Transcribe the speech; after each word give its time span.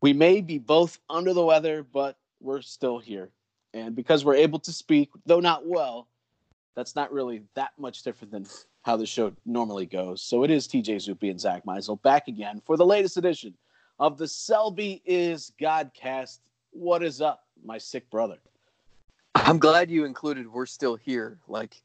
We 0.00 0.12
may 0.12 0.40
be 0.40 0.58
both 0.58 0.98
under 1.10 1.32
the 1.32 1.44
weather, 1.44 1.82
but 1.82 2.16
we're 2.40 2.62
still 2.62 2.98
here. 2.98 3.30
And 3.74 3.94
because 3.94 4.24
we're 4.24 4.34
able 4.34 4.58
to 4.60 4.72
speak, 4.72 5.10
though 5.26 5.40
not 5.40 5.66
well, 5.66 6.08
that's 6.74 6.94
not 6.94 7.12
really 7.12 7.42
that 7.54 7.72
much 7.78 8.02
different 8.02 8.32
than 8.32 8.46
how 8.82 8.96
the 8.96 9.06
show 9.06 9.32
normally 9.44 9.86
goes. 9.86 10.22
So 10.22 10.44
it 10.44 10.50
is 10.50 10.68
TJ 10.68 10.96
Zuppe 10.96 11.30
and 11.30 11.40
Zack 11.40 11.64
Meisel 11.64 12.00
back 12.02 12.28
again 12.28 12.62
for 12.64 12.76
the 12.76 12.86
latest 12.86 13.16
edition 13.16 13.54
of 13.98 14.16
the 14.16 14.28
Selby 14.28 15.02
is 15.04 15.52
Godcast. 15.60 16.38
What 16.70 17.02
is 17.02 17.20
up, 17.20 17.44
my 17.64 17.78
sick 17.78 18.08
brother? 18.10 18.38
I'm 19.34 19.58
glad 19.58 19.90
you 19.90 20.04
included 20.04 20.46
we're 20.50 20.66
still 20.66 20.96
here, 20.96 21.38
like 21.48 21.82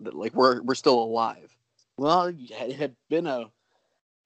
like 0.00 0.34
we're 0.34 0.62
we're 0.62 0.74
still 0.74 1.02
alive. 1.02 1.54
Well, 1.96 2.32
it 2.32 2.76
had 2.76 2.94
been 3.08 3.26
a 3.26 3.46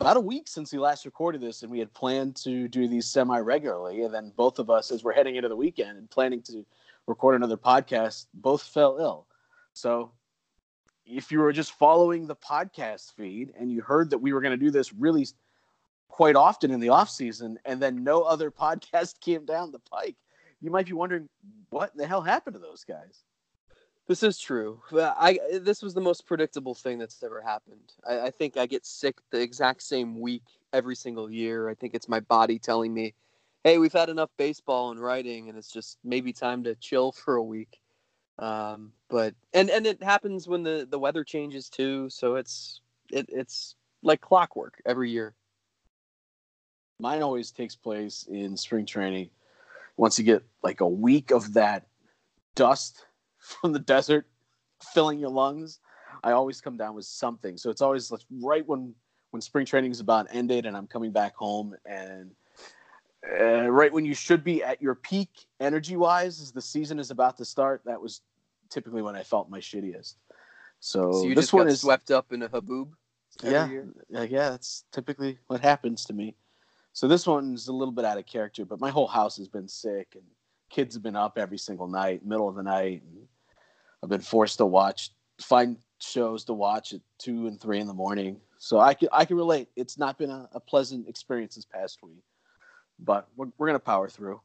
about 0.03 0.17
a 0.17 0.21
week 0.21 0.49
since 0.49 0.73
we 0.73 0.81
last 0.81 1.05
recorded 1.05 1.41
this, 1.41 1.63
and 1.63 1.71
we 1.71 1.79
had 1.79 1.95
planned 1.95 2.35
to 2.35 2.67
do 2.67 2.89
these 2.89 3.07
semi 3.07 3.39
regularly. 3.39 4.03
And 4.03 4.13
then 4.13 4.33
both 4.37 4.59
of 4.59 4.69
us, 4.69 4.91
as 4.91 5.05
we're 5.05 5.13
heading 5.13 5.37
into 5.37 5.49
the 5.49 5.55
weekend 5.55 5.97
and 5.97 6.11
planning 6.11 6.43
to 6.43 6.67
record 7.07 7.37
another 7.37 7.57
podcast, 7.57 8.27
both 8.35 8.65
fell 8.65 8.99
ill. 8.99 9.29
So 9.75 10.11
if 11.07 11.31
you 11.31 11.39
were 11.39 11.53
just 11.53 11.79
following 11.79 12.27
the 12.27 12.35
podcast 12.35 13.15
feed 13.15 13.53
and 13.57 13.71
you 13.71 13.81
heard 13.81 14.11
that 14.11 14.19
we 14.19 14.33
were 14.33 14.41
going 14.41 14.59
to 14.59 14.65
do 14.65 14.73
this 14.73 14.93
really 14.93 15.25
quite 16.09 16.35
often 16.35 16.73
in 16.73 16.81
the 16.81 16.89
off 16.89 17.09
season, 17.09 17.61
and 17.65 17.81
then 17.81 18.03
no 18.03 18.23
other 18.23 18.51
podcast 18.61 19.21
came 19.21 19.47
down 19.47 19.71
the 19.71 19.79
pike, 19.79 20.17
you 20.61 20.73
might 20.73 20.87
be 20.87 20.95
wondering 20.95 21.29
what 21.71 21.97
the 21.97 22.09
hell 22.09 22.23
happened 22.23 22.55
to 22.55 22.61
those 22.61 22.83
guys. 22.83 23.23
This 24.09 24.23
is 24.23 24.39
true. 24.39 24.81
I 24.93 25.39
this 25.61 25.83
was 25.83 25.95
the 25.95 26.01
most 26.01 26.27
predictable 26.27 26.75
thing 26.75 26.99
that's 26.99 27.23
ever 27.23 27.41
happened. 27.41 27.93
I, 28.07 28.21
I, 28.21 28.31
think 28.31 28.57
I 28.57 28.67
get 28.67 28.85
sick 28.85 29.17
the 29.31 29.41
exact 29.41 29.83
same 29.83 30.21
week 30.21 30.43
every 30.73 30.97
single 30.97 31.31
year. 31.31 31.69
I 31.69 31.75
think 31.75 31.95
it's 31.95 32.09
my 32.09 32.19
body 32.21 32.59
telling 32.59 32.93
me, 32.93 33.15
"Hey, 33.63 33.79
we've 33.79 33.93
had 33.93 34.09
enough 34.09 34.31
baseball 34.37 34.91
and 34.91 35.01
writing, 35.01 35.49
and 35.49 35.57
it's 35.57 35.71
just 35.71 35.99
maybe 36.03 36.33
time 36.33 36.65
to 36.65 36.75
chill 36.75 37.13
for 37.13 37.37
a 37.37 37.43
week." 37.43 37.81
Um, 38.41 38.93
but 39.09 39.35
and 39.55 39.71
and 39.71 39.87
it 39.87 40.03
happens 40.03 40.49
when 40.49 40.65
the 40.65 40.87
the 40.91 40.99
weather 40.99 41.23
changes 41.23 41.69
too. 41.69 42.11
So 42.11 42.35
it's 42.35 42.81
it, 43.13 43.27
it's 43.29 43.77
like 44.03 44.21
clockwork 44.21 44.83
every 44.85 45.11
year. 45.11 45.35
Mine 46.99 47.23
always 47.23 47.53
takes 47.53 47.77
place 47.77 48.27
in 48.29 48.57
spring 48.57 48.85
training. 48.85 49.31
Once 49.97 50.19
you 50.19 50.25
get 50.25 50.43
like 50.63 50.81
a 50.81 50.89
week 50.89 51.31
of 51.31 51.55
that 51.55 51.87
dust 52.57 53.07
from 53.61 53.73
the 53.73 53.79
desert 53.79 54.27
filling 54.95 55.19
your 55.19 55.31
lungs, 55.31 55.81
I 56.23 56.33
always 56.33 56.61
come 56.61 56.77
down 56.77 56.95
with 56.95 57.05
something. 57.05 57.57
So 57.57 57.71
it's 57.71 57.83
always 57.83 58.13
right 58.31 58.67
when 58.67 58.95
when 59.31 59.41
spring 59.41 59.65
training 59.65 59.91
is 59.91 60.01
about 60.01 60.27
ended 60.31 60.67
and 60.67 60.77
I'm 60.77 60.87
coming 60.87 61.11
back 61.11 61.35
home 61.35 61.75
and 61.87 62.33
uh, 63.41 63.71
right 63.71 63.91
when 63.91 64.05
you 64.05 64.15
should 64.15 64.45
be 64.45 64.63
at 64.63 64.83
your 64.83 64.95
peak 64.95 65.31
energy 65.59 65.97
wise 65.97 66.41
as 66.41 66.53
the 66.53 66.61
season 66.61 66.99
is 66.99 67.11
about 67.11 67.39
to 67.39 67.45
start, 67.45 67.81
that 67.87 68.01
was 68.01 68.21
typically 68.69 69.01
when 69.01 69.17
I 69.17 69.23
felt 69.23 69.49
my 69.49 69.59
shittiest. 69.59 70.17
So, 70.81 71.13
so 71.13 71.35
this 71.35 71.53
one 71.53 71.69
is 71.69 71.81
swept 71.81 72.11
up 72.11 72.33
in 72.33 72.43
a 72.43 72.49
haboob. 72.49 72.91
Yeah, 73.43 73.69
yeah, 74.11 74.25
yeah. 74.25 74.51
That's 74.51 74.85
typically 74.93 75.39
what 75.47 75.61
happens 75.61 76.05
to 76.07 76.13
me. 76.13 76.37
So 76.93 77.09
this 77.09 77.27
one's 77.27 77.69
a 77.69 77.73
little 77.73 77.93
bit 77.93 78.05
out 78.05 78.19
of 78.19 78.27
character, 78.27 78.67
but 78.67 78.81
my 78.81 78.91
whole 78.91 79.07
house 79.07 79.39
has 79.39 79.49
been 79.49 79.69
sick 79.69 80.09
and 80.15 80.25
kids 80.69 80.95
have 80.95 81.03
been 81.03 81.17
up 81.17 81.39
every 81.39 81.59
single 81.59 81.87
night, 81.87 82.27
middle 82.27 82.49
of 82.49 82.57
the 82.57 82.63
night, 82.63 83.03
and 83.03 83.27
I've 84.03 84.09
been 84.09 84.21
forced 84.21 84.59
to 84.59 84.67
watch, 84.67 85.11
find 85.41 85.77
shows 85.99 86.45
to 86.45 86.53
watch 86.53 86.93
at 86.93 87.01
two 87.19 87.47
and 87.47 87.61
three 87.61 87.79
in 87.79 87.87
the 87.87 87.95
morning. 87.95 88.41
So 88.59 88.81
I 88.81 88.95
can 88.95 89.09
I 89.13 89.25
can 89.25 89.37
relate. 89.37 89.69
It's 89.77 89.99
not 89.99 90.19
been 90.19 90.31
a, 90.31 90.49
a 90.53 90.61
pleasant 90.61 91.09
experience 91.09 91.55
this 91.55 91.65
past 91.65 92.01
week, 92.03 92.23
but 92.99 93.29
we're 93.37 93.49
we're 93.59 93.67
gonna 93.67 93.79
power 93.79 94.09
through. 94.09 94.41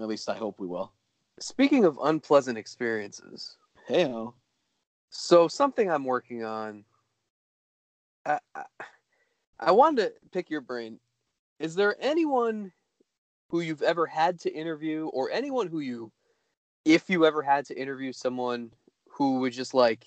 At 0.00 0.08
least 0.08 0.28
I 0.28 0.34
hope 0.34 0.60
we 0.60 0.66
will. 0.66 0.92
Speaking 1.40 1.84
of 1.84 1.98
unpleasant 2.02 2.58
experiences, 2.58 3.56
hey 3.86 4.12
so 5.10 5.48
something 5.48 5.90
I'm 5.90 6.04
working 6.04 6.44
on. 6.44 6.84
I, 8.26 8.38
I, 8.54 8.64
I 9.58 9.70
wanted 9.72 10.02
to 10.02 10.12
pick 10.30 10.50
your 10.50 10.60
brain. 10.60 10.98
Is 11.58 11.74
there 11.74 11.96
anyone 12.00 12.72
who 13.50 13.60
you've 13.60 13.82
ever 13.82 14.06
had 14.06 14.38
to 14.40 14.52
interview, 14.52 15.06
or 15.06 15.30
anyone 15.30 15.68
who 15.68 15.80
you, 15.80 16.12
if 16.84 17.08
you 17.08 17.24
ever 17.24 17.42
had 17.42 17.64
to 17.66 17.80
interview 17.80 18.12
someone 18.12 18.70
who 19.18 19.40
would 19.40 19.52
just 19.52 19.74
like 19.74 20.06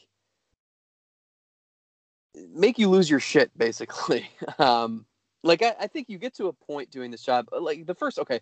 make 2.53 2.79
you 2.79 2.89
lose 2.89 3.09
your 3.09 3.19
shit 3.19 3.55
basically. 3.57 4.29
Um 4.59 5.05
like 5.43 5.63
I, 5.63 5.75
I, 5.79 5.87
think 5.87 6.07
you 6.07 6.19
get 6.19 6.35
to 6.35 6.47
a 6.47 6.53
point 6.53 6.91
doing 6.91 7.09
this 7.09 7.23
job 7.23 7.47
like 7.51 7.87
the 7.87 7.95
first 7.95 8.19
okay 8.19 8.41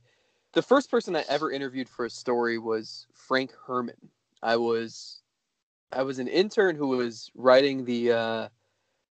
the 0.53 0.61
first 0.61 0.91
person 0.91 1.15
i 1.15 1.23
ever 1.29 1.49
interviewed 1.49 1.87
for 1.87 2.05
a 2.05 2.09
story 2.09 2.57
was 2.57 3.07
frank 3.13 3.51
herman. 3.65 4.09
I 4.43 4.57
was 4.57 5.21
i 5.93 6.03
was 6.03 6.19
an 6.19 6.27
intern 6.27 6.75
who 6.75 6.87
was 6.87 7.31
writing 7.35 7.85
the 7.85 8.11
uh 8.11 8.47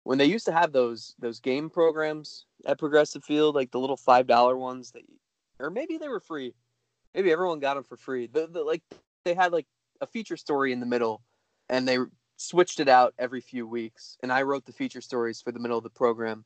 when 0.04 0.18
they 0.18 0.26
used 0.26 0.44
to 0.46 0.52
have 0.52 0.72
those 0.72 1.14
those 1.18 1.40
game 1.40 1.70
programs 1.70 2.44
at 2.66 2.78
progressive 2.78 3.24
field 3.24 3.54
like 3.54 3.70
the 3.70 3.80
little 3.80 3.96
five 3.96 4.26
dollar 4.26 4.58
ones 4.58 4.90
that 4.90 5.02
or 5.60 5.70
maybe 5.70 5.98
they 5.98 6.08
were 6.08 6.20
free. 6.20 6.54
Maybe 7.14 7.32
everyone 7.32 7.58
got 7.58 7.74
them 7.74 7.84
for 7.84 7.96
free. 7.96 8.26
The, 8.26 8.46
the 8.46 8.62
like 8.62 8.82
they 9.24 9.34
had 9.34 9.52
like 9.52 9.66
a 10.00 10.06
feature 10.06 10.36
story 10.36 10.72
in 10.72 10.80
the 10.80 10.86
middle 10.86 11.22
and 11.68 11.86
they 11.86 11.98
switched 12.36 12.80
it 12.80 12.88
out 12.88 13.14
every 13.18 13.40
few 13.40 13.66
weeks. 13.66 14.16
And 14.22 14.32
I 14.32 14.42
wrote 14.42 14.64
the 14.64 14.72
feature 14.72 15.00
stories 15.00 15.40
for 15.40 15.52
the 15.52 15.58
middle 15.58 15.78
of 15.78 15.84
the 15.84 15.90
program. 15.90 16.44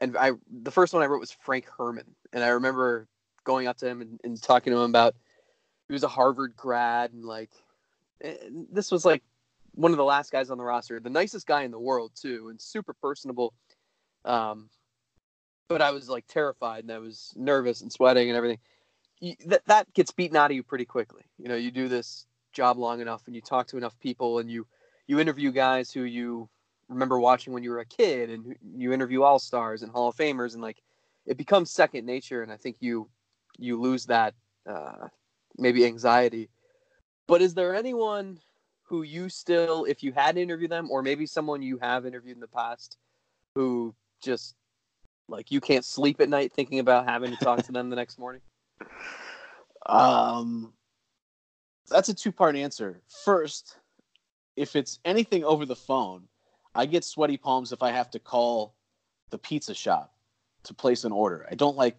And 0.00 0.16
I, 0.16 0.32
the 0.62 0.70
first 0.70 0.94
one 0.94 1.02
I 1.02 1.06
wrote 1.06 1.20
was 1.20 1.32
Frank 1.32 1.66
Herman, 1.76 2.14
and 2.32 2.44
I 2.44 2.48
remember 2.48 3.08
going 3.44 3.66
up 3.66 3.78
to 3.78 3.88
him 3.88 4.00
and, 4.00 4.20
and 4.22 4.40
talking 4.40 4.72
to 4.72 4.78
him 4.78 4.90
about 4.90 5.16
he 5.88 5.92
was 5.92 6.04
a 6.04 6.08
Harvard 6.08 6.54
grad, 6.54 7.12
and 7.12 7.24
like 7.24 7.50
and 8.20 8.66
this 8.70 8.92
was 8.92 9.04
like 9.04 9.22
one 9.72 9.90
of 9.90 9.96
the 9.96 10.04
last 10.04 10.30
guys 10.30 10.50
on 10.50 10.58
the 10.58 10.64
roster, 10.64 11.00
the 11.00 11.10
nicest 11.10 11.46
guy 11.46 11.62
in 11.62 11.70
the 11.70 11.78
world 11.78 12.12
too, 12.14 12.48
and 12.48 12.60
super 12.60 12.92
personable. 12.92 13.54
Um, 14.24 14.68
but 15.68 15.82
I 15.82 15.90
was 15.90 16.08
like 16.08 16.26
terrified 16.26 16.84
and 16.84 16.92
I 16.92 16.98
was 16.98 17.32
nervous 17.36 17.80
and 17.80 17.92
sweating 17.92 18.28
and 18.28 18.36
everything. 18.36 18.58
You, 19.20 19.34
that 19.46 19.64
that 19.66 19.92
gets 19.94 20.12
beaten 20.12 20.36
out 20.36 20.50
of 20.50 20.54
you 20.54 20.62
pretty 20.62 20.84
quickly. 20.84 21.22
You 21.38 21.48
know, 21.48 21.56
you 21.56 21.70
do 21.70 21.88
this 21.88 22.26
job 22.58 22.76
long 22.76 23.00
enough 23.00 23.22
and 23.26 23.34
you 23.34 23.40
talk 23.40 23.66
to 23.68 23.76
enough 23.76 23.98
people 24.00 24.40
and 24.40 24.50
you 24.50 24.66
you 25.06 25.20
interview 25.20 25.50
guys 25.50 25.90
who 25.92 26.02
you 26.02 26.48
remember 26.88 27.18
watching 27.18 27.52
when 27.52 27.62
you 27.62 27.70
were 27.70 27.80
a 27.80 27.86
kid 27.86 28.30
and 28.30 28.56
you 28.76 28.92
interview 28.92 29.22
all 29.22 29.38
stars 29.38 29.82
and 29.82 29.92
hall 29.92 30.08
of 30.08 30.16
famers 30.16 30.54
and 30.54 30.62
like 30.62 30.82
it 31.24 31.36
becomes 31.36 31.70
second 31.70 32.04
nature 32.04 32.42
and 32.42 32.50
i 32.50 32.56
think 32.56 32.76
you 32.80 33.08
you 33.58 33.80
lose 33.80 34.06
that 34.06 34.34
uh, 34.68 35.08
maybe 35.58 35.84
anxiety. 35.84 36.48
But 37.26 37.42
is 37.42 37.54
there 37.54 37.74
anyone 37.74 38.38
who 38.84 39.02
you 39.02 39.28
still 39.28 39.84
if 39.84 40.02
you 40.02 40.12
had 40.12 40.36
to 40.36 40.40
interview 40.42 40.68
them 40.68 40.90
or 40.90 41.02
maybe 41.02 41.26
someone 41.26 41.60
you 41.60 41.78
have 41.82 42.06
interviewed 42.06 42.36
in 42.36 42.40
the 42.40 42.48
past 42.48 42.96
who 43.54 43.94
just 44.22 44.54
like 45.28 45.50
you 45.50 45.60
can't 45.60 45.84
sleep 45.84 46.20
at 46.20 46.28
night 46.28 46.52
thinking 46.52 46.78
about 46.78 47.06
having 47.06 47.30
to 47.30 47.44
talk 47.44 47.62
to 47.64 47.72
them 47.72 47.90
the 47.90 47.96
next 47.96 48.18
morning? 48.18 48.40
Um 49.86 50.74
that's 51.88 52.08
a 52.08 52.14
two 52.14 52.32
part 52.32 52.56
answer. 52.56 53.00
First, 53.24 53.76
if 54.56 54.76
it's 54.76 54.98
anything 55.04 55.44
over 55.44 55.64
the 55.66 55.76
phone, 55.76 56.24
I 56.74 56.86
get 56.86 57.04
sweaty 57.04 57.36
palms 57.36 57.72
if 57.72 57.82
I 57.82 57.90
have 57.90 58.10
to 58.10 58.18
call 58.18 58.74
the 59.30 59.38
pizza 59.38 59.74
shop 59.74 60.14
to 60.64 60.74
place 60.74 61.04
an 61.04 61.12
order. 61.12 61.46
I 61.50 61.54
don't 61.54 61.76
like 61.76 61.96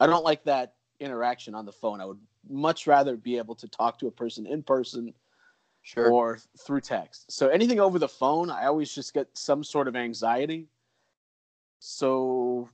I 0.00 0.06
don't 0.06 0.24
like 0.24 0.44
that 0.44 0.74
interaction 1.00 1.54
on 1.54 1.66
the 1.66 1.72
phone. 1.72 2.00
I 2.00 2.06
would 2.06 2.20
much 2.48 2.86
rather 2.86 3.16
be 3.16 3.38
able 3.38 3.54
to 3.56 3.68
talk 3.68 3.98
to 3.98 4.06
a 4.06 4.10
person 4.10 4.46
in 4.46 4.62
person 4.62 5.12
sure. 5.82 6.10
or 6.10 6.38
through 6.58 6.80
text. 6.80 7.30
So 7.30 7.48
anything 7.48 7.80
over 7.80 7.98
the 7.98 8.08
phone, 8.08 8.50
I 8.50 8.66
always 8.66 8.94
just 8.94 9.12
get 9.12 9.28
some 9.34 9.64
sort 9.64 9.88
of 9.88 9.96
anxiety. 9.96 10.68
So 11.78 12.68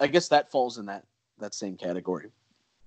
I 0.00 0.06
guess 0.06 0.28
that 0.28 0.50
falls 0.50 0.78
in 0.78 0.86
that 0.86 1.04
that 1.38 1.54
same 1.54 1.76
category. 1.76 2.30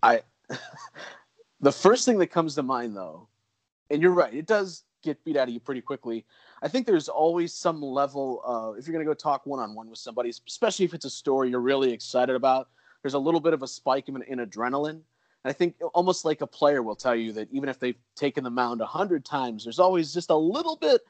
I 0.02 0.24
The 1.62 1.72
first 1.72 2.06
thing 2.06 2.18
that 2.20 2.28
comes 2.28 2.56
to 2.56 2.64
mind, 2.64 2.96
though, 2.96 3.28
and 3.90 4.02
you're 4.02 4.14
right, 4.14 4.34
it 4.34 4.46
does 4.46 4.84
get 5.04 5.24
beat 5.24 5.38
out 5.38 5.48
of 5.48 5.54
you 5.54 5.60
pretty 5.60 5.82
quickly. 5.82 6.26
I 6.62 6.68
think 6.68 6.86
there's 6.86 7.10
always 7.10 7.54
some 7.54 7.82
level 7.82 8.42
of 8.46 8.78
if 8.78 8.86
you're 8.86 8.94
going 8.94 9.06
to 9.06 9.10
go 9.10 9.14
talk 9.14 9.46
one 9.46 9.60
on 9.60 9.76
one 9.76 9.90
with 9.90 10.00
somebody, 10.00 10.30
especially 10.30 10.86
if 10.86 10.94
it's 10.94 11.06
a 11.06 11.10
story 11.10 11.50
you're 11.50 11.60
really 11.60 11.92
excited 11.92 12.36
about. 12.36 12.70
There's 13.02 13.14
a 13.14 13.20
little 13.20 13.40
bit 13.40 13.54
of 13.54 13.64
a 13.64 13.68
spike 13.68 14.10
in, 14.10 14.22
in 14.24 14.40
adrenaline. 14.40 15.02
And 15.44 15.50
I 15.50 15.54
think 15.54 15.76
almost 15.94 16.26
like 16.26 16.42
a 16.42 16.48
player 16.48 16.84
will 16.84 16.96
tell 16.96 17.16
you 17.16 17.32
that 17.34 17.48
even 17.52 17.70
if 17.70 17.80
they've 17.80 17.98
taken 18.16 18.44
the 18.44 18.50
mound 18.50 18.82
a 18.82 18.86
hundred 18.86 19.24
times, 19.24 19.64
there's 19.64 19.80
always 19.80 20.14
just 20.14 20.30
a 20.30 20.36
little 20.36 20.76
bit, 20.76 21.02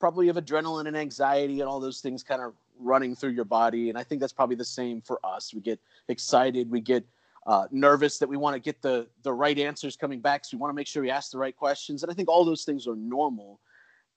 probably 0.00 0.28
of 0.28 0.36
adrenaline 0.36 0.86
and 0.86 0.96
anxiety 0.96 1.60
and 1.60 1.68
all 1.68 1.80
those 1.80 2.00
things 2.00 2.22
kind 2.22 2.40
of 2.40 2.54
running 2.78 3.14
through 3.14 3.30
your 3.30 3.44
body. 3.44 3.90
And 3.90 3.98
I 3.98 4.02
think 4.02 4.22
that's 4.22 4.32
probably 4.32 4.56
the 4.56 4.64
same 4.64 5.02
for 5.02 5.20
us. 5.22 5.52
We 5.52 5.60
get 5.60 5.80
excited, 6.08 6.70
we 6.70 6.80
get 6.80 7.04
uh, 7.46 7.66
nervous 7.70 8.18
that 8.18 8.28
we 8.28 8.36
want 8.36 8.54
to 8.54 8.60
get 8.60 8.80
the 8.80 9.06
the 9.22 9.32
right 9.32 9.58
answers 9.58 9.96
coming 9.96 10.20
back, 10.20 10.44
so 10.44 10.56
we 10.56 10.60
want 10.60 10.70
to 10.70 10.74
make 10.74 10.86
sure 10.86 11.02
we 11.02 11.10
ask 11.10 11.30
the 11.30 11.38
right 11.38 11.56
questions. 11.56 12.02
And 12.02 12.10
I 12.10 12.14
think 12.14 12.28
all 12.28 12.44
those 12.44 12.64
things 12.64 12.86
are 12.86 12.96
normal. 12.96 13.60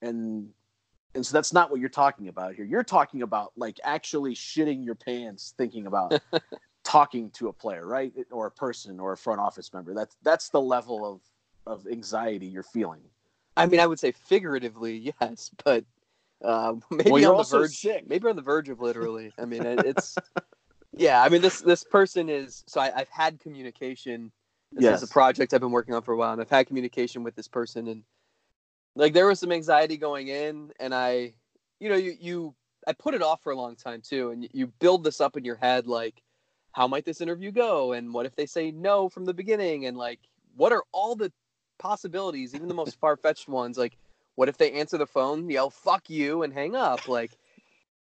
And 0.02 0.48
and 1.14 1.24
so 1.24 1.32
that's 1.32 1.52
not 1.52 1.70
what 1.70 1.80
you're 1.80 1.88
talking 1.88 2.28
about 2.28 2.54
here. 2.54 2.64
You're 2.64 2.84
talking 2.84 3.22
about 3.22 3.52
like 3.56 3.78
actually 3.84 4.34
shitting 4.34 4.84
your 4.84 4.94
pants 4.94 5.54
thinking 5.56 5.86
about 5.86 6.20
talking 6.84 7.30
to 7.32 7.48
a 7.48 7.52
player, 7.52 7.86
right? 7.86 8.12
Or 8.30 8.46
a 8.46 8.50
person 8.50 8.98
or 9.00 9.12
a 9.12 9.16
front 9.16 9.40
office 9.40 9.72
member. 9.72 9.94
That's 9.94 10.16
that's 10.22 10.48
the 10.48 10.60
level 10.60 11.04
of 11.04 11.20
of 11.66 11.86
anxiety 11.86 12.46
you're 12.46 12.62
feeling. 12.62 13.02
I 13.56 13.66
mean, 13.66 13.80
I 13.80 13.86
would 13.86 13.98
say 13.98 14.12
figuratively, 14.12 15.12
yes, 15.20 15.50
but 15.64 15.84
uh, 16.42 16.74
maybe 16.90 17.10
well, 17.10 17.32
on 17.32 17.38
the 17.38 17.58
verge. 17.58 17.76
Sick. 17.76 18.08
Maybe 18.08 18.28
on 18.28 18.36
the 18.36 18.42
verge 18.42 18.68
of 18.68 18.80
literally. 18.80 19.32
I 19.38 19.44
mean, 19.44 19.66
it, 19.66 19.84
it's 19.84 20.16
yeah. 20.96 21.22
I 21.22 21.28
mean, 21.28 21.42
this 21.42 21.60
this 21.60 21.84
person 21.84 22.28
is. 22.28 22.64
So 22.66 22.80
I, 22.80 22.90
have 22.90 23.08
had 23.08 23.40
communication. 23.40 24.32
This 24.72 24.84
yes. 24.84 25.02
is 25.02 25.08
a 25.08 25.12
project 25.12 25.54
I've 25.54 25.60
been 25.60 25.70
working 25.70 25.94
on 25.94 26.02
for 26.02 26.12
a 26.12 26.16
while, 26.16 26.32
and 26.32 26.40
I've 26.40 26.50
had 26.50 26.66
communication 26.66 27.22
with 27.22 27.34
this 27.34 27.48
person, 27.48 27.88
and 27.88 28.02
like 28.96 29.14
there 29.14 29.26
was 29.26 29.40
some 29.40 29.52
anxiety 29.52 29.96
going 29.96 30.28
in, 30.28 30.72
and 30.78 30.94
I, 30.94 31.34
you 31.80 31.88
know, 31.88 31.96
you 31.96 32.16
you 32.20 32.54
I 32.86 32.92
put 32.92 33.14
it 33.14 33.22
off 33.22 33.42
for 33.42 33.52
a 33.52 33.56
long 33.56 33.76
time 33.76 34.02
too, 34.02 34.30
and 34.30 34.48
you 34.52 34.66
build 34.66 35.04
this 35.04 35.20
up 35.20 35.36
in 35.36 35.44
your 35.44 35.56
head 35.56 35.86
like, 35.86 36.22
how 36.72 36.86
might 36.86 37.04
this 37.04 37.20
interview 37.20 37.50
go, 37.50 37.92
and 37.92 38.12
what 38.12 38.26
if 38.26 38.36
they 38.36 38.46
say 38.46 38.70
no 38.70 39.08
from 39.08 39.24
the 39.24 39.34
beginning, 39.34 39.86
and 39.86 39.96
like, 39.96 40.20
what 40.56 40.72
are 40.72 40.84
all 40.92 41.16
the 41.16 41.32
possibilities, 41.78 42.54
even 42.54 42.68
the 42.68 42.74
most 42.74 42.98
far 43.00 43.16
fetched 43.16 43.48
ones, 43.48 43.78
like 43.78 43.96
what 44.38 44.48
if 44.48 44.56
they 44.56 44.70
answer 44.70 44.96
the 44.96 45.04
phone, 45.04 45.50
yell 45.50 45.68
"fuck 45.68 46.08
you" 46.08 46.44
and 46.44 46.52
hang 46.52 46.76
up? 46.76 47.08
Like, 47.08 47.32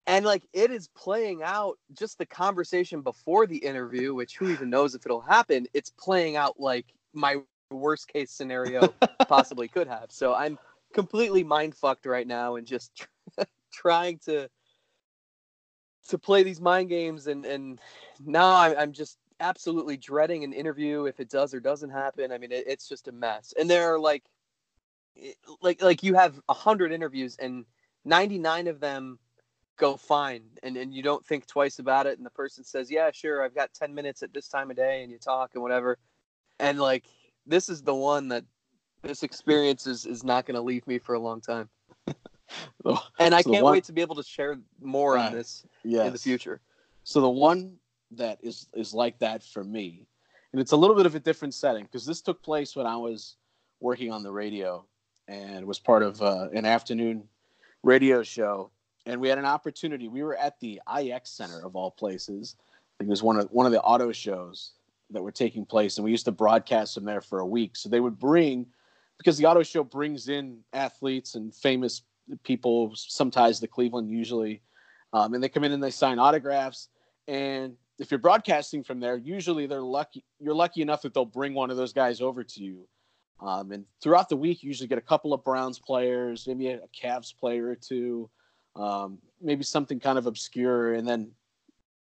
and 0.08 0.26
like 0.26 0.44
it 0.54 0.72
is 0.72 0.88
playing 0.90 1.44
out 1.44 1.78
just 1.94 2.18
the 2.18 2.26
conversation 2.26 3.02
before 3.02 3.46
the 3.46 3.58
interview, 3.58 4.14
which 4.14 4.38
who 4.38 4.50
even 4.50 4.70
knows 4.70 4.96
if 4.96 5.06
it'll 5.06 5.22
happen? 5.22 5.68
It's 5.74 5.92
playing 5.92 6.36
out 6.36 6.60
like 6.60 6.86
my 7.14 7.38
worst 7.70 8.08
case 8.08 8.32
scenario 8.32 8.94
possibly 9.28 9.68
could 9.68 9.88
have. 9.88 10.08
So 10.10 10.34
I'm 10.34 10.58
completely 10.94 11.44
mind 11.44 11.76
fucked 11.76 12.06
right 12.06 12.28
now 12.28 12.56
and 12.56 12.68
just 12.68 13.08
trying 13.74 14.20
to 14.26 14.50
to 16.10 16.18
play 16.18 16.44
these 16.44 16.60
mind 16.60 16.90
games 16.90 17.28
and 17.28 17.46
and 17.46 17.80
now 18.26 18.56
I'm, 18.56 18.78
I'm 18.78 18.92
just 18.92 19.18
absolutely 19.40 19.98
dreading 19.98 20.44
an 20.44 20.54
interview 20.54 21.06
if 21.06 21.20
it 21.20 21.30
does 21.30 21.54
or 21.54 21.60
doesn't 21.60 21.90
happen. 21.90 22.32
I 22.32 22.38
mean, 22.38 22.52
it, 22.52 22.66
it's 22.68 22.88
just 22.88 23.08
a 23.08 23.12
mess. 23.12 23.54
And 23.60 23.70
there 23.70 23.94
are 23.94 24.00
like 24.00 24.24
like 25.62 25.82
like 25.82 26.04
you 26.04 26.16
have 26.16 26.40
a 26.48 26.54
hundred 26.54 26.92
interviews 26.92 27.36
and 27.40 27.66
99 28.06 28.68
of 28.68 28.80
them 28.80 29.20
go 29.78 29.96
fine 29.96 30.44
and, 30.64 30.78
and 30.78 30.94
you 30.94 31.02
don't 31.02 31.26
think 31.26 31.48
twice 31.48 31.80
about 31.80 32.06
it 32.06 32.18
and 32.18 32.26
the 32.26 32.32
person 32.32 32.64
says 32.64 32.92
yeah 32.92 33.10
sure 33.12 33.44
i've 33.44 33.56
got 33.56 33.74
10 33.74 33.94
minutes 33.94 34.22
at 34.22 34.34
this 34.34 34.48
time 34.48 34.70
of 34.70 34.78
day 34.78 35.02
and 35.02 35.12
you 35.12 35.18
talk 35.18 35.52
and 35.54 35.64
whatever 35.64 35.98
and 36.60 36.80
like 36.80 37.06
this 37.46 37.70
is 37.70 37.82
the 37.82 37.96
one 37.96 38.28
that 38.28 38.44
this 39.02 39.24
experience 39.24 39.88
is, 39.88 40.06
is 40.06 40.24
not 40.24 40.46
going 40.46 40.54
to 40.56 40.62
leave 40.62 40.86
me 40.86 41.00
for 41.00 41.16
a 41.16 41.20
long 41.20 41.42
time 41.42 41.68
and 43.20 43.34
i 43.34 43.42
so 43.42 43.52
can't 43.52 43.64
one, 43.64 43.74
wait 43.74 43.84
to 43.84 43.94
be 43.94 44.02
able 44.02 44.16
to 44.16 44.24
share 44.24 44.58
more 44.82 45.18
on 45.18 45.32
this 45.32 45.66
yes. 45.84 46.06
in 46.06 46.14
the 46.14 46.20
future 46.20 46.62
so 47.04 47.22
the 47.22 47.30
one 47.30 47.76
that 48.12 48.38
is 48.44 48.68
is 48.74 48.94
like 48.94 49.18
that 49.20 49.44
for 49.44 49.64
me 49.64 50.06
and 50.52 50.62
it's 50.62 50.74
a 50.74 50.78
little 50.78 50.96
bit 50.96 51.06
of 51.06 51.16
a 51.16 51.20
different 51.20 51.54
setting 51.54 51.86
because 51.86 52.06
this 52.06 52.22
took 52.22 52.42
place 52.44 52.76
when 52.76 52.86
i 52.86 52.96
was 52.96 53.38
working 53.80 54.12
on 54.12 54.22
the 54.22 54.32
radio 54.32 54.86
and 55.28 55.66
was 55.66 55.80
part 55.80 56.04
of 56.04 56.22
uh, 56.22 56.50
an 56.54 56.66
afternoon 56.66 57.24
radio 57.84 58.24
show. 58.24 58.70
And 59.06 59.20
we 59.20 59.30
had 59.30 59.38
an 59.38 59.46
opportunity. 59.46 60.08
We 60.08 60.24
were 60.24 60.38
at 60.38 60.60
the 60.60 60.80
IX 60.98 61.30
Center 61.30 61.66
of 61.66 61.76
all 61.76 61.92
places. 61.92 62.56
I 62.60 62.94
think 63.00 63.08
it 63.08 63.12
was 63.12 63.24
one 63.24 63.40
of 63.40 63.48
one 63.52 63.66
of 63.66 63.72
the 63.72 63.82
auto 63.82 64.12
shows 64.12 64.72
that 65.10 65.22
were 65.22 65.32
taking 65.32 65.66
place, 65.66 65.98
and 65.98 66.06
we 66.06 66.12
used 66.12 66.26
to 66.26 66.32
broadcast 66.32 66.94
from 66.94 67.06
there 67.06 67.22
for 67.22 67.40
a 67.40 67.46
week. 67.46 67.76
So 67.76 67.90
they 67.90 68.00
would 68.00 68.20
bring, 68.20 68.66
because 69.18 69.38
the 69.38 69.46
auto 69.46 69.64
show 69.64 69.84
brings 69.84 70.30
in 70.30 70.60
athletes 70.72 71.36
and 71.36 71.54
famous 71.54 72.04
people, 72.44 72.94
sometimes 72.96 73.60
the 73.60 73.68
Cleveland 73.68 74.10
usually, 74.10 74.62
um, 75.14 75.34
and 75.34 75.44
they 75.44 75.50
come 75.50 75.64
in 75.64 75.72
and 75.72 75.84
they 75.84 75.92
sign 75.92 76.20
autographs. 76.20 76.88
And 77.28 77.76
if 78.00 78.12
you're 78.12 78.20
broadcasting 78.20 78.84
from 78.84 79.00
there, 79.00 79.18
usually 79.18 79.66
they're 79.66 79.82
lucky. 79.82 80.24
You're 80.40 80.54
lucky 80.54 80.82
enough 80.82 81.02
that 81.02 81.14
they'll 81.14 81.26
bring 81.26 81.54
one 81.54 81.72
of 81.72 81.78
those 81.78 81.94
guys 81.94 82.22
over 82.22 82.44
to 82.44 82.64
you 82.64 82.88
um, 83.42 83.72
and 83.72 83.86
throughout 84.02 84.30
the 84.30 84.38
week, 84.38 84.62
you 84.62 84.68
usually 84.68 84.88
get 84.88 85.00
a 85.00 85.02
couple 85.02 85.34
of 85.34 85.44
Browns 85.44 85.80
players, 85.80 86.48
maybe 86.48 86.68
a, 86.68 86.82
Cavs 86.96 87.36
player 87.36 87.68
or 87.68 87.76
two, 87.76 88.30
um, 88.76 89.18
maybe 89.42 89.64
something 89.64 90.00
kind 90.00 90.18
of 90.18 90.28
obscure. 90.28 90.94
And 90.94 91.08
then, 91.08 91.32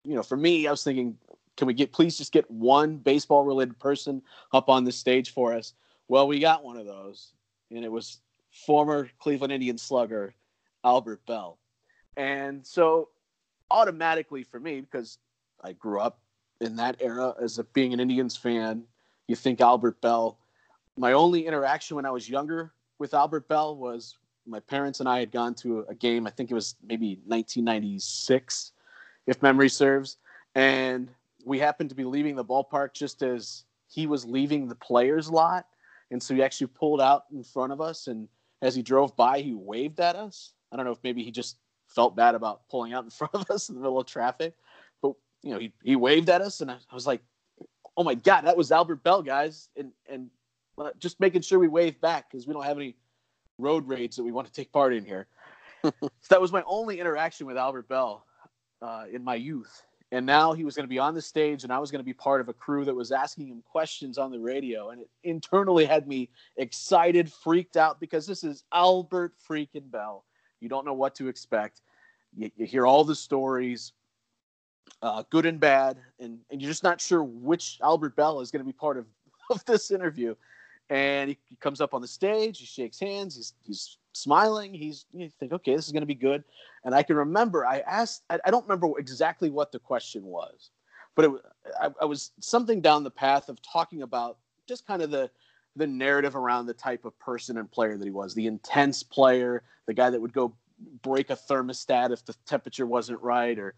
you 0.04 0.16
know, 0.16 0.24
for 0.24 0.38
me, 0.38 0.68
I 0.68 0.72
was 0.72 0.84
thinking, 0.84 1.18
can 1.58 1.68
we 1.68 1.74
get 1.74 1.92
please 1.92 2.18
just 2.18 2.32
get 2.32 2.50
one 2.50 2.98
baseball 2.98 3.44
related 3.44 3.78
person 3.80 4.22
up 4.54 4.70
on 4.70 4.84
the 4.84 4.92
stage 4.92 5.32
for 5.34 5.54
us? 5.54 5.74
Well, 6.08 6.28
we 6.28 6.40
got 6.40 6.64
one 6.64 6.78
of 6.78 6.86
those, 6.86 7.34
and 7.70 7.86
it 7.86 7.92
was 7.92 8.20
former 8.52 9.10
Cleveland 9.20 9.54
Indian 9.54 9.78
slugger 9.78 10.34
Albert 10.84 11.26
Belle. 11.26 11.58
And 12.18 12.66
so, 12.66 13.10
automatically 13.70 14.44
for 14.44 14.60
me, 14.60 14.82
because 14.82 15.18
I 15.64 15.74
grew 15.74 16.00
up 16.00 16.20
in 16.60 16.76
that 16.78 16.98
era 17.00 17.34
as 17.42 17.60
a, 17.60 17.64
being 17.64 17.94
an 17.94 18.00
Indians 18.00 18.36
fan, 18.36 18.84
you 19.28 19.36
think 19.36 19.62
Albert 19.62 20.02
Belle. 20.02 20.38
my 20.98 21.14
only 21.14 21.48
interaction 21.48 21.96
when 21.96 22.06
I 22.06 22.12
was 22.12 22.30
younger 22.30 22.74
with 23.00 23.14
Albert 23.14 23.48
Belle 23.48 23.76
was 23.76 24.18
my 24.46 24.60
parents 24.60 25.00
and 25.00 25.08
I 25.08 25.20
had 25.20 25.32
gone 25.32 25.54
to 25.56 25.86
a 25.90 25.96
game. 25.96 26.28
I 26.28 26.32
think 26.32 26.52
it 26.52 26.56
was 26.56 26.76
maybe 26.84 27.20
1996, 27.26 28.72
if 29.28 29.42
memory 29.42 29.70
serves. 29.70 30.18
And 30.56 31.10
we 31.46 31.60
happened 31.60 31.90
to 31.90 31.96
be 31.96 32.04
leaving 32.04 32.36
the 32.36 32.46
ballpark 32.46 32.94
just 32.94 33.24
as 33.24 33.66
he 33.88 34.08
was 34.08 34.26
leaving 34.26 34.68
the 34.68 34.76
players' 34.76 35.30
lot. 35.30 35.66
And 36.12 36.22
so 36.22 36.34
he 36.34 36.44
actually 36.44 36.68
pulled 36.68 37.02
out 37.02 37.26
in 37.32 37.44
front 37.44 37.72
of 37.72 37.82
us. 37.82 38.08
And 38.08 38.28
as 38.62 38.76
he 38.76 38.82
drove 38.82 39.16
by, 39.16 39.42
he 39.42 39.54
waved 39.54 40.00
at 40.00 40.16
us. 40.16 40.54
I 40.72 40.76
don't 40.76 40.86
know 40.86 40.92
if 40.92 41.04
maybe 41.04 41.24
he 41.24 41.32
just 41.32 41.58
felt 41.88 42.16
bad 42.16 42.36
about 42.36 42.68
pulling 42.70 42.94
out 42.94 43.04
in 43.04 43.10
front 43.12 43.34
of 43.34 43.50
us 43.50 43.70
in 43.70 43.76
the 43.76 43.82
middle 43.82 44.00
of 44.00 44.08
traffic. 44.08 44.56
But, 45.02 45.14
you 45.44 45.54
know, 45.54 45.60
he, 45.60 45.74
he 45.84 45.96
waved 45.96 46.30
at 46.30 46.42
us. 46.42 46.62
And 46.62 46.72
I, 46.72 46.78
was 46.94 47.08
like, 47.08 47.22
oh 47.96 48.04
my 48.04 48.16
God, 48.16 48.42
that 48.42 48.58
was 48.58 48.72
Albert 48.72 49.04
Belle, 49.04 49.22
guys. 49.22 49.70
And, 49.78 49.92
and 50.10 50.30
uh, 50.78 50.90
just 51.00 51.20
making 51.20 51.42
sure 51.42 51.60
we 51.60 51.68
wave 51.68 52.00
back 52.02 52.30
because 52.30 52.48
we 52.48 52.54
don't 52.54 52.64
have 52.64 52.78
any 52.78 52.96
road 53.62 53.88
raids 53.88 54.16
that 54.16 54.24
we 54.24 54.32
want 54.32 54.48
to 54.48 54.54
take 54.54 54.72
part 54.72 54.94
in 54.94 55.06
here. 55.06 55.28
so 55.84 56.10
that 56.30 56.42
was 56.42 56.52
my 56.52 56.64
only 56.66 57.00
interaction 57.00 57.46
with 57.46 57.58
Albert 57.58 57.88
Belle 57.88 58.26
uh, 58.82 59.06
in 59.12 59.24
my 59.24 59.36
youth. 59.36 59.84
And 60.14 60.26
now 60.26 60.52
he 60.52 60.66
was 60.66 60.76
going 60.76 60.84
to 60.84 60.90
be 60.90 61.00
on 61.00 61.14
the 61.14 61.22
stage, 61.22 61.64
and 61.64 61.72
I 61.72 61.80
was 61.80 61.90
going 61.90 62.02
to 62.02 62.06
be 62.06 62.14
part 62.14 62.42
of 62.42 62.50
a 62.50 62.54
crew 62.54 62.84
that 62.84 62.94
was 62.94 63.14
asking 63.14 63.48
him 63.48 63.64
questions 63.72 64.18
on 64.18 64.30
the 64.30 64.40
radio. 64.40 64.90
And 64.90 65.02
it 65.02 65.10
internally 65.24 65.86
had 65.86 66.06
me 66.06 66.30
excited, 66.58 67.32
freaked 67.32 67.78
out 67.78 68.02
because 68.02 68.28
this 68.28 68.44
is 68.44 68.66
Albert 68.74 69.34
freaking 69.48 69.90
Belle. 69.90 70.26
You 70.60 70.68
don't 70.68 70.86
know 70.86 70.94
what 70.94 71.16
to 71.16 71.30
expect. 71.30 71.82
You, 72.36 72.52
you 72.58 72.66
hear 72.66 72.86
all 72.86 73.06
the 73.06 73.16
stories, 73.16 73.94
uh, 75.02 75.24
good 75.30 75.46
and 75.46 75.62
bad, 75.62 75.98
and, 76.20 76.40
and 76.50 76.62
you're 76.62 76.70
just 76.70 76.84
not 76.84 77.00
sure 77.00 77.24
which 77.24 77.80
Albert 77.82 78.18
Belle 78.18 78.42
is 78.42 78.52
going 78.52 78.60
to 78.60 78.66
be 78.66 78.74
part 78.74 78.98
of, 78.98 79.06
of 79.50 79.64
this 79.64 79.92
interview 79.92 80.36
and 80.92 81.30
he, 81.30 81.38
he, 81.48 81.56
comes 81.56 81.80
up 81.80 81.94
on 81.94 82.02
the 82.02 82.08
stage 82.08 82.60
he 82.60 82.66
shakes 82.66 83.00
hands 83.00 83.36
he's 83.36 83.54
he's 83.64 83.98
smiling 84.14 84.74
he's 84.74 85.06
you 85.14 85.30
think 85.40 85.54
okay 85.54 85.76
this 85.76 85.88
is 85.88 85.92
going 85.92 86.02
to 86.02 86.08
be 86.08 86.14
good. 86.14 86.44
And 86.84 86.94
i 86.94 87.02
can 87.02 87.16
remember 87.16 87.66
i 87.66 87.80
asked 87.80 88.24
I, 88.30 88.40
I, 88.46 88.52
don't 88.52 88.68
remember 88.68 89.00
exactly 89.00 89.50
what 89.50 89.72
the 89.72 89.80
question 89.80 90.24
was 90.24 90.70
but 91.16 91.26
it 91.26 91.32
I, 91.82 91.90
I 92.02 92.06
was 92.06 92.32
something 92.40 92.82
down 92.82 93.04
the 93.04 93.12
path 93.12 93.50
of 93.50 93.62
talking 93.62 94.04
about 94.04 94.38
just 94.68 94.86
kind 94.86 95.02
of 95.02 95.10
the 95.10 95.32
the 95.78 95.88
narrative 95.88 96.36
around 96.36 96.66
the 96.66 96.74
type 96.74 97.06
of 97.06 97.18
person 97.18 97.58
and 97.58 97.72
player 97.72 97.98
that 97.98 98.06
he 98.06 98.12
was 98.12 98.36
the 98.36 98.48
intense 98.48 99.02
player 99.02 99.64
the 99.88 99.94
guy 99.94 100.10
that 100.10 100.22
would 100.22 100.34
go 100.34 100.54
break 101.02 101.30
a 101.30 101.36
thermostat 101.36 102.12
if 102.12 102.26
the 102.26 102.36
temperature 102.46 102.86
wasn't 102.86 103.22
right 103.22 103.58
or 103.58 103.76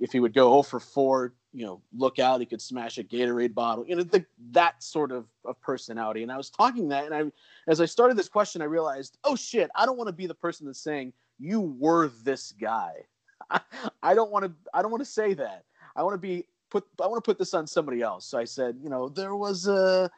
if, 0.00 0.12
he 0.12 0.20
would 0.20 0.34
go 0.34 0.50
0 0.50 0.62
for 0.62 0.80
4, 0.80 1.32
you 1.52 1.64
know, 1.64 1.80
look 1.96 2.18
out, 2.18 2.40
he 2.40 2.46
could 2.46 2.60
smash 2.60 2.98
a 2.98 3.04
Gatorade 3.04 3.54
bottle, 3.54 3.86
you 3.86 3.96
know, 3.96 4.02
the, 4.02 4.24
that 4.50 4.82
sort 4.82 5.12
of, 5.12 5.26
of 5.44 5.60
personality. 5.60 6.22
And 6.22 6.32
I 6.32 6.36
was 6.36 6.50
talking 6.50 6.88
that, 6.88 7.04
and 7.04 7.14
I, 7.14 7.70
as 7.70 7.80
I 7.80 7.86
started 7.86 8.16
this 8.16 8.28
question, 8.28 8.62
I 8.62 8.66
realized, 8.66 9.18
oh 9.24 9.36
shit, 9.36 9.70
I 9.74 9.86
don't 9.86 9.98
want 9.98 10.08
to 10.08 10.12
be 10.12 10.26
the 10.26 10.34
person 10.34 10.66
that's 10.66 10.80
saying 10.80 11.12
you 11.38 11.60
were 11.60 12.08
this 12.24 12.52
guy. 12.52 12.92
I, 13.50 13.60
I 14.02 14.14
don't 14.14 14.30
want 14.30 14.44
to, 14.44 14.52
I 14.74 14.82
don't 14.82 14.90
want 14.90 15.02
to 15.02 15.10
say 15.10 15.34
that. 15.34 15.64
I 15.94 16.02
want 16.02 16.14
to 16.14 16.18
be 16.18 16.46
put, 16.70 16.86
I 17.00 17.06
want 17.06 17.22
to 17.22 17.28
put 17.28 17.38
this 17.38 17.54
on 17.54 17.66
somebody 17.66 18.00
else. 18.00 18.26
So 18.26 18.38
I 18.38 18.44
said, 18.44 18.76
you 18.82 18.88
know, 18.88 19.08
there 19.08 19.36
was 19.36 19.66
a, 19.66 20.10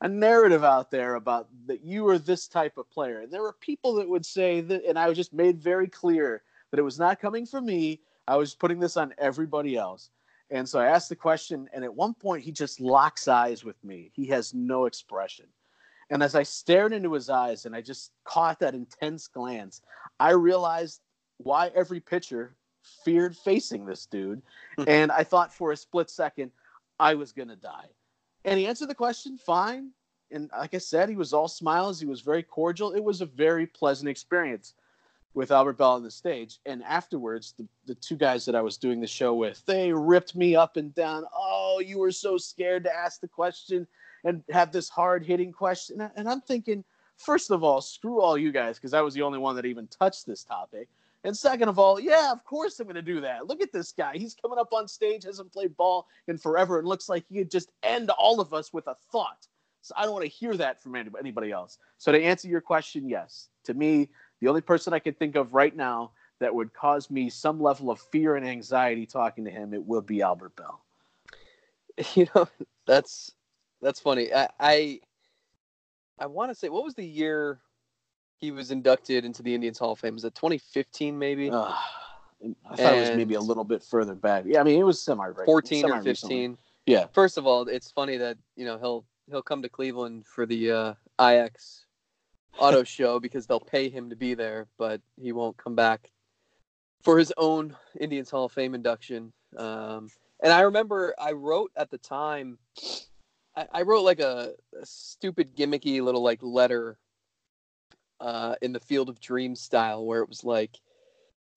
a 0.00 0.08
narrative 0.08 0.64
out 0.64 0.90
there 0.90 1.16
about 1.16 1.48
that 1.66 1.84
you 1.84 2.04
were 2.04 2.18
this 2.18 2.48
type 2.48 2.78
of 2.78 2.90
player. 2.90 3.20
And 3.20 3.32
there 3.32 3.42
were 3.42 3.54
people 3.60 3.94
that 3.94 4.08
would 4.08 4.24
say 4.24 4.60
that, 4.62 4.84
and 4.84 4.98
I 4.98 5.08
was 5.08 5.16
just 5.16 5.32
made 5.32 5.60
very 5.60 5.88
clear 5.88 6.42
that 6.70 6.80
it 6.80 6.84
was 6.84 6.98
not 6.98 7.20
coming 7.20 7.46
from 7.46 7.66
me. 7.66 8.00
I 8.26 8.36
was 8.36 8.54
putting 8.54 8.80
this 8.80 8.96
on 8.96 9.14
everybody 9.18 9.76
else. 9.76 10.10
And 10.50 10.68
so 10.68 10.80
I 10.80 10.86
asked 10.86 11.08
the 11.08 11.16
question, 11.16 11.68
and 11.72 11.84
at 11.84 11.94
one 11.94 12.14
point 12.14 12.42
he 12.42 12.52
just 12.52 12.80
locks 12.80 13.28
eyes 13.28 13.64
with 13.64 13.82
me. 13.84 14.10
He 14.14 14.26
has 14.26 14.52
no 14.52 14.86
expression. 14.86 15.46
And 16.10 16.22
as 16.22 16.34
I 16.34 16.42
stared 16.42 16.92
into 16.92 17.12
his 17.12 17.30
eyes 17.30 17.66
and 17.66 17.74
I 17.74 17.80
just 17.80 18.10
caught 18.24 18.58
that 18.60 18.74
intense 18.74 19.28
glance, 19.28 19.80
I 20.18 20.30
realized 20.30 21.00
why 21.38 21.70
every 21.74 22.00
pitcher 22.00 22.56
feared 23.04 23.36
facing 23.36 23.86
this 23.86 24.06
dude. 24.06 24.42
Hmm. 24.76 24.84
and 24.88 25.12
I 25.12 25.22
thought 25.22 25.54
for 25.54 25.72
a 25.72 25.76
split 25.76 26.10
second, 26.10 26.50
I 26.98 27.14
was 27.14 27.32
going 27.32 27.48
to 27.48 27.56
die. 27.56 27.88
And 28.44 28.58
he 28.58 28.66
answered 28.66 28.88
the 28.88 28.94
question 28.94 29.38
fine. 29.38 29.90
And 30.32 30.50
like 30.56 30.74
I 30.74 30.78
said, 30.78 31.08
he 31.08 31.16
was 31.16 31.32
all 31.32 31.48
smiles. 31.48 32.00
He 32.00 32.06
was 32.06 32.20
very 32.20 32.42
cordial. 32.42 32.92
It 32.92 33.02
was 33.02 33.20
a 33.20 33.26
very 33.26 33.66
pleasant 33.66 34.08
experience 34.08 34.74
with 35.34 35.50
Albert 35.52 35.78
Belle 35.78 35.92
on 35.92 36.02
the 36.02 36.10
stage. 36.10 36.58
And 36.66 36.82
afterwards, 36.82 37.54
the, 37.56 37.66
the 37.86 37.94
two 37.94 38.16
guys 38.16 38.44
that 38.46 38.54
I 38.54 38.62
was 38.62 38.76
doing 38.76 39.00
the 39.00 39.06
show 39.06 39.34
with, 39.34 39.62
they 39.66 39.92
ripped 39.92 40.34
me 40.34 40.56
up 40.56 40.76
and 40.76 40.94
down. 40.94 41.24
Oh, 41.34 41.80
you 41.84 41.98
were 41.98 42.12
so 42.12 42.36
scared 42.36 42.84
to 42.84 42.94
ask 42.94 43.20
the 43.20 43.28
question 43.28 43.86
and 44.24 44.42
have 44.50 44.72
this 44.72 44.88
hard 44.88 45.24
hitting 45.24 45.52
question. 45.52 46.10
And 46.16 46.28
I'm 46.28 46.40
thinking, 46.40 46.84
first 47.16 47.50
of 47.50 47.62
all, 47.62 47.80
screw 47.80 48.20
all 48.20 48.36
you 48.36 48.50
guys, 48.52 48.76
because 48.76 48.92
I 48.92 49.00
was 49.02 49.14
the 49.14 49.22
only 49.22 49.38
one 49.38 49.56
that 49.56 49.66
even 49.66 49.86
touched 49.86 50.26
this 50.26 50.42
topic. 50.42 50.88
And 51.22 51.36
second 51.36 51.68
of 51.68 51.78
all, 51.78 52.00
yeah, 52.00 52.32
of 52.32 52.44
course 52.44 52.80
I'm 52.80 52.86
going 52.86 52.96
to 52.96 53.02
do 53.02 53.20
that. 53.20 53.46
Look 53.46 53.62
at 53.62 53.72
this 53.72 53.92
guy. 53.92 54.16
He's 54.16 54.34
coming 54.34 54.58
up 54.58 54.72
on 54.72 54.88
stage, 54.88 55.24
hasn't 55.24 55.52
played 55.52 55.76
ball 55.76 56.06
in 56.28 56.38
forever, 56.38 56.78
and 56.78 56.88
looks 56.88 57.08
like 57.08 57.24
he 57.28 57.38
could 57.38 57.50
just 57.50 57.70
end 57.82 58.10
all 58.10 58.40
of 58.40 58.52
us 58.54 58.72
with 58.72 58.86
a 58.88 58.96
thought. 59.12 59.46
So 59.82 59.94
I 59.96 60.04
don't 60.04 60.12
want 60.12 60.24
to 60.24 60.30
hear 60.30 60.54
that 60.56 60.82
from 60.82 60.96
anybody 60.96 61.52
else. 61.52 61.78
So 61.98 62.10
to 62.10 62.22
answer 62.22 62.48
your 62.48 62.60
question, 62.60 63.08
yes. 63.08 63.48
To 63.64 63.74
me, 63.74 64.08
the 64.40 64.48
only 64.48 64.60
person 64.60 64.92
I 64.92 64.98
can 64.98 65.14
think 65.14 65.36
of 65.36 65.54
right 65.54 65.74
now 65.74 66.12
that 66.40 66.54
would 66.54 66.72
cause 66.72 67.10
me 67.10 67.28
some 67.28 67.60
level 67.60 67.90
of 67.90 68.00
fear 68.00 68.36
and 68.36 68.46
anxiety 68.46 69.06
talking 69.06 69.44
to 69.44 69.50
him, 69.50 69.74
it 69.74 69.86
will 69.86 70.00
be 70.00 70.22
Albert 70.22 70.56
Belle. 70.56 70.82
You 72.14 72.26
know, 72.34 72.48
that's 72.86 73.32
that's 73.82 74.00
funny. 74.00 74.32
I 74.32 74.48
I, 74.58 75.00
I 76.18 76.26
want 76.26 76.50
to 76.50 76.54
say 76.54 76.70
what 76.70 76.82
was 76.82 76.94
the 76.94 77.04
year 77.04 77.60
he 78.38 78.50
was 78.50 78.70
inducted 78.70 79.26
into 79.26 79.42
the 79.42 79.54
Indians 79.54 79.78
Hall 79.78 79.92
of 79.92 79.98
Fame? 79.98 80.14
Was 80.14 80.24
it 80.24 80.34
2015 80.34 81.18
maybe? 81.18 81.50
Uh, 81.50 81.74
I 82.70 82.76
thought 82.76 82.78
and 82.78 82.96
it 82.96 83.00
was 83.00 83.10
maybe 83.10 83.34
a 83.34 83.40
little 83.40 83.64
bit 83.64 83.82
further 83.82 84.14
back. 84.14 84.44
Yeah, 84.46 84.60
I 84.60 84.62
mean 84.62 84.80
it 84.80 84.84
was 84.84 85.02
semi 85.02 85.30
14 85.44 85.82
semi- 85.82 85.92
or 85.92 86.02
15. 86.02 86.56
Yeah. 86.86 87.06
First 87.12 87.36
of 87.36 87.46
all, 87.46 87.68
it's 87.68 87.90
funny 87.90 88.16
that 88.16 88.38
you 88.56 88.64
know 88.64 88.78
he'll 88.78 89.04
he'll 89.28 89.42
come 89.42 89.60
to 89.60 89.68
Cleveland 89.68 90.24
for 90.26 90.46
the 90.46 90.70
uh, 90.70 90.94
IX 91.22 91.84
auto 92.58 92.84
show 92.84 93.20
because 93.20 93.46
they'll 93.46 93.60
pay 93.60 93.88
him 93.88 94.10
to 94.10 94.16
be 94.16 94.34
there, 94.34 94.66
but 94.78 95.00
he 95.20 95.32
won't 95.32 95.56
come 95.56 95.74
back 95.74 96.10
for 97.02 97.18
his 97.18 97.32
own 97.36 97.76
Indians 97.98 98.30
Hall 98.30 98.46
of 98.46 98.52
Fame 98.52 98.74
induction. 98.74 99.32
Um, 99.56 100.08
and 100.42 100.52
I 100.52 100.62
remember 100.62 101.14
I 101.18 101.32
wrote 101.32 101.70
at 101.76 101.90
the 101.90 101.98
time, 101.98 102.58
I, 103.56 103.66
I 103.72 103.82
wrote 103.82 104.02
like 104.02 104.20
a, 104.20 104.52
a, 104.80 104.86
stupid 104.86 105.56
gimmicky 105.56 106.02
little 106.02 106.22
like 106.22 106.42
letter 106.42 106.98
uh, 108.20 108.54
in 108.62 108.72
the 108.72 108.80
Field 108.80 109.08
of 109.08 109.20
Dreams 109.20 109.60
style, 109.60 110.04
where 110.04 110.22
it 110.22 110.28
was 110.28 110.44
like, 110.44 110.78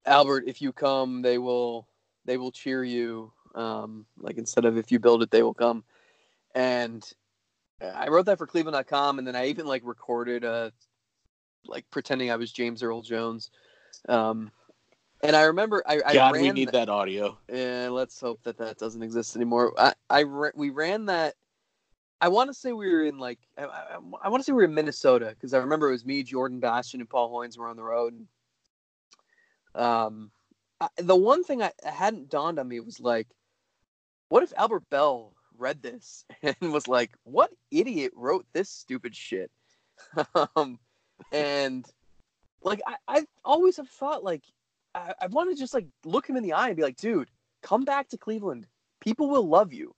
Albert, 0.05 0.45
if 0.47 0.62
you 0.62 0.73
come, 0.73 1.21
they 1.21 1.38
will 1.38 1.88
they 2.25 2.38
will 2.38 2.51
cheer 2.51 2.83
you. 2.83 3.31
Um, 3.55 4.05
like 4.17 4.38
instead 4.38 4.65
of 4.65 4.77
if 4.77 4.91
you 4.91 5.00
build 5.00 5.23
it, 5.23 5.31
they 5.31 5.43
will 5.43 5.53
come. 5.53 5.83
And 6.55 7.03
I 7.84 8.08
wrote 8.08 8.25
that 8.28 8.38
for 8.38 8.48
Cleveland.com, 8.48 9.20
and 9.20 9.28
then 9.28 9.36
I 9.36 9.48
even 9.48 9.66
like 9.66 9.82
recorded 9.86 10.44
a 10.44 10.72
like 11.66 11.90
pretending 11.92 12.32
I 12.32 12.36
was 12.36 12.52
James 12.52 12.84
Earl 12.84 13.02
Jones. 13.02 13.50
Um, 14.08 14.52
and 15.24 15.36
I 15.36 15.44
remember 15.44 15.84
I, 15.88 16.02
I 16.06 16.13
God, 16.13 16.34
we 16.34 16.52
need 16.52 16.68
that, 16.70 16.74
that 16.74 16.90
audio. 16.90 17.38
Yeah, 17.52 17.90
let's 17.92 18.20
hope 18.20 18.44
that 18.44 18.58
that 18.58 18.78
doesn't 18.78 19.02
exist 19.02 19.36
anymore. 19.36 19.74
I, 19.78 19.94
I 20.10 20.24
we 20.56 20.70
ran 20.70 21.06
that. 21.06 21.36
I 22.20 22.30
want 22.30 22.50
to 22.50 22.54
say 22.54 22.72
we 22.72 22.90
were 22.90 23.04
in 23.04 23.18
like 23.18 23.40
I, 23.58 23.66
I, 23.66 23.98
I 24.24 24.30
want 24.30 24.42
to 24.42 24.46
say 24.46 24.52
we 24.52 24.58
were 24.58 24.63
in 24.66 24.74
Minnesota 24.74 25.30
because 25.30 25.54
I 25.54 25.60
remember 25.60 25.90
it 25.90 25.94
was 25.94 26.06
me, 26.06 26.24
Jordan 26.24 26.60
Bastian, 26.60 27.02
and 27.02 27.10
Paul 27.10 27.32
Hoynes 27.32 27.58
were 27.58 27.68
on 27.68 27.78
the 27.78 27.84
road. 27.84 28.28
Um, 29.75 30.32
I, 30.80 30.88
the 30.98 31.16
one 31.16 31.44
thing 31.44 31.62
I 31.63 31.72
hadn't 31.84 32.30
dawned 32.30 32.60
on 32.60 32.68
me 32.68 32.80
was 32.80 33.00
like, 33.00 33.28
what 34.30 34.44
if 34.44 34.54
Albert 34.58 34.90
Belle 34.90 35.34
read 35.63 35.82
this 35.82 36.25
and 36.43 36.74
was 36.74 36.88
like, 36.88 37.12
"What 37.24 37.51
idiot 37.72 38.12
wrote 38.15 38.46
this 38.53 38.70
stupid 38.70 39.15
shit?" 39.15 39.50
um, 40.55 40.77
and 41.32 41.86
like 42.62 42.82
I, 42.86 42.96
I 43.08 43.25
always 43.43 43.77
have 43.77 43.89
thought 43.89 44.24
like 44.24 44.43
I, 44.93 45.13
I 45.22 45.27
want 45.27 45.50
to 45.50 45.55
just 45.55 45.74
like 45.74 45.88
look 46.05 46.27
him 46.27 46.36
in 46.36 46.43
the 46.43 46.53
eye 46.53 46.67
and 46.67 46.75
be 46.75 46.84
like, 46.84 46.98
dude, 46.98 47.29
come 47.62 47.84
back 47.84 48.10
to 48.10 48.17
Cleveland. 48.17 48.67
People 49.00 49.29
will 49.29 49.48
love 49.48 49.74
you. 49.74 49.96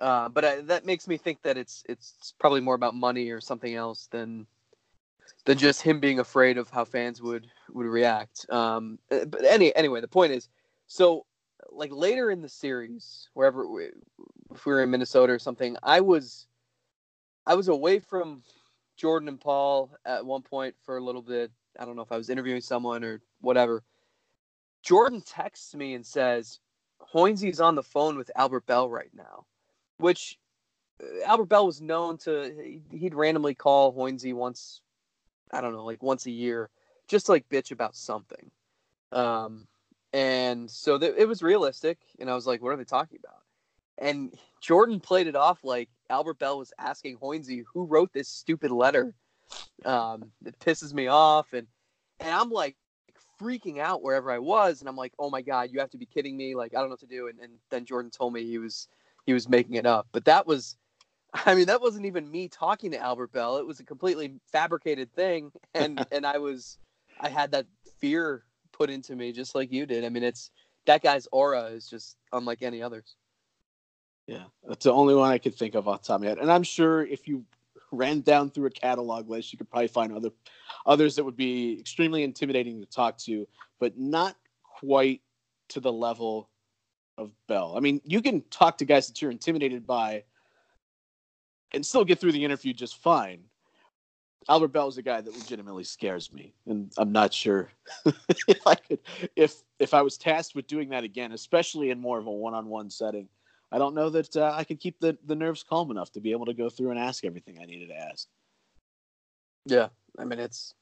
Uh, 0.00 0.28
but 0.28 0.44
I, 0.44 0.60
that 0.62 0.86
makes 0.86 1.06
me 1.06 1.16
think 1.16 1.42
that 1.42 1.56
it's 1.56 1.84
it's 1.88 2.34
probably 2.38 2.60
more 2.60 2.74
about 2.74 2.94
money 2.94 3.30
or 3.30 3.40
something 3.40 3.74
else 3.74 4.08
than 4.10 4.46
than 5.44 5.58
just 5.58 5.82
him 5.82 6.00
being 6.00 6.18
afraid 6.18 6.58
of 6.58 6.70
how 6.70 6.84
fans 6.84 7.22
would 7.22 7.46
would 7.70 7.86
react. 7.86 8.46
Um, 8.50 8.98
eh, 9.10 9.24
but 9.24 9.44
any 9.44 9.74
anyway, 9.76 10.00
the 10.00 10.08
point 10.08 10.32
is, 10.32 10.48
so 10.86 11.26
like 11.74 11.92
later 11.92 12.30
in 12.30 12.42
the 12.42 12.48
series, 12.48 13.28
wherever 13.34 13.66
we, 13.66 13.90
if 14.54 14.66
we 14.66 14.72
were 14.72 14.82
in 14.82 14.90
Minnesota 14.90 15.32
or 15.32 15.38
something, 15.38 15.76
I 15.82 16.00
was 16.00 16.46
I 17.46 17.54
was 17.54 17.68
away 17.68 17.98
from 17.98 18.42
Jordan 18.96 19.28
and 19.28 19.40
Paul 19.40 19.90
at 20.04 20.24
one 20.24 20.42
point 20.42 20.74
for 20.84 20.96
a 20.96 21.04
little 21.04 21.22
bit. 21.22 21.50
I 21.78 21.84
don't 21.84 21.96
know 21.96 22.02
if 22.02 22.12
I 22.12 22.16
was 22.16 22.30
interviewing 22.30 22.60
someone 22.60 23.02
or 23.02 23.20
whatever. 23.40 23.82
Jordan 24.82 25.22
texts 25.22 25.74
me 25.74 25.94
and 25.94 26.04
says, 26.04 26.60
Hoynsy's 27.14 27.60
on 27.60 27.74
the 27.74 27.82
phone 27.82 28.16
with 28.16 28.30
Albert 28.36 28.66
Belle 28.66 28.88
right 28.88 29.10
now, 29.14 29.46
which 29.98 30.38
uh, 31.02 31.24
Albert 31.26 31.46
Belle 31.46 31.66
was 31.66 31.80
known 31.80 32.18
to, 32.18 32.80
he'd 32.90 33.14
randomly 33.14 33.54
call 33.54 33.94
Hoynesy 33.94 34.34
once, 34.34 34.80
I 35.52 35.60
don't 35.60 35.72
know, 35.72 35.84
like 35.84 36.02
once 36.02 36.26
a 36.26 36.30
year, 36.30 36.70
just 37.08 37.26
to 37.26 37.32
like 37.32 37.48
bitch 37.48 37.70
about 37.70 37.96
something. 37.96 38.50
Um, 39.12 39.66
and 40.12 40.70
so 40.70 40.98
th- 40.98 41.14
it 41.16 41.26
was 41.26 41.42
realistic. 41.42 41.98
And 42.18 42.30
I 42.30 42.34
was 42.34 42.46
like, 42.46 42.62
what 42.62 42.72
are 42.72 42.76
they 42.76 42.84
talking 42.84 43.18
about? 43.22 43.40
And 43.98 44.34
Jordan 44.60 45.00
played 45.00 45.26
it 45.26 45.36
off 45.36 45.64
like 45.64 45.88
Albert 46.10 46.38
Belle 46.38 46.58
was 46.58 46.72
asking 46.78 47.18
Hoynesy 47.18 47.64
who 47.72 47.84
wrote 47.84 48.12
this 48.12 48.28
stupid 48.28 48.70
letter. 48.70 49.14
Um, 49.84 50.30
it 50.44 50.58
pisses 50.58 50.92
me 50.92 51.08
off, 51.08 51.52
and 51.52 51.66
and 52.20 52.30
I'm 52.30 52.50
like 52.50 52.76
freaking 53.40 53.78
out 53.78 54.02
wherever 54.02 54.30
I 54.30 54.38
was, 54.38 54.80
and 54.80 54.88
I'm 54.88 54.96
like, 54.96 55.12
oh 55.18 55.30
my 55.30 55.42
god, 55.42 55.70
you 55.72 55.80
have 55.80 55.90
to 55.90 55.98
be 55.98 56.06
kidding 56.06 56.36
me! 56.36 56.54
Like 56.54 56.74
I 56.74 56.78
don't 56.78 56.86
know 56.86 56.92
what 56.92 57.00
to 57.00 57.06
do. 57.06 57.28
And, 57.28 57.38
and 57.40 57.52
then 57.70 57.84
Jordan 57.84 58.10
told 58.10 58.32
me 58.32 58.44
he 58.44 58.58
was 58.58 58.88
he 59.26 59.32
was 59.32 59.48
making 59.48 59.74
it 59.74 59.86
up, 59.86 60.08
but 60.12 60.24
that 60.26 60.46
was. 60.46 60.76
I 61.46 61.54
mean, 61.54 61.64
that 61.64 61.80
wasn't 61.80 62.04
even 62.04 62.30
me 62.30 62.48
talking 62.48 62.90
to 62.90 62.98
Albert 62.98 63.32
Belle. 63.32 63.56
It 63.56 63.66
was 63.66 63.80
a 63.80 63.84
completely 63.84 64.34
fabricated 64.50 65.14
thing, 65.14 65.50
and 65.74 66.04
and 66.12 66.26
I 66.26 66.38
was, 66.38 66.78
I 67.20 67.30
had 67.30 67.52
that 67.52 67.66
fear 67.98 68.44
put 68.72 68.90
into 68.90 69.14
me 69.16 69.32
just 69.32 69.54
like 69.54 69.72
you 69.72 69.86
did. 69.86 70.04
I 70.04 70.08
mean, 70.08 70.22
it's 70.22 70.50
that 70.86 71.02
guy's 71.02 71.28
aura 71.32 71.64
is 71.64 71.88
just 71.88 72.16
unlike 72.32 72.62
any 72.62 72.82
others. 72.82 73.16
Yeah, 74.26 74.44
that's 74.66 74.84
the 74.84 74.92
only 74.92 75.14
one 75.14 75.30
I 75.30 75.38
could 75.38 75.54
think 75.54 75.74
of 75.74 75.88
off 75.88 76.02
the 76.02 76.08
top 76.08 76.16
of 76.16 76.22
my 76.22 76.28
head. 76.28 76.38
And 76.38 76.50
I'm 76.50 76.62
sure 76.62 77.04
if 77.04 77.26
you 77.26 77.44
ran 77.90 78.20
down 78.20 78.50
through 78.50 78.66
a 78.66 78.70
catalog 78.70 79.28
list, 79.28 79.52
you 79.52 79.58
could 79.58 79.70
probably 79.70 79.88
find 79.88 80.12
other 80.12 80.30
others 80.86 81.16
that 81.16 81.24
would 81.24 81.36
be 81.36 81.78
extremely 81.78 82.22
intimidating 82.22 82.80
to 82.80 82.86
talk 82.86 83.18
to, 83.18 83.46
but 83.78 83.98
not 83.98 84.36
quite 84.62 85.20
to 85.68 85.80
the 85.80 85.92
level 85.92 86.48
of 87.18 87.32
Belle. 87.46 87.74
I 87.76 87.80
mean, 87.80 88.00
you 88.04 88.22
can 88.22 88.42
talk 88.50 88.78
to 88.78 88.84
guys 88.84 89.06
that 89.06 89.20
you're 89.20 89.30
intimidated 89.30 89.86
by 89.86 90.24
and 91.72 91.84
still 91.84 92.04
get 92.04 92.18
through 92.18 92.32
the 92.32 92.44
interview 92.44 92.72
just 92.72 92.96
fine. 92.98 93.44
Albert 94.48 94.68
Belle 94.68 94.88
is 94.88 94.98
a 94.98 95.02
guy 95.02 95.20
that 95.20 95.36
legitimately 95.36 95.84
scares 95.84 96.32
me, 96.32 96.52
and 96.66 96.92
I'm 96.98 97.12
not 97.12 97.32
sure 97.32 97.70
if 98.48 98.66
I 98.66 98.74
could, 98.74 98.98
if 99.36 99.62
if 99.78 99.94
I 99.94 100.02
was 100.02 100.18
tasked 100.18 100.54
with 100.54 100.66
doing 100.66 100.88
that 100.90 101.04
again, 101.04 101.32
especially 101.32 101.90
in 101.90 102.00
more 102.00 102.18
of 102.18 102.26
a 102.26 102.30
one-on-one 102.30 102.90
setting. 102.90 103.28
I 103.70 103.78
don't 103.78 103.94
know 103.94 104.10
that 104.10 104.36
uh, 104.36 104.52
I 104.54 104.64
could 104.64 104.80
keep 104.80 105.00
the, 105.00 105.16
the 105.24 105.34
nerves 105.34 105.62
calm 105.62 105.90
enough 105.90 106.12
to 106.12 106.20
be 106.20 106.32
able 106.32 106.44
to 106.46 106.52
go 106.52 106.68
through 106.68 106.90
and 106.90 106.98
ask 106.98 107.24
everything 107.24 107.58
I 107.60 107.64
needed 107.64 107.88
to 107.88 107.96
ask. 107.96 108.28
Yeah, 109.64 109.88
I 110.18 110.24
mean 110.24 110.38
it's 110.38 110.74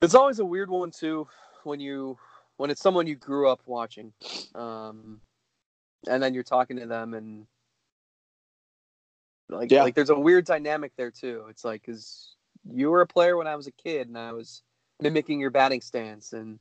it's 0.00 0.14
always 0.14 0.38
a 0.38 0.44
weird 0.44 0.70
one 0.70 0.90
too 0.90 1.26
when 1.64 1.80
you 1.80 2.18
when 2.56 2.70
it's 2.70 2.80
someone 2.80 3.06
you 3.06 3.16
grew 3.16 3.48
up 3.48 3.60
watching, 3.66 4.12
um, 4.54 5.20
and 6.08 6.22
then 6.22 6.32
you're 6.32 6.44
talking 6.44 6.76
to 6.78 6.86
them 6.86 7.14
and 7.14 7.46
like 9.48 9.70
yeah. 9.70 9.82
like 9.82 9.94
there's 9.94 10.10
a 10.10 10.18
weird 10.18 10.44
dynamic 10.44 10.92
there 10.96 11.10
too. 11.10 11.46
It's 11.50 11.64
like 11.64 11.82
because 11.82 12.34
you 12.70 12.90
were 12.90 13.02
a 13.02 13.06
player 13.06 13.36
when 13.36 13.46
I 13.46 13.56
was 13.56 13.66
a 13.66 13.72
kid 13.72 14.08
and 14.08 14.18
I 14.18 14.32
was 14.32 14.62
mimicking 15.00 15.40
your 15.40 15.50
batting 15.50 15.80
stance 15.80 16.32
and 16.32 16.58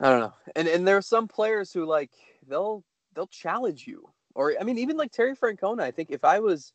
I 0.00 0.10
don't 0.10 0.20
know. 0.20 0.34
And 0.56 0.68
and 0.68 0.86
there 0.86 0.96
are 0.96 1.02
some 1.02 1.28
players 1.28 1.72
who 1.72 1.84
like 1.84 2.10
they'll 2.48 2.84
they'll 3.14 3.28
challenge 3.28 3.86
you. 3.86 4.08
Or 4.34 4.54
I 4.60 4.64
mean, 4.64 4.78
even 4.78 4.96
like 4.96 5.12
Terry 5.12 5.36
Francona. 5.36 5.82
I 5.82 5.90
think 5.90 6.10
if 6.10 6.24
I 6.24 6.40
was 6.40 6.72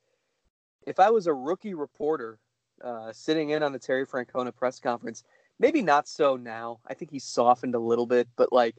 if 0.86 1.00
I 1.00 1.10
was 1.10 1.28
a 1.28 1.34
rookie 1.34 1.74
reporter 1.74 2.40
uh, 2.84 3.12
sitting 3.12 3.50
in 3.50 3.64
on 3.64 3.74
the 3.74 3.80
Terry 3.80 4.06
Francona 4.06 4.56
press 4.56 4.80
conference, 4.80 5.24
maybe 5.60 5.82
not 5.82 6.08
so 6.08 6.38
now. 6.38 6.80
I 6.88 6.94
think 6.94 7.12
he's 7.12 7.26
softened 7.26 7.76
a 7.76 7.80
little 7.80 8.06
bit, 8.06 8.28
but 8.38 8.54
like 8.54 8.76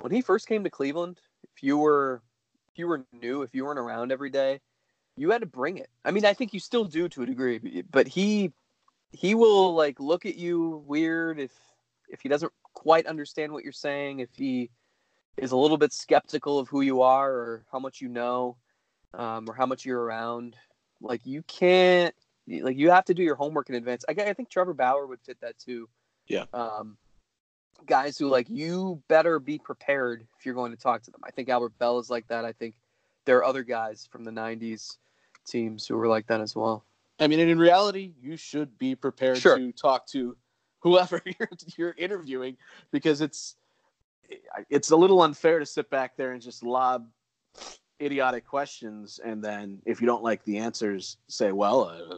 when 0.00 0.12
he 0.12 0.20
first 0.20 0.46
came 0.46 0.62
to 0.64 0.70
Cleveland, 0.70 1.20
if 1.42 1.62
you 1.62 1.78
were 1.78 2.22
if 2.72 2.78
you 2.78 2.86
were 2.86 3.04
new, 3.12 3.42
if 3.42 3.54
you 3.54 3.64
weren't 3.64 3.78
around 3.78 4.12
every 4.12 4.30
day, 4.30 4.60
you 5.16 5.30
had 5.30 5.42
to 5.42 5.46
bring 5.46 5.78
it. 5.78 5.90
I 6.04 6.10
mean, 6.10 6.24
I 6.24 6.32
think 6.32 6.54
you 6.54 6.60
still 6.60 6.84
do 6.84 7.08
to 7.08 7.22
a 7.22 7.26
degree, 7.26 7.84
but 7.90 8.06
he 8.06 8.52
he 9.10 9.34
will 9.34 9.74
like 9.74 10.00
look 10.00 10.24
at 10.26 10.36
you 10.36 10.82
weird 10.86 11.38
if 11.38 11.52
if 12.08 12.20
he 12.20 12.28
doesn't 12.28 12.52
quite 12.74 13.06
understand 13.06 13.52
what 13.52 13.64
you're 13.64 13.72
saying, 13.72 14.20
if 14.20 14.30
he 14.34 14.70
is 15.36 15.52
a 15.52 15.56
little 15.56 15.78
bit 15.78 15.92
skeptical 15.92 16.58
of 16.58 16.68
who 16.68 16.82
you 16.82 17.02
are 17.02 17.30
or 17.30 17.64
how 17.70 17.78
much 17.78 18.00
you 18.00 18.08
know, 18.08 18.56
um, 19.14 19.48
or 19.48 19.54
how 19.54 19.66
much 19.66 19.84
you're 19.84 20.02
around. 20.02 20.56
Like 21.00 21.26
you 21.26 21.42
can't 21.42 22.14
like 22.46 22.76
you 22.76 22.90
have 22.90 23.04
to 23.06 23.14
do 23.14 23.22
your 23.22 23.34
homework 23.34 23.68
in 23.68 23.74
advance. 23.74 24.04
I, 24.08 24.12
I 24.12 24.32
think 24.34 24.50
Trevor 24.50 24.74
Bauer 24.74 25.06
would 25.06 25.20
fit 25.20 25.40
that 25.40 25.58
too. 25.58 25.88
Yeah. 26.26 26.44
Um, 26.52 26.96
guys 27.86 28.16
who 28.16 28.28
like 28.28 28.48
you 28.48 29.02
better 29.08 29.38
be 29.38 29.58
prepared 29.58 30.26
if 30.38 30.46
you're 30.46 30.54
going 30.54 30.72
to 30.72 30.78
talk 30.78 31.02
to 31.02 31.10
them. 31.10 31.20
I 31.24 31.30
think 31.30 31.48
Albert 31.48 31.78
Belle 31.78 31.98
is 31.98 32.10
like 32.10 32.28
that. 32.28 32.44
I 32.44 32.52
think 32.52 32.74
there 33.24 33.38
are 33.38 33.44
other 33.44 33.62
guys 33.62 34.08
from 34.10 34.24
the 34.24 34.30
'90s 34.30 34.98
teams 35.46 35.86
who 35.86 35.96
were 35.96 36.08
like 36.08 36.26
that 36.28 36.40
as 36.40 36.54
well. 36.56 36.84
I 37.20 37.26
mean, 37.26 37.38
in 37.40 37.58
reality, 37.58 38.12
you 38.20 38.36
should 38.36 38.76
be 38.78 38.94
prepared 38.94 39.38
Sure. 39.38 39.56
to 39.58 39.72
talk 39.72 40.06
to 40.08 40.36
whoever 40.80 41.20
you're, 41.38 41.48
you're 41.76 41.94
interviewing 41.98 42.56
because 42.90 43.20
it's 43.20 43.56
it's 44.70 44.90
a 44.90 44.96
little 44.96 45.22
unfair 45.22 45.58
to 45.58 45.66
sit 45.66 45.90
back 45.90 46.16
there 46.16 46.32
and 46.32 46.40
just 46.42 46.62
lob 46.62 47.06
idiotic 48.00 48.44
questions 48.46 49.20
and 49.24 49.44
then 49.44 49.80
if 49.84 50.00
you 50.00 50.06
don't 50.08 50.24
like 50.24 50.42
the 50.44 50.58
answers 50.58 51.18
say 51.28 51.52
well 51.52 51.84
uh, 51.84 52.16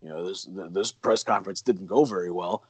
you 0.00 0.08
know 0.08 0.26
this 0.26 0.48
this 0.70 0.90
press 0.90 1.22
conference 1.22 1.60
didn't 1.62 1.86
go 1.86 2.04
very 2.04 2.30
well 2.30 2.64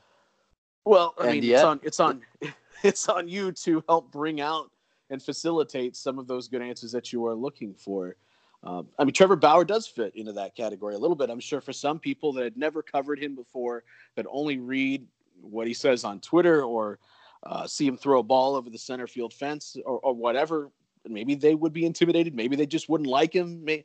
well 0.84 1.14
i 1.18 1.22
And 1.28 1.32
mean 1.34 1.42
yet- 1.44 1.54
it's 1.60 1.64
on 1.64 1.80
it's 1.82 2.00
on 2.00 2.20
it's 2.82 3.08
on 3.08 3.28
you 3.28 3.52
to 3.52 3.82
help 3.88 4.10
bring 4.12 4.40
out 4.42 4.70
and 5.12 5.22
facilitate 5.22 5.94
some 5.94 6.18
of 6.18 6.26
those 6.26 6.48
good 6.48 6.62
answers 6.62 6.90
that 6.90 7.12
you 7.12 7.24
are 7.26 7.34
looking 7.34 7.74
for 7.74 8.16
um, 8.64 8.88
I 8.98 9.04
mean, 9.04 9.12
Trevor 9.12 9.36
Bauer 9.36 9.64
does 9.64 9.86
fit 9.86 10.14
into 10.14 10.32
that 10.34 10.54
category 10.54 10.94
a 10.94 10.98
little 10.98 11.16
bit. 11.16 11.30
I'm 11.30 11.40
sure 11.40 11.60
for 11.60 11.72
some 11.72 11.98
people 11.98 12.32
that 12.34 12.44
had 12.44 12.56
never 12.56 12.82
covered 12.82 13.18
him 13.18 13.34
before, 13.34 13.82
that 14.14 14.26
only 14.30 14.58
read 14.58 15.06
what 15.40 15.66
he 15.66 15.74
says 15.74 16.04
on 16.04 16.20
Twitter 16.20 16.62
or 16.62 17.00
uh, 17.42 17.66
see 17.66 17.86
him 17.86 17.96
throw 17.96 18.20
a 18.20 18.22
ball 18.22 18.54
over 18.54 18.70
the 18.70 18.78
center 18.78 19.08
field 19.08 19.34
fence 19.34 19.76
or, 19.84 19.98
or 19.98 20.14
whatever, 20.14 20.70
maybe 21.08 21.34
they 21.34 21.56
would 21.56 21.72
be 21.72 21.84
intimidated. 21.84 22.36
Maybe 22.36 22.54
they 22.54 22.66
just 22.66 22.88
wouldn't 22.88 23.10
like 23.10 23.32
him. 23.34 23.64
May, 23.64 23.84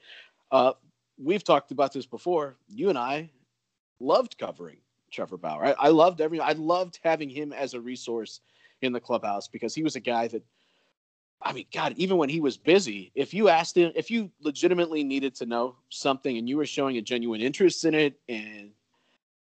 uh, 0.52 0.74
we've 1.18 1.44
talked 1.44 1.72
about 1.72 1.92
this 1.92 2.06
before. 2.06 2.58
You 2.70 2.90
and 2.90 2.98
I 3.00 3.32
loved 4.00 4.38
covering 4.38 4.78
Trevor 5.12 5.38
Bauer. 5.38 5.66
I, 5.66 5.72
I 5.80 5.90
loved 5.90 6.22
every. 6.22 6.40
I 6.40 6.52
loved 6.52 7.00
having 7.04 7.30
him 7.32 7.52
as 7.52 7.74
a 7.74 7.82
resource 7.82 8.42
in 8.84 8.94
the 8.94 9.00
clubhouse 9.00 9.48
because 9.48 9.74
he 9.74 9.82
was 9.82 9.96
a 9.96 10.00
guy 10.00 10.28
that 10.28 10.44
I 11.42 11.54
mean, 11.54 11.66
God, 11.72 11.94
even 11.98 12.18
when 12.18 12.30
he 12.30 12.40
was 12.40 12.58
busy, 12.58 13.12
if 13.14 13.34
you 13.34 13.50
asked 13.50 13.78
him, 13.78 13.92
if 13.96 14.10
you 14.10 14.32
legitimately 14.42 15.04
needed 15.04 15.36
to 15.36 15.46
know 15.46 15.76
something 15.90 16.38
and 16.38 16.50
you 16.50 16.58
were 16.58 16.66
showing 16.66 16.98
a 16.98 17.02
genuine 17.02 17.42
interest 17.42 17.86
in 17.86 17.94
it 17.94 18.20
and, 18.28 18.72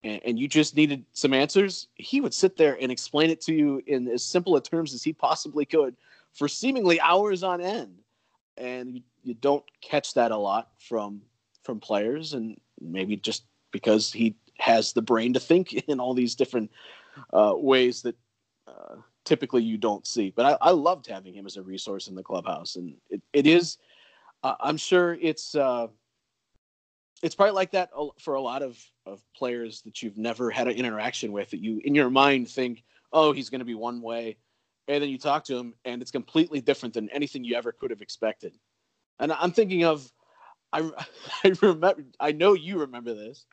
and, 0.03 0.21
and 0.25 0.39
you 0.39 0.47
just 0.47 0.75
needed 0.75 1.05
some 1.11 1.33
answers, 1.33 1.89
he 1.95 2.21
would 2.21 2.33
sit 2.33 2.55
there 2.55 2.77
and 2.81 2.91
explain 2.91 3.29
it 3.29 3.41
to 3.41 3.53
you 3.53 3.81
in 3.87 4.07
as 4.07 4.23
simple 4.23 4.55
a 4.55 4.61
terms 4.61 4.93
as 4.93 5.03
he 5.03 5.11
possibly 5.11 5.65
could 5.65 5.95
for 6.33 6.47
seemingly 6.47 6.99
hours 7.01 7.43
on 7.43 7.61
end. 7.61 7.97
And 8.57 8.95
you, 8.95 9.01
you 9.23 9.33
don't 9.33 9.63
catch 9.81 10.13
that 10.13 10.31
a 10.31 10.37
lot 10.37 10.69
from 10.79 11.21
from 11.63 11.79
players, 11.79 12.33
and 12.33 12.59
maybe 12.79 13.15
just 13.15 13.43
because 13.71 14.11
he 14.11 14.35
has 14.57 14.93
the 14.93 15.01
brain 15.01 15.33
to 15.33 15.39
think 15.39 15.73
in 15.87 15.99
all 15.99 16.13
these 16.13 16.35
different 16.35 16.71
uh, 17.33 17.53
ways 17.55 18.01
that 18.01 18.15
uh, 18.67 18.95
typically 19.25 19.63
you 19.63 19.77
don't 19.77 20.05
see. 20.05 20.31
But 20.35 20.45
I, 20.45 20.69
I 20.69 20.71
loved 20.71 21.07
having 21.07 21.33
him 21.33 21.45
as 21.45 21.57
a 21.57 21.61
resource 21.61 22.07
in 22.07 22.15
the 22.15 22.23
clubhouse, 22.23 22.75
and 22.75 22.95
it, 23.09 23.21
it 23.33 23.47
is. 23.47 23.77
Uh, 24.43 24.55
I'm 24.59 24.77
sure 24.77 25.17
it's 25.21 25.55
uh, 25.55 25.87
it's 27.21 27.35
probably 27.35 27.53
like 27.53 27.71
that 27.71 27.91
for 28.19 28.35
a 28.35 28.41
lot 28.41 28.63
of 28.63 28.79
of 29.05 29.21
players 29.35 29.81
that 29.81 30.01
you've 30.01 30.17
never 30.17 30.49
had 30.49 30.67
an 30.67 30.75
interaction 30.75 31.31
with 31.31 31.51
that 31.51 31.61
you 31.61 31.81
in 31.83 31.95
your 31.95 32.09
mind 32.09 32.49
think, 32.49 32.83
oh, 33.13 33.31
he's 33.31 33.49
going 33.49 33.59
to 33.59 33.65
be 33.65 33.75
one 33.75 34.01
way, 34.01 34.37
and 34.87 35.01
then 35.01 35.09
you 35.09 35.17
talk 35.17 35.43
to 35.45 35.55
him, 35.55 35.73
and 35.85 36.01
it's 36.01 36.11
completely 36.11 36.61
different 36.61 36.93
than 36.93 37.09
anything 37.09 37.43
you 37.43 37.55
ever 37.55 37.71
could 37.71 37.91
have 37.91 38.01
expected. 38.01 38.57
And 39.19 39.31
I'm 39.31 39.51
thinking 39.51 39.83
of, 39.83 40.11
I 40.73 40.89
I 41.43 41.53
remember 41.61 42.03
I 42.19 42.31
know 42.31 42.53
you 42.53 42.79
remember 42.79 43.13
this 43.13 43.45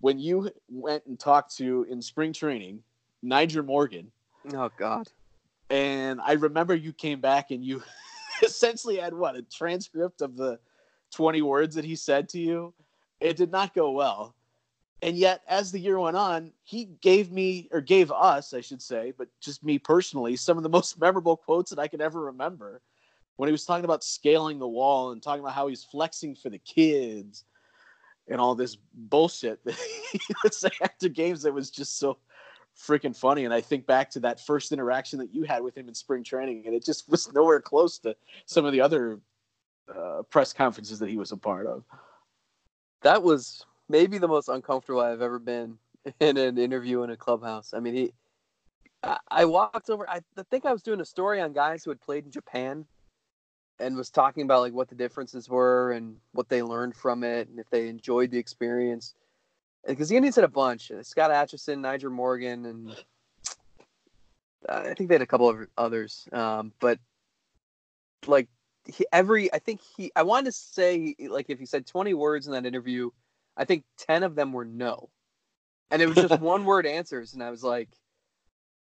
when 0.00 0.18
you 0.18 0.50
went 0.68 1.06
and 1.06 1.18
talked 1.18 1.56
to 1.56 1.86
in 1.88 2.02
spring 2.02 2.32
training, 2.32 2.82
Nyjer 3.24 3.64
Morgan 3.64 4.10
Oh 4.54 4.70
God. 4.76 5.08
and 5.70 6.20
I 6.20 6.32
remember 6.32 6.74
you 6.74 6.92
came 6.92 7.20
back 7.20 7.50
and 7.50 7.64
you 7.64 7.82
essentially 8.42 8.96
had 8.96 9.14
what 9.14 9.36
a 9.36 9.42
transcript 9.42 10.20
of 10.20 10.36
the 10.36 10.58
20 11.12 11.42
words 11.42 11.74
that 11.74 11.84
he 11.84 11.96
said 11.96 12.28
to 12.30 12.40
you. 12.40 12.74
It 13.20 13.36
did 13.36 13.52
not 13.52 13.74
go 13.74 13.90
well. 13.92 14.34
And 15.02 15.16
yet, 15.16 15.42
as 15.48 15.72
the 15.72 15.80
year 15.80 15.98
went 15.98 16.16
on, 16.16 16.52
he 16.62 16.84
gave 17.00 17.32
me, 17.32 17.68
or 17.72 17.80
gave 17.80 18.12
us, 18.12 18.54
I 18.54 18.60
should 18.60 18.80
say, 18.80 19.12
but 19.16 19.28
just 19.40 19.64
me 19.64 19.78
personally, 19.78 20.36
some 20.36 20.56
of 20.56 20.62
the 20.62 20.68
most 20.78 21.00
memorable 21.00 21.36
quotes 21.36 21.70
that 21.70 21.78
I 21.80 21.88
could 21.88 22.00
ever 22.00 22.20
remember 22.20 22.80
when 23.36 23.48
he 23.48 23.52
was 23.52 23.64
talking 23.64 23.84
about 23.84 24.04
scaling 24.04 24.58
the 24.58 24.68
wall 24.68 25.10
and 25.10 25.22
talking 25.22 25.40
about 25.40 25.54
how 25.54 25.66
he's 25.66 25.82
flexing 25.82 26.36
for 26.36 26.50
the 26.50 26.58
kids 26.58 27.44
and 28.28 28.40
all 28.40 28.54
this 28.54 28.76
bullshit 28.94 29.64
that 29.64 29.74
he 30.12 30.20
would 30.42 30.54
say 30.54 30.70
after 30.82 31.08
games 31.08 31.42
that 31.42 31.52
was 31.52 31.70
just 31.70 31.98
so 31.98 32.18
freaking 32.78 33.16
funny. 33.16 33.44
And 33.44 33.54
I 33.54 33.60
think 33.60 33.86
back 33.86 34.10
to 34.10 34.20
that 34.20 34.40
first 34.40 34.72
interaction 34.72 35.18
that 35.18 35.34
you 35.34 35.44
had 35.44 35.62
with 35.62 35.76
him 35.76 35.88
in 35.88 35.94
spring 35.94 36.24
training, 36.24 36.64
and 36.66 36.74
it 36.74 36.84
just 36.84 37.08
was 37.08 37.32
nowhere 37.32 37.60
close 37.60 37.98
to 38.00 38.16
some 38.46 38.64
of 38.64 38.72
the 38.72 38.80
other 38.80 39.20
uh, 39.94 40.22
press 40.30 40.52
conferences 40.52 40.98
that 40.98 41.08
he 41.08 41.16
was 41.16 41.32
a 41.32 41.36
part 41.36 41.66
of. 41.66 41.84
That 43.02 43.22
was 43.22 43.66
maybe 43.88 44.18
the 44.18 44.28
most 44.28 44.48
uncomfortable 44.48 45.00
I've 45.00 45.22
ever 45.22 45.38
been 45.38 45.78
in 46.20 46.36
an 46.36 46.58
interview 46.58 47.02
in 47.02 47.10
a 47.10 47.16
clubhouse. 47.16 47.74
I 47.74 47.80
mean, 47.80 47.94
he. 47.94 48.12
I, 49.28 49.46
walked 49.46 49.90
over. 49.90 50.08
I 50.08 50.20
think 50.48 50.64
I 50.64 50.72
was 50.72 50.80
doing 50.80 51.00
a 51.00 51.04
story 51.04 51.40
on 51.40 51.52
guys 51.52 51.82
who 51.82 51.90
had 51.90 52.00
played 52.00 52.24
in 52.24 52.30
Japan, 52.30 52.86
and 53.80 53.96
was 53.96 54.10
talking 54.10 54.44
about 54.44 54.60
like 54.60 54.72
what 54.72 54.88
the 54.88 54.94
differences 54.94 55.48
were 55.48 55.90
and 55.90 56.16
what 56.30 56.48
they 56.48 56.62
learned 56.62 56.94
from 56.94 57.24
it, 57.24 57.48
and 57.48 57.58
if 57.58 57.68
they 57.68 57.88
enjoyed 57.88 58.30
the 58.30 58.38
experience. 58.38 59.14
Because 59.86 60.08
the 60.08 60.16
Indians 60.16 60.36
had 60.36 60.44
a 60.44 60.48
bunch: 60.48 60.90
uh, 60.90 61.02
Scott 61.02 61.30
Atchison, 61.30 61.82
Nyjer 61.82 62.10
Morgan, 62.10 62.66
and 62.66 62.90
uh, 64.68 64.82
I 64.90 64.94
think 64.94 65.08
they 65.08 65.14
had 65.14 65.22
a 65.22 65.26
couple 65.26 65.48
of 65.48 65.66
others. 65.76 66.28
Um, 66.32 66.72
but 66.80 66.98
like 68.26 68.48
he, 68.86 69.06
every, 69.12 69.52
I 69.52 69.58
think 69.58 69.80
he, 69.96 70.12
I 70.14 70.22
wanted 70.22 70.46
to 70.46 70.52
say 70.52 71.16
like 71.28 71.46
if 71.48 71.58
he 71.58 71.66
said 71.66 71.86
twenty 71.86 72.14
words 72.14 72.46
in 72.46 72.52
that 72.52 72.66
interview, 72.66 73.10
I 73.56 73.64
think 73.64 73.84
10 73.98 74.22
of 74.22 74.34
them 74.34 74.52
were 74.52 74.64
no. 74.64 75.10
And 75.90 76.00
it 76.00 76.06
was 76.06 76.16
just 76.16 76.40
one 76.40 76.64
word 76.64 76.86
answers. 76.86 77.34
And 77.34 77.42
I 77.42 77.50
was 77.50 77.62
like, 77.62 77.88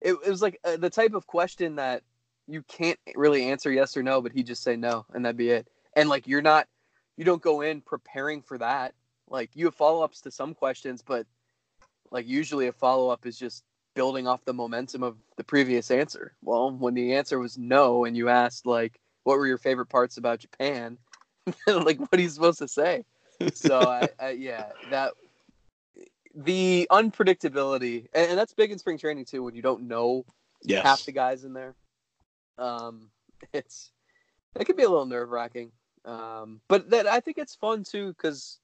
it, 0.00 0.12
it 0.24 0.30
was 0.30 0.42
like 0.42 0.58
uh, 0.64 0.76
the 0.76 0.90
type 0.90 1.14
of 1.14 1.26
question 1.26 1.76
that 1.76 2.02
you 2.46 2.62
can't 2.62 2.98
really 3.14 3.44
answer 3.44 3.70
yes 3.70 3.96
or 3.96 4.02
no, 4.02 4.20
but 4.20 4.32
he 4.32 4.42
just 4.42 4.62
say 4.62 4.76
no 4.76 5.06
and 5.12 5.24
that'd 5.24 5.36
be 5.36 5.50
it. 5.50 5.68
And 5.94 6.08
like, 6.08 6.26
you're 6.26 6.42
not, 6.42 6.66
you 7.16 7.24
don't 7.24 7.42
go 7.42 7.62
in 7.62 7.80
preparing 7.80 8.42
for 8.42 8.58
that. 8.58 8.94
Like 9.30 9.50
you 9.54 9.66
have 9.66 9.74
follow 9.74 10.02
ups 10.02 10.20
to 10.22 10.30
some 10.30 10.54
questions, 10.54 11.02
but 11.02 11.26
like 12.10 12.26
usually 12.26 12.66
a 12.68 12.72
follow 12.72 13.10
up 13.10 13.26
is 13.26 13.38
just 13.38 13.64
building 13.94 14.26
off 14.26 14.44
the 14.44 14.54
momentum 14.54 15.02
of 15.02 15.16
the 15.36 15.44
previous 15.44 15.90
answer. 15.90 16.32
Well, 16.42 16.70
when 16.70 16.94
the 16.94 17.14
answer 17.14 17.38
was 17.38 17.58
no 17.58 18.04
and 18.04 18.16
you 18.16 18.28
asked 18.28 18.66
like, 18.66 19.00
what 19.24 19.38
were 19.38 19.46
your 19.46 19.58
favorite 19.58 19.88
parts 19.88 20.16
about 20.16 20.38
Japan? 20.38 20.98
like, 21.66 21.98
what 22.00 22.14
are 22.14 22.20
you 22.20 22.28
supposed 22.28 22.58
to 22.60 22.68
say? 22.68 23.04
so 23.52 23.86
I, 23.88 24.10
I, 24.20 24.30
yeah, 24.30 24.72
that 24.90 25.12
the 26.34 26.86
unpredictability, 26.90 28.06
and, 28.14 28.30
and 28.30 28.38
that's 28.38 28.54
big 28.54 28.70
in 28.70 28.78
spring 28.78 28.98
training 28.98 29.24
too. 29.24 29.42
When 29.42 29.54
you 29.54 29.62
don't 29.62 29.88
know 29.88 30.24
Yes. 30.62 30.84
half 30.84 31.04
the 31.04 31.12
guys 31.12 31.44
in 31.44 31.52
there, 31.52 31.74
um, 32.58 33.10
it's 33.52 33.90
it 34.58 34.64
can 34.64 34.76
be 34.76 34.82
a 34.84 34.88
little 34.88 35.06
nerve 35.06 35.30
wracking. 35.30 35.72
Um, 36.04 36.60
but 36.68 36.90
that 36.90 37.06
I 37.06 37.20
think 37.20 37.38
it's 37.38 37.54
fun 37.54 37.84
too 37.84 38.08
because, 38.08 38.60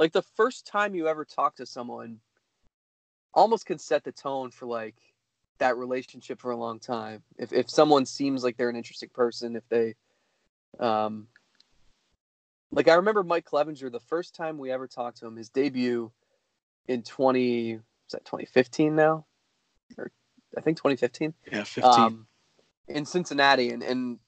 like, 0.00 0.12
the 0.12 0.22
first 0.22 0.66
time 0.66 0.94
you 0.94 1.06
ever 1.08 1.26
talk 1.26 1.56
to 1.56 1.66
someone, 1.66 2.20
almost 3.34 3.66
can 3.66 3.78
set 3.78 4.02
the 4.02 4.12
tone 4.12 4.50
for 4.50 4.66
like 4.66 4.96
that 5.58 5.76
relationship 5.76 6.40
for 6.40 6.50
a 6.50 6.56
long 6.56 6.80
time. 6.80 7.22
If 7.38 7.52
if 7.52 7.68
someone 7.68 8.06
seems 8.06 8.42
like 8.42 8.56
they're 8.56 8.70
an 8.70 8.76
interesting 8.76 9.10
person, 9.10 9.56
if 9.56 9.68
they, 9.68 9.94
um, 10.78 11.28
like 12.72 12.88
I 12.88 12.94
remember 12.94 13.22
Mike 13.22 13.44
Clevinger 13.44 13.92
the 13.92 14.00
first 14.00 14.34
time 14.34 14.56
we 14.56 14.70
ever 14.70 14.88
talked 14.88 15.18
to 15.18 15.26
him, 15.26 15.36
his 15.36 15.50
debut 15.50 16.10
in 16.88 17.02
twenty 17.02 17.74
was 17.74 18.12
that 18.12 18.24
twenty 18.24 18.46
fifteen 18.46 18.96
now, 18.96 19.26
or 19.98 20.10
I 20.56 20.62
think 20.62 20.78
twenty 20.78 20.96
fifteen 20.96 21.34
yeah, 21.52 21.64
15. 21.64 21.84
um, 21.84 22.26
in 22.88 23.04
Cincinnati, 23.04 23.68
and 23.68 23.82
and 23.82 24.18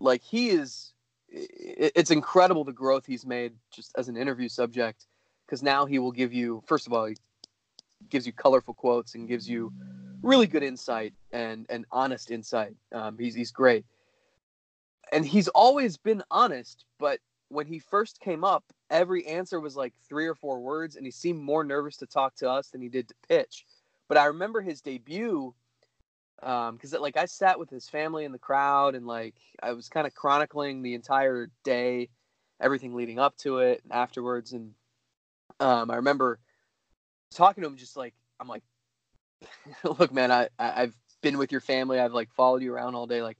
like 0.00 0.22
he 0.22 0.48
is 0.48 0.94
it's 1.30 2.10
incredible 2.10 2.64
the 2.64 2.72
growth 2.72 3.04
he's 3.04 3.26
made 3.26 3.52
just 3.70 3.92
as 3.98 4.08
an 4.08 4.16
interview 4.16 4.48
subject 4.48 5.04
because 5.48 5.62
now 5.62 5.86
he 5.86 5.98
will 5.98 6.12
give 6.12 6.32
you 6.32 6.62
first 6.66 6.86
of 6.86 6.92
all 6.92 7.06
he 7.06 7.16
gives 8.10 8.26
you 8.26 8.32
colorful 8.32 8.74
quotes 8.74 9.14
and 9.14 9.26
gives 9.26 9.48
you 9.48 9.72
really 10.22 10.46
good 10.46 10.62
insight 10.62 11.14
and 11.32 11.66
and 11.70 11.86
honest 11.90 12.30
insight. 12.30 12.74
Um, 12.92 13.16
he's 13.18 13.34
he's 13.34 13.50
great, 13.50 13.84
and 15.12 15.24
he's 15.24 15.48
always 15.48 15.96
been 15.96 16.22
honest. 16.30 16.84
But 16.98 17.20
when 17.48 17.66
he 17.66 17.78
first 17.78 18.20
came 18.20 18.44
up, 18.44 18.64
every 18.90 19.26
answer 19.26 19.60
was 19.60 19.76
like 19.76 19.94
three 20.08 20.26
or 20.26 20.34
four 20.34 20.60
words, 20.60 20.96
and 20.96 21.04
he 21.04 21.10
seemed 21.10 21.40
more 21.40 21.64
nervous 21.64 21.96
to 21.98 22.06
talk 22.06 22.34
to 22.36 22.50
us 22.50 22.68
than 22.68 22.82
he 22.82 22.88
did 22.88 23.08
to 23.08 23.14
pitch. 23.26 23.64
But 24.08 24.18
I 24.18 24.26
remember 24.26 24.60
his 24.60 24.80
debut 24.80 25.54
because 26.40 26.94
um, 26.94 27.00
like 27.00 27.16
I 27.16 27.24
sat 27.24 27.58
with 27.58 27.68
his 27.68 27.88
family 27.88 28.24
in 28.24 28.32
the 28.32 28.38
crowd, 28.38 28.94
and 28.94 29.06
like 29.06 29.34
I 29.62 29.72
was 29.72 29.88
kind 29.88 30.06
of 30.06 30.14
chronicling 30.14 30.82
the 30.82 30.94
entire 30.94 31.50
day, 31.64 32.10
everything 32.60 32.94
leading 32.94 33.18
up 33.18 33.36
to 33.38 33.58
it, 33.58 33.80
and 33.84 33.92
afterwards, 33.92 34.52
and 34.52 34.72
um, 35.60 35.90
I 35.90 35.96
remember 35.96 36.38
talking 37.34 37.62
to 37.62 37.68
him, 37.68 37.76
just 37.76 37.96
like 37.96 38.14
I'm 38.40 38.48
like, 38.48 38.62
look, 39.84 40.12
man, 40.12 40.30
I, 40.30 40.48
I 40.58 40.82
I've 40.82 40.96
been 41.22 41.38
with 41.38 41.52
your 41.52 41.60
family, 41.60 41.98
I've 41.98 42.12
like 42.12 42.32
followed 42.32 42.62
you 42.62 42.72
around 42.72 42.94
all 42.94 43.06
day, 43.06 43.22
like 43.22 43.38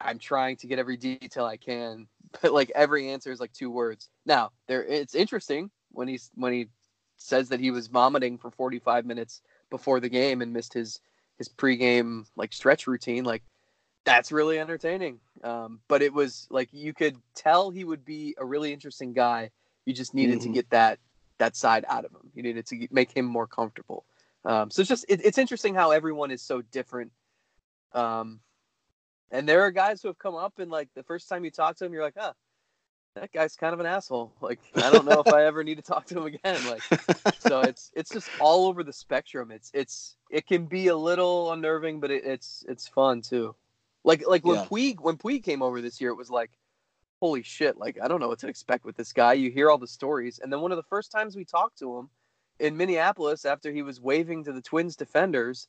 I'm 0.00 0.18
trying 0.18 0.56
to 0.58 0.66
get 0.66 0.78
every 0.78 0.96
detail 0.96 1.44
I 1.44 1.56
can, 1.56 2.08
but 2.42 2.52
like 2.52 2.72
every 2.74 3.10
answer 3.10 3.32
is 3.32 3.40
like 3.40 3.52
two 3.52 3.70
words. 3.70 4.08
Now 4.26 4.52
there, 4.66 4.84
it's 4.84 5.14
interesting 5.14 5.70
when 5.92 6.08
he's 6.08 6.30
when 6.34 6.52
he 6.52 6.68
says 7.16 7.48
that 7.48 7.60
he 7.60 7.70
was 7.70 7.86
vomiting 7.86 8.38
for 8.38 8.50
45 8.50 9.06
minutes 9.06 9.40
before 9.70 10.00
the 10.00 10.08
game 10.08 10.42
and 10.42 10.52
missed 10.52 10.74
his 10.74 11.00
his 11.38 11.48
pregame 11.48 12.26
like 12.36 12.52
stretch 12.52 12.86
routine. 12.86 13.24
Like 13.24 13.42
that's 14.04 14.32
really 14.32 14.58
entertaining. 14.58 15.20
Um, 15.42 15.80
but 15.88 16.02
it 16.02 16.12
was 16.12 16.46
like 16.50 16.68
you 16.72 16.92
could 16.92 17.16
tell 17.34 17.70
he 17.70 17.84
would 17.84 18.04
be 18.04 18.34
a 18.38 18.44
really 18.44 18.72
interesting 18.72 19.12
guy. 19.12 19.50
You 19.84 19.92
just 19.92 20.14
needed 20.14 20.38
mm-hmm. 20.38 20.48
to 20.48 20.54
get 20.54 20.70
that 20.70 20.98
that 21.38 21.56
side 21.56 21.84
out 21.88 22.04
of 22.04 22.12
him. 22.12 22.30
You 22.34 22.42
needed 22.42 22.66
to 22.66 22.88
make 22.90 23.12
him 23.12 23.24
more 23.24 23.46
comfortable. 23.46 24.04
Um, 24.44 24.70
so 24.70 24.80
it's 24.80 24.88
just 24.88 25.04
it, 25.08 25.24
it's 25.24 25.38
interesting 25.38 25.74
how 25.74 25.90
everyone 25.90 26.30
is 26.30 26.42
so 26.42 26.62
different. 26.62 27.12
Um, 27.92 28.40
and 29.30 29.48
there 29.48 29.62
are 29.62 29.70
guys 29.70 30.02
who 30.02 30.08
have 30.08 30.18
come 30.18 30.34
up 30.34 30.58
and 30.58 30.70
like 30.70 30.88
the 30.94 31.02
first 31.02 31.28
time 31.28 31.44
you 31.44 31.50
talk 31.50 31.76
to 31.76 31.84
him, 31.84 31.92
you're 31.92 32.02
like, 32.02 32.16
huh, 32.16 32.34
that 33.14 33.32
guy's 33.32 33.56
kind 33.56 33.72
of 33.72 33.80
an 33.80 33.86
asshole. 33.86 34.32
Like 34.40 34.60
I 34.76 34.90
don't 34.90 35.06
know 35.06 35.22
if 35.26 35.32
I 35.32 35.44
ever 35.44 35.64
need 35.64 35.76
to 35.76 35.82
talk 35.82 36.06
to 36.06 36.18
him 36.18 36.26
again. 36.26 36.60
Like 36.66 36.82
so 37.38 37.60
it's 37.60 37.90
it's 37.94 38.10
just 38.10 38.28
all 38.40 38.66
over 38.66 38.82
the 38.82 38.92
spectrum. 38.92 39.50
It's 39.50 39.70
it's 39.72 40.16
it 40.30 40.46
can 40.46 40.66
be 40.66 40.88
a 40.88 40.96
little 40.96 41.52
unnerving, 41.52 42.00
but 42.00 42.10
it, 42.10 42.24
it's 42.24 42.64
it's 42.68 42.88
fun 42.88 43.22
too. 43.22 43.54
Like 44.02 44.24
like 44.26 44.44
when 44.44 44.56
yeah. 44.56 44.66
Puig 44.66 45.00
when 45.00 45.16
Puig 45.16 45.42
came 45.42 45.62
over 45.62 45.80
this 45.80 46.00
year, 46.00 46.10
it 46.10 46.16
was 46.16 46.30
like 46.30 46.50
holy 47.24 47.42
shit, 47.42 47.78
like 47.78 47.96
I 48.02 48.06
don't 48.06 48.20
know 48.20 48.28
what 48.28 48.40
to 48.40 48.48
expect 48.48 48.84
with 48.84 48.98
this 48.98 49.14
guy. 49.14 49.32
You 49.32 49.50
hear 49.50 49.70
all 49.70 49.78
the 49.78 49.86
stories, 49.86 50.40
and 50.40 50.52
then 50.52 50.60
one 50.60 50.72
of 50.72 50.76
the 50.76 50.90
first 50.90 51.10
times 51.10 51.34
we 51.34 51.46
talked 51.46 51.78
to 51.78 51.96
him 51.96 52.10
in 52.58 52.76
Minneapolis 52.76 53.46
after 53.46 53.72
he 53.72 53.80
was 53.80 53.98
waving 53.98 54.44
to 54.44 54.52
the 54.52 54.60
Twins 54.60 54.94
defenders, 54.94 55.68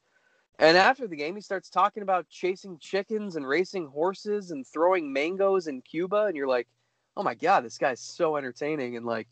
and 0.60 0.76
after 0.76 1.08
the 1.08 1.16
game 1.16 1.34
he 1.34 1.40
starts 1.40 1.70
talking 1.70 2.04
about 2.04 2.28
chasing 2.28 2.78
chickens 2.80 3.38
and 3.38 3.48
racing 3.48 3.88
horses 3.88 4.52
and 4.52 4.68
throwing 4.68 5.14
mangoes 5.14 5.68
in 5.68 5.82
Cuba, 5.82 6.26
and 6.26 6.36
you're 6.36 6.46
like, 6.46 6.68
oh 7.16 7.24
my 7.24 7.36
god, 7.36 7.64
this 7.64 7.78
guy's 7.78 8.02
so 8.02 8.36
entertaining, 8.36 8.98
and 8.98 9.06
like 9.06 9.30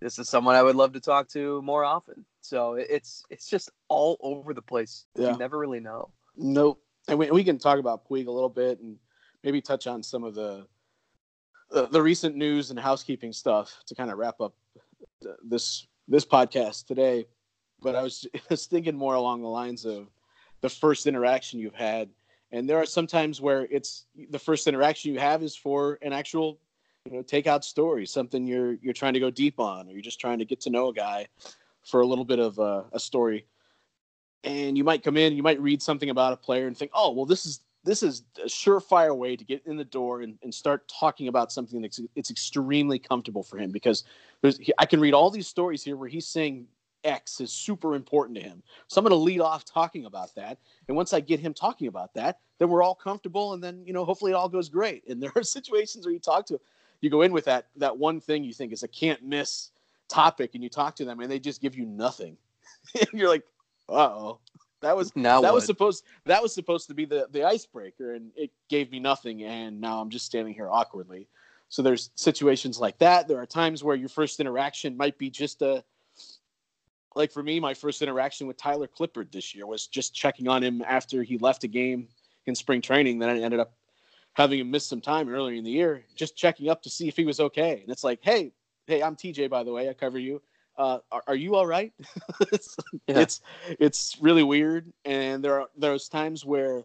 this 0.00 0.20
is 0.20 0.28
someone 0.28 0.54
I 0.54 0.62
would 0.62 0.76
love 0.76 0.92
to 0.92 1.00
talk 1.00 1.28
to 1.30 1.60
more 1.62 1.82
often. 1.84 2.24
So 2.40 2.74
it's 2.74 3.24
it's 3.30 3.50
just 3.50 3.68
all 3.88 4.16
over 4.20 4.54
the 4.54 4.62
place. 4.62 5.06
Yeah. 5.16 5.32
You 5.32 5.38
never 5.38 5.58
really 5.58 5.80
know. 5.80 6.10
Nope. 6.36 6.80
And 7.08 7.18
we, 7.18 7.32
we 7.32 7.42
can 7.42 7.58
talk 7.58 7.80
about 7.80 8.08
Puig 8.08 8.28
a 8.28 8.30
little 8.30 8.48
bit 8.48 8.78
and 8.78 8.96
maybe 9.42 9.60
touch 9.60 9.88
on 9.88 10.04
some 10.04 10.22
of 10.22 10.36
the 10.36 10.68
the, 11.74 12.02
recent 12.02 12.36
news 12.36 12.70
and 12.70 12.78
housekeeping 12.78 13.32
stuff 13.32 13.82
to 13.86 13.94
kind 13.94 14.10
of 14.10 14.18
wrap 14.18 14.40
up 14.40 14.54
this 15.42 15.86
this 16.08 16.24
podcast 16.24 16.86
today. 16.86 17.26
But 17.82 17.94
I 17.96 18.02
was, 18.02 18.26
was 18.50 18.66
thinking 18.66 18.96
more 18.96 19.14
along 19.14 19.42
the 19.42 19.48
lines 19.48 19.84
of 19.84 20.08
the 20.60 20.68
first 20.68 21.06
interaction 21.06 21.58
you've 21.58 21.74
had, 21.74 22.08
and 22.52 22.68
there 22.68 22.78
are 22.78 22.86
some 22.86 23.06
times 23.06 23.40
where 23.40 23.66
it's 23.70 24.06
the 24.30 24.38
first 24.38 24.66
interaction 24.66 25.12
you 25.12 25.18
have 25.18 25.42
is 25.42 25.56
for 25.56 25.98
an 26.02 26.12
actual 26.12 26.58
you 27.04 27.12
know 27.12 27.22
take 27.22 27.46
out 27.46 27.64
story 27.64 28.06
something 28.06 28.46
you're 28.46 28.74
you're 28.80 28.94
trying 28.94 29.12
to 29.12 29.20
go 29.20 29.30
deep 29.30 29.60
on 29.60 29.88
or 29.88 29.92
you're 29.92 30.00
just 30.00 30.20
trying 30.20 30.38
to 30.38 30.44
get 30.44 30.60
to 30.60 30.70
know 30.70 30.88
a 30.88 30.94
guy 30.94 31.26
for 31.82 32.00
a 32.00 32.06
little 32.06 32.24
bit 32.24 32.38
of 32.38 32.58
a, 32.58 32.84
a 32.92 32.98
story 32.98 33.46
and 34.42 34.78
you 34.78 34.84
might 34.84 35.02
come 35.02 35.18
in 35.18 35.34
you 35.34 35.42
might 35.42 35.60
read 35.60 35.82
something 35.82 36.08
about 36.08 36.32
a 36.32 36.36
player 36.36 36.66
and 36.66 36.78
think 36.78 36.90
oh 36.94 37.10
well 37.12 37.26
this 37.26 37.44
is 37.44 37.60
this 37.84 38.02
is 38.02 38.24
a 38.42 38.46
surefire 38.46 39.16
way 39.16 39.36
to 39.36 39.44
get 39.44 39.62
in 39.66 39.76
the 39.76 39.84
door 39.84 40.22
and, 40.22 40.38
and 40.42 40.52
start 40.52 40.88
talking 40.88 41.28
about 41.28 41.52
something 41.52 41.82
that's 41.82 42.00
it's 42.16 42.30
extremely 42.30 42.98
comfortable 42.98 43.42
for 43.42 43.58
him 43.58 43.70
because 43.70 44.04
there's 44.40 44.58
I 44.78 44.86
can 44.86 45.00
read 45.00 45.14
all 45.14 45.30
these 45.30 45.46
stories 45.46 45.82
here 45.82 45.96
where 45.96 46.08
he's 46.08 46.26
saying 46.26 46.66
X 47.04 47.40
is 47.40 47.52
super 47.52 47.94
important 47.94 48.38
to 48.38 48.42
him. 48.42 48.62
So 48.88 48.98
I'm 48.98 49.04
going 49.04 49.10
to 49.10 49.16
lead 49.16 49.40
off 49.40 49.64
talking 49.64 50.06
about 50.06 50.34
that. 50.36 50.58
And 50.88 50.96
once 50.96 51.12
I 51.12 51.20
get 51.20 51.38
him 51.38 51.52
talking 51.52 51.86
about 51.86 52.14
that, 52.14 52.38
then 52.58 52.70
we're 52.70 52.82
all 52.82 52.94
comfortable 52.94 53.52
and 53.52 53.62
then, 53.62 53.82
you 53.84 53.92
know, 53.92 54.06
hopefully 54.06 54.32
it 54.32 54.34
all 54.34 54.48
goes 54.48 54.70
great. 54.70 55.06
And 55.06 55.22
there 55.22 55.32
are 55.36 55.42
situations 55.42 56.06
where 56.06 56.12
you 56.12 56.18
talk 56.18 56.46
to 56.46 56.58
you 57.00 57.10
go 57.10 57.20
in 57.20 57.32
with 57.32 57.44
that 57.44 57.66
that 57.76 57.96
one 57.98 58.18
thing 58.20 58.44
you 58.44 58.54
think 58.54 58.72
is 58.72 58.82
a 58.82 58.88
can't 58.88 59.22
miss 59.22 59.70
topic 60.08 60.54
and 60.54 60.62
you 60.62 60.70
talk 60.70 60.96
to 60.96 61.04
them 61.04 61.20
and 61.20 61.30
they 61.30 61.38
just 61.38 61.60
give 61.60 61.76
you 61.76 61.84
nothing. 61.84 62.36
and 62.94 63.08
you're 63.12 63.28
like, 63.28 63.44
"Uh-oh." 63.88 64.38
That 64.84 64.96
was 64.96 65.16
now 65.16 65.40
that 65.40 65.48
what? 65.48 65.54
was 65.54 65.64
supposed 65.64 66.04
that 66.26 66.42
was 66.42 66.54
supposed 66.54 66.88
to 66.88 66.94
be 66.94 67.06
the 67.06 67.26
the 67.30 67.42
icebreaker, 67.42 68.14
and 68.14 68.30
it 68.36 68.50
gave 68.68 68.92
me 68.92 69.00
nothing, 69.00 69.42
and 69.42 69.80
now 69.80 69.98
I'm 69.98 70.10
just 70.10 70.26
standing 70.26 70.52
here 70.52 70.68
awkwardly. 70.70 71.26
So 71.70 71.80
there's 71.80 72.10
situations 72.16 72.78
like 72.78 72.98
that. 72.98 73.26
There 73.26 73.38
are 73.38 73.46
times 73.46 73.82
where 73.82 73.96
your 73.96 74.10
first 74.10 74.40
interaction 74.40 74.94
might 74.94 75.16
be 75.16 75.30
just 75.30 75.62
a 75.62 75.82
like 77.14 77.32
for 77.32 77.42
me, 77.42 77.60
my 77.60 77.72
first 77.72 78.02
interaction 78.02 78.46
with 78.46 78.58
Tyler 78.58 78.86
Clippard 78.86 79.32
this 79.32 79.54
year 79.54 79.66
was 79.66 79.86
just 79.86 80.14
checking 80.14 80.48
on 80.48 80.62
him 80.62 80.82
after 80.86 81.22
he 81.22 81.38
left 81.38 81.64
a 81.64 81.68
game 81.68 82.08
in 82.44 82.54
spring 82.54 82.82
training. 82.82 83.18
Then 83.18 83.30
I 83.30 83.40
ended 83.40 83.60
up 83.60 83.72
having 84.34 84.60
him 84.60 84.70
miss 84.70 84.84
some 84.84 85.00
time 85.00 85.30
earlier 85.30 85.56
in 85.56 85.64
the 85.64 85.70
year, 85.70 86.04
just 86.14 86.36
checking 86.36 86.68
up 86.68 86.82
to 86.82 86.90
see 86.90 87.08
if 87.08 87.16
he 87.16 87.24
was 87.24 87.40
okay. 87.40 87.80
And 87.80 87.90
it's 87.90 88.04
like, 88.04 88.18
hey, 88.22 88.52
hey, 88.86 89.02
I'm 89.02 89.16
TJ 89.16 89.48
by 89.48 89.62
the 89.62 89.72
way, 89.72 89.88
I 89.88 89.94
cover 89.94 90.18
you 90.18 90.42
uh, 90.76 90.98
are, 91.12 91.22
are, 91.28 91.34
you 91.34 91.54
all 91.54 91.66
right? 91.66 91.92
it's, 92.52 92.76
yeah. 93.06 93.20
it's 93.20 93.40
it's 93.78 94.16
really 94.20 94.42
weird, 94.42 94.92
and 95.04 95.44
there 95.44 95.60
are 95.60 95.68
there's 95.76 96.08
times 96.08 96.44
where 96.44 96.84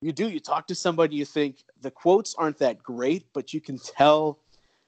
you 0.00 0.12
do 0.12 0.28
you 0.28 0.40
talk 0.40 0.66
to 0.68 0.74
somebody, 0.74 1.16
you 1.16 1.24
think 1.24 1.64
the 1.80 1.90
quotes 1.90 2.34
aren't 2.34 2.58
that 2.58 2.82
great, 2.82 3.26
but 3.32 3.54
you 3.54 3.60
can 3.60 3.78
tell 3.78 4.38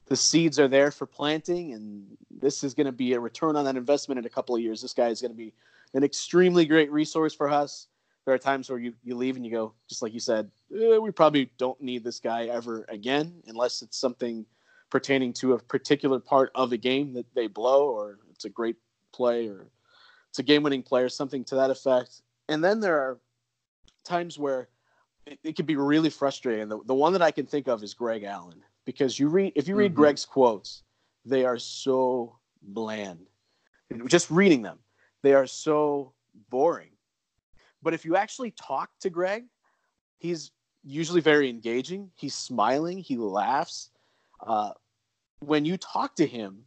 the 0.06 0.16
seeds 0.16 0.58
are 0.58 0.68
there 0.68 0.90
for 0.90 1.06
planting, 1.06 1.72
and 1.72 2.04
this 2.30 2.62
is 2.62 2.74
going 2.74 2.86
to 2.86 2.92
be 2.92 3.14
a 3.14 3.20
return 3.20 3.56
on 3.56 3.64
that 3.64 3.76
investment 3.76 4.18
in 4.18 4.24
a 4.24 4.30
couple 4.30 4.54
of 4.54 4.62
years. 4.62 4.82
This 4.82 4.92
guy 4.92 5.08
is 5.08 5.20
going 5.20 5.32
to 5.32 5.36
be 5.36 5.52
an 5.94 6.04
extremely 6.04 6.66
great 6.66 6.90
resource 6.92 7.34
for 7.34 7.48
us. 7.48 7.88
There 8.24 8.34
are 8.34 8.38
times 8.38 8.68
where 8.68 8.78
you, 8.78 8.92
you 9.04 9.16
leave 9.16 9.36
and 9.36 9.44
you 9.44 9.52
go, 9.52 9.72
just 9.88 10.02
like 10.02 10.12
you 10.12 10.20
said, 10.20 10.50
eh, 10.74 10.98
we 10.98 11.12
probably 11.12 11.50
don't 11.58 11.80
need 11.80 12.02
this 12.02 12.18
guy 12.18 12.46
ever 12.46 12.84
again, 12.88 13.42
unless 13.46 13.82
it's 13.82 13.96
something 13.96 14.44
pertaining 14.96 15.30
to 15.30 15.52
a 15.52 15.58
particular 15.58 16.18
part 16.18 16.50
of 16.54 16.70
the 16.70 16.78
game 16.78 17.12
that 17.12 17.26
they 17.34 17.48
blow, 17.48 17.90
or 17.90 18.18
it's 18.30 18.46
a 18.46 18.48
great 18.48 18.76
play, 19.12 19.46
or 19.46 19.66
it's 20.30 20.38
a 20.38 20.42
game-winning 20.42 20.82
play, 20.82 21.02
or 21.02 21.10
something 21.10 21.44
to 21.44 21.54
that 21.54 21.68
effect. 21.68 22.22
And 22.48 22.64
then 22.64 22.80
there 22.80 22.98
are 22.98 23.20
times 24.04 24.38
where 24.38 24.68
it, 25.26 25.38
it 25.44 25.54
can 25.54 25.66
be 25.66 25.76
really 25.76 26.08
frustrating. 26.08 26.66
The, 26.70 26.78
the 26.86 26.94
one 26.94 27.12
that 27.12 27.20
I 27.20 27.30
can 27.30 27.44
think 27.44 27.68
of 27.68 27.82
is 27.82 27.92
Greg 27.92 28.22
Allen, 28.22 28.62
because 28.86 29.18
you 29.20 29.28
read 29.28 29.52
if 29.54 29.68
you 29.68 29.76
read 29.76 29.92
mm-hmm. 29.92 30.00
Greg's 30.00 30.24
quotes, 30.24 30.82
they 31.26 31.44
are 31.44 31.58
so 31.58 32.38
bland. 32.62 33.26
Just 34.06 34.30
reading 34.30 34.62
them, 34.62 34.78
they 35.22 35.34
are 35.34 35.46
so 35.46 36.14
boring. 36.48 36.94
But 37.82 37.92
if 37.92 38.06
you 38.06 38.16
actually 38.16 38.52
talk 38.52 38.88
to 39.00 39.10
Greg, 39.10 39.44
he's 40.20 40.52
usually 40.82 41.20
very 41.20 41.50
engaging. 41.50 42.10
He's 42.14 42.34
smiling. 42.34 42.96
He 42.96 43.18
laughs 43.18 43.90
uh, 44.40 44.70
when 45.40 45.64
you 45.64 45.76
talk 45.76 46.16
to 46.16 46.26
him, 46.26 46.64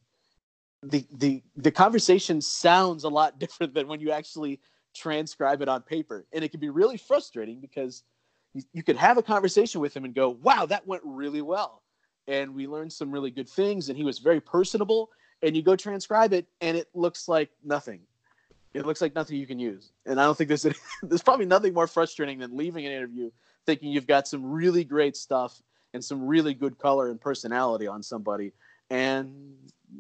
the 0.83 1.05
the 1.17 1.43
the 1.57 1.71
conversation 1.71 2.41
sounds 2.41 3.03
a 3.03 3.09
lot 3.09 3.39
different 3.39 3.73
than 3.73 3.87
when 3.87 3.99
you 3.99 4.11
actually 4.11 4.59
transcribe 4.95 5.61
it 5.61 5.69
on 5.69 5.81
paper, 5.81 6.25
and 6.33 6.43
it 6.43 6.49
can 6.49 6.59
be 6.59 6.69
really 6.69 6.97
frustrating 6.97 7.59
because 7.59 8.03
you, 8.53 8.63
you 8.73 8.83
could 8.83 8.97
have 8.97 9.17
a 9.17 9.23
conversation 9.23 9.81
with 9.81 9.95
him 9.95 10.05
and 10.05 10.13
go, 10.13 10.29
"Wow, 10.29 10.65
that 10.67 10.87
went 10.87 11.03
really 11.05 11.41
well," 11.41 11.83
and 12.27 12.53
we 12.53 12.67
learned 12.67 12.93
some 12.93 13.11
really 13.11 13.31
good 13.31 13.49
things, 13.49 13.89
and 13.89 13.97
he 13.97 14.03
was 14.03 14.19
very 14.19 14.41
personable. 14.41 15.09
And 15.41 15.55
you 15.55 15.63
go 15.63 15.77
transcribe 15.77 16.33
it, 16.33 16.47
and 16.59 16.75
it 16.75 16.89
looks 16.93 17.29
like 17.29 17.49
nothing. 17.63 18.01
It 18.73 18.85
looks 18.85 18.99
like 18.99 19.15
nothing 19.15 19.37
you 19.37 19.47
can 19.47 19.57
use. 19.57 19.93
And 20.05 20.19
I 20.19 20.25
don't 20.25 20.37
think 20.37 20.49
there's 20.49 20.65
there's 21.03 21.21
probably 21.21 21.45
nothing 21.45 21.73
more 21.73 21.87
frustrating 21.87 22.39
than 22.39 22.57
leaving 22.57 22.85
an 22.85 22.91
interview 22.91 23.31
thinking 23.65 23.91
you've 23.91 24.07
got 24.07 24.27
some 24.27 24.43
really 24.51 24.83
great 24.83 25.15
stuff 25.15 25.61
and 25.93 26.03
some 26.03 26.27
really 26.27 26.53
good 26.53 26.77
color 26.77 27.09
and 27.09 27.19
personality 27.19 27.87
on 27.87 28.03
somebody, 28.03 28.51
and 28.89 29.55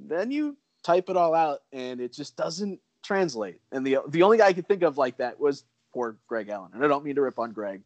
then 0.07 0.31
you 0.31 0.57
type 0.83 1.09
it 1.09 1.17
all 1.17 1.33
out, 1.33 1.59
and 1.71 1.99
it 1.99 2.13
just 2.13 2.35
doesn't 2.35 2.79
translate. 3.03 3.59
And 3.71 3.85
the 3.85 3.99
the 4.07 4.23
only 4.23 4.37
guy 4.37 4.47
I 4.47 4.53
could 4.53 4.67
think 4.67 4.83
of 4.83 4.97
like 4.97 5.17
that 5.17 5.39
was 5.39 5.63
poor 5.93 6.17
Greg 6.27 6.49
Allen. 6.49 6.71
And 6.73 6.83
I 6.83 6.87
don't 6.87 7.03
mean 7.03 7.15
to 7.15 7.21
rip 7.21 7.39
on 7.39 7.51
Greg. 7.51 7.81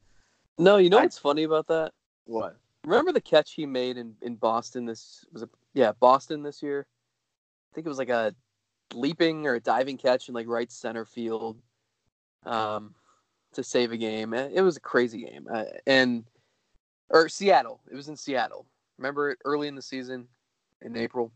No, 0.58 0.78
you 0.78 0.90
know 0.90 1.00
I, 1.00 1.04
what's 1.04 1.18
funny 1.18 1.44
about 1.44 1.68
that? 1.68 1.94
What? 2.26 2.58
Remember 2.86 3.12
the 3.12 3.22
catch 3.22 3.54
he 3.54 3.66
made 3.66 3.98
in, 3.98 4.16
in 4.22 4.36
Boston 4.36 4.86
this 4.86 5.26
was 5.32 5.44
it 5.44 5.50
yeah, 5.74 5.94
Boston 6.00 6.44
this 6.44 6.62
year? 6.62 6.86
I 7.72 7.76
think 7.76 7.86
it 7.88 7.90
was 7.90 7.98
like 7.98 8.10
a 8.10 8.36
leaping 8.94 9.48
or 9.48 9.56
a 9.56 9.60
diving 9.60 9.98
catch 9.98 10.30
in 10.30 10.36
like 10.36 10.48
right 10.48 10.72
center 10.72 11.06
field 11.06 11.58
um, 12.46 12.94
to 13.54 13.64
save 13.64 13.92
a 13.92 13.98
game. 13.98 14.34
It 14.34 14.62
was 14.62 14.78
a 14.78 14.82
crazy 14.82 15.26
game. 15.26 15.48
Uh, 15.52 15.64
and 15.88 16.26
or 17.10 17.30
Seattle. 17.30 17.80
It 17.92 17.96
was 17.96 18.10
in 18.10 18.18
Seattle. 18.18 18.66
Remember 18.98 19.32
it 19.32 19.40
early 19.46 19.68
in 19.68 19.76
the 19.76 19.82
season 19.82 20.28
in 20.82 20.96
April. 20.98 21.32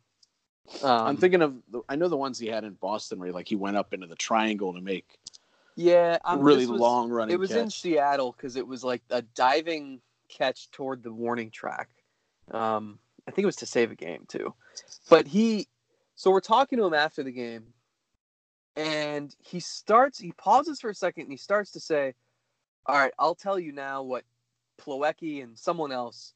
Um, 0.84 1.08
I'm 1.08 1.17
thinking 1.17 1.41
of 1.41 1.56
I 1.88 1.95
know 1.95 2.10
the 2.10 2.17
ones 2.17 2.38
he 2.38 2.47
had 2.47 2.63
in 2.63 2.73
Boston 2.73 3.19
where 3.19 3.32
like 3.32 3.47
he 3.47 3.56
went 3.56 3.77
up 3.77 3.93
into 3.93 4.08
the 4.08 4.15
triangle 4.15 4.73
to 4.73 4.82
make 4.82 5.17
yeah 5.75 6.17
um, 6.25 6.41
really 6.41 6.65
was, 6.65 6.80
long 6.80 7.10
running. 7.10 7.34
It 7.34 7.39
was 7.39 7.51
catch. 7.51 7.58
in 7.60 7.69
Seattle 7.69 8.34
because 8.34 8.58
it 8.58 8.67
was 8.67 8.84
like 8.84 9.01
a 9.10 9.21
diving 9.21 10.01
catch 10.27 10.69
toward 10.71 11.03
the 11.03 11.12
warning 11.12 11.51
track. 11.51 11.89
Um, 12.51 12.99
I 13.27 13.32
think 13.32 13.43
it 13.43 13.47
was 13.47 13.56
to 13.58 13.65
save 13.65 13.91
a 13.91 13.95
game 13.95 14.25
too. 14.27 14.53
But 15.10 15.27
he, 15.27 15.67
so 16.15 16.32
we're 16.32 16.39
talking 16.39 16.77
to 16.80 16.86
him 16.86 16.93
after 16.93 17.23
the 17.23 17.32
game, 17.32 17.65
and 18.75 19.36
he 19.39 19.60
starts, 19.60 20.19
he 20.19 20.32
pauses 20.34 20.80
for 20.80 20.89
a 20.89 20.95
second 20.95 21.23
and 21.23 21.32
he 21.32 21.38
starts 21.38 21.71
to 21.71 21.80
say, 21.80 22.13
All 22.86 22.95
right, 22.95 23.13
I'll 23.19 23.36
tell 23.36 23.60
you 23.60 23.71
now 23.71 24.03
what 24.03 24.23
Plawecki 24.78 25.44
and 25.44 25.58
someone 25.58 25.92
else 25.92 26.34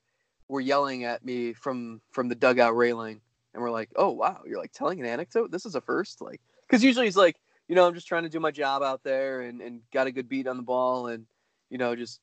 were 0.47 0.61
yelling 0.61 1.03
at 1.03 1.23
me 1.23 1.53
from 1.53 2.01
from 2.11 2.29
the 2.29 2.35
dugout 2.35 2.75
railing. 2.75 3.21
And 3.53 3.61
we're 3.61 3.71
like, 3.71 3.89
Oh 3.95 4.11
wow, 4.11 4.41
you're 4.45 4.59
like 4.59 4.71
telling 4.71 4.99
an 4.99 5.05
anecdote? 5.05 5.51
This 5.51 5.65
is 5.65 5.75
a 5.75 5.81
first? 5.81 6.21
Like 6.21 6.41
because 6.67 6.83
usually 6.83 7.05
he's 7.05 7.17
like, 7.17 7.37
you 7.67 7.75
know, 7.75 7.87
I'm 7.87 7.93
just 7.93 8.07
trying 8.07 8.23
to 8.23 8.29
do 8.29 8.39
my 8.39 8.51
job 8.51 8.81
out 8.83 9.03
there 9.03 9.41
and, 9.41 9.61
and 9.61 9.81
got 9.93 10.07
a 10.07 10.11
good 10.11 10.29
beat 10.29 10.47
on 10.47 10.57
the 10.57 10.63
ball 10.63 11.07
and, 11.07 11.25
you 11.69 11.77
know, 11.77 11.95
just 11.95 12.21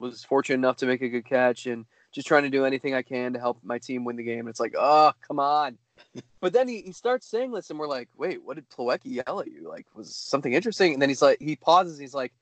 was 0.00 0.24
fortunate 0.24 0.56
enough 0.56 0.76
to 0.78 0.86
make 0.86 1.02
a 1.02 1.08
good 1.08 1.24
catch 1.24 1.66
and 1.66 1.84
just 2.12 2.26
trying 2.26 2.42
to 2.42 2.50
do 2.50 2.64
anything 2.64 2.94
I 2.94 3.02
can 3.02 3.34
to 3.34 3.38
help 3.38 3.58
my 3.62 3.78
team 3.78 4.04
win 4.04 4.16
the 4.16 4.22
game. 4.22 4.40
And 4.40 4.48
it's 4.48 4.60
like, 4.60 4.74
oh, 4.76 5.12
come 5.26 5.38
on. 5.38 5.78
but 6.40 6.52
then 6.52 6.66
he, 6.66 6.82
he 6.82 6.92
starts 6.92 7.26
saying 7.26 7.52
this, 7.52 7.70
and 7.70 7.78
we're 7.78 7.86
like, 7.86 8.08
wait, 8.16 8.42
what 8.42 8.56
did 8.56 8.68
Plawecki 8.70 9.22
yell 9.26 9.40
at 9.40 9.48
you? 9.48 9.68
Like, 9.68 9.86
was 9.94 10.14
something 10.16 10.52
interesting? 10.52 10.94
And 10.94 11.02
then 11.02 11.08
he's 11.08 11.22
like, 11.22 11.40
he 11.40 11.56
pauses. 11.56 11.98
he's 11.98 12.14
like, 12.14 12.32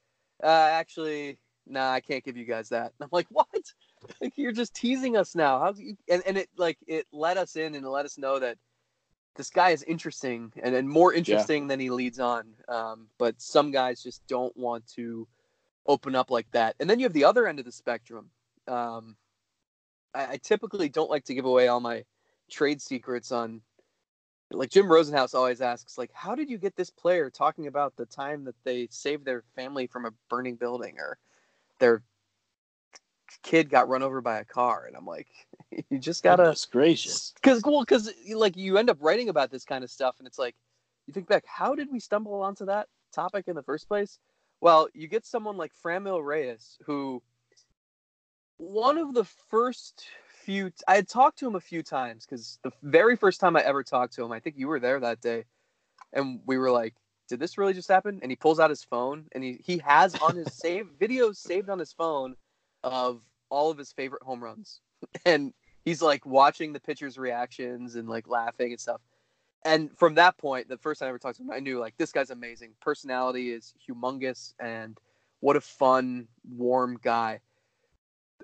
uh, 0.43 0.47
actually, 0.47 1.39
nah, 1.69 1.93
I 1.93 2.01
can't 2.01 2.25
give 2.25 2.37
you 2.37 2.45
guys 2.45 2.69
that. 2.71 2.93
And 2.99 3.03
I'm 3.03 3.09
like, 3.13 3.27
what? 3.31 3.49
Like, 4.21 4.35
you're 4.37 4.53
just 4.53 4.75
teasing 4.75 5.17
us 5.17 5.35
now. 5.35 5.59
How 5.59 5.75
you? 5.77 5.97
And, 6.09 6.23
and 6.25 6.39
it 6.39 6.49
like 6.57 6.79
it 6.87 7.09
let 7.13 7.37
us 7.37 7.57
in 7.57 7.75
and 7.75 7.85
let 7.85 8.05
us 8.05 8.17
know 8.17 8.39
that 8.39 8.57
this 9.35 9.51
guy 9.51 9.71
is 9.71 9.83
interesting 9.83 10.53
and, 10.63 10.73
and 10.73 10.89
more 10.89 11.13
interesting 11.13 11.65
yeah. 11.65 11.69
than 11.69 11.81
he 11.81 11.91
leads 11.91 12.21
on. 12.21 12.45
Um, 12.69 13.09
but 13.19 13.41
some 13.43 13.73
guys 13.73 14.01
just 14.01 14.25
don't 14.29 14.57
want 14.57 14.87
to 14.95 15.27
open 15.85 16.15
up 16.15 16.31
like 16.31 16.49
that. 16.53 16.77
And 16.79 16.89
then 16.89 17.01
you 17.01 17.07
have 17.07 17.13
the 17.13 17.25
other 17.25 17.49
end 17.49 17.59
of 17.59 17.65
the 17.65 17.73
spectrum. 17.73 18.31
Um, 18.69 19.17
I, 20.15 20.27
I 20.27 20.37
typically 20.37 20.89
don't 20.89 21.11
like 21.11 21.25
to 21.25 21.35
give 21.35 21.45
away 21.45 21.67
all 21.67 21.81
my 21.81 22.05
trade 22.49 22.81
secrets 22.81 23.33
on 23.33 23.63
like 24.51 24.71
Jim 24.71 24.87
Rosenhaus 24.87 25.35
always 25.35 25.61
asks, 25.61 25.99
like, 25.99 26.11
how 26.15 26.35
did 26.35 26.49
you 26.49 26.59
get 26.59 26.75
this 26.75 26.91
player 26.91 27.31
talking 27.31 27.67
about 27.67 27.97
the 27.97 28.07
time 28.07 28.45
that 28.45 28.55
they 28.65 28.89
saved 28.91 29.25
their 29.25 29.43
family 29.55 29.87
from 29.87 30.07
a 30.07 30.13
burning 30.31 30.57
building 30.57 30.97
or 30.99 31.19
their 31.79 32.03
kid 33.43 33.71
got 33.71 33.89
run 33.89 34.03
over 34.03 34.21
by 34.21 34.39
a 34.39 34.45
car? 34.45 34.85
And 34.87 34.97
I'm 34.97 35.07
like, 35.07 35.29
you 35.91 35.99
just 35.99 36.23
gotta. 36.23 36.45
That's 36.45 36.67
gracious. 36.67 37.33
Because 37.35 37.63
well, 37.65 37.81
because 37.81 38.13
like 38.35 38.57
you 38.57 38.79
end 38.79 38.91
up 38.91 38.99
writing 39.01 39.29
about 39.29 39.51
this 39.51 39.65
kind 39.65 39.85
of 39.85 39.91
stuff, 39.91 40.17
and 40.19 40.27
it's 40.27 40.39
like, 40.39 40.55
you 41.07 41.15
think 41.15 41.29
back, 41.29 41.45
how 41.47 41.75
did 41.75 41.89
we 41.91 42.01
stumble 42.01 42.43
onto 42.43 42.67
that 42.67 42.89
topic 43.13 43.49
in 43.49 43.57
the 43.57 43.63
first 43.63 43.89
place? 43.89 44.19
Well, 44.61 44.89
you 44.93 45.09
get 45.09 45.25
someone 45.25 45.57
like 45.57 45.73
Franmil 45.85 46.25
Reyes, 46.25 46.79
who 46.85 47.23
one 48.57 48.99
of 48.99 49.15
the 49.15 49.25
first 49.25 50.07
few 50.29 50.73
I 50.87 50.97
had 50.97 51.09
talked 51.09 51.39
to 51.39 51.47
him 51.47 51.55
a 51.55 51.61
few 51.61 51.83
times 51.83 52.25
because 52.25 52.59
the 52.63 52.73
very 52.83 53.17
first 53.17 53.41
time 53.41 53.57
I 53.57 53.61
ever 53.61 53.83
talked 53.83 54.15
to 54.15 54.25
him, 54.25 54.33
I 54.33 54.41
think 54.41 54.57
you 54.59 54.69
were 54.69 54.81
there 54.81 55.01
that 55.01 55.21
day, 55.21 55.45
and 56.13 56.41
we 56.47 56.59
were 56.59 56.71
like, 56.71 56.95
"Did 57.29 57.41
this 57.41 57.59
really 57.59 57.75
just 57.75 57.89
happen?" 57.89 58.19
And 58.23 58.31
he 58.31 58.37
pulls 58.37 58.61
out 58.61 58.71
his 58.71 58.83
phone 58.85 59.27
and 59.33 59.45
he 59.45 59.61
he 59.65 59.79
has 59.79 60.15
on 60.17 60.37
his 60.37 60.53
save 60.59 60.89
videos 61.01 61.37
saved 61.37 61.69
on 61.69 61.79
his 61.79 61.93
phone 61.93 62.37
of 62.83 63.23
all 63.51 63.71
of 63.71 63.79
his 63.79 63.93
favorite 63.93 64.23
home 64.23 64.43
runs, 64.43 64.81
and 65.25 65.53
he's 65.85 66.03
like 66.03 66.25
watching 66.27 66.73
the 66.73 66.81
pitcher's 66.81 67.19
reactions 67.19 67.95
and 67.95 68.09
like 68.09 68.29
laughing 68.29 68.73
and 68.73 68.81
stuff. 68.81 69.01
And 69.65 69.91
from 69.99 70.15
that 70.15 70.39
point, 70.39 70.69
the 70.69 70.79
first 70.79 71.01
time 71.01 71.07
I 71.07 71.11
ever 71.11 71.19
talked 71.19 71.37
to 71.39 71.43
him, 71.43 71.51
I 71.51 71.61
knew 71.61 71.79
like 71.79 71.97
this 71.97 72.13
guy's 72.13 72.31
amazing. 72.31 72.75
Personality 72.81 73.51
is 73.51 73.75
humongous, 73.89 74.55
and 74.61 74.99
what 75.41 75.57
a 75.57 75.61
fun, 75.61 76.29
warm 76.45 76.99
guy 77.03 77.41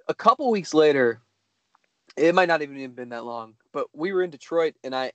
a 0.08 0.14
couple 0.14 0.50
weeks 0.50 0.74
later, 0.74 1.20
it 2.16 2.34
might 2.34 2.48
not 2.48 2.62
even 2.62 2.78
have 2.80 2.96
been 2.96 3.10
that 3.10 3.24
long, 3.24 3.54
but 3.72 3.86
we 3.92 4.12
were 4.12 4.22
in 4.22 4.30
Detroit, 4.30 4.74
and 4.84 4.94
I, 4.94 5.12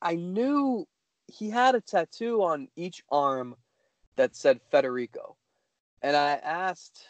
I 0.00 0.16
knew 0.16 0.86
he 1.26 1.50
had 1.50 1.74
a 1.74 1.80
tattoo 1.80 2.42
on 2.42 2.68
each 2.76 3.02
arm 3.10 3.56
that 4.16 4.36
said 4.36 4.60
Federico, 4.70 5.36
and 6.02 6.16
I 6.16 6.34
asked. 6.34 7.06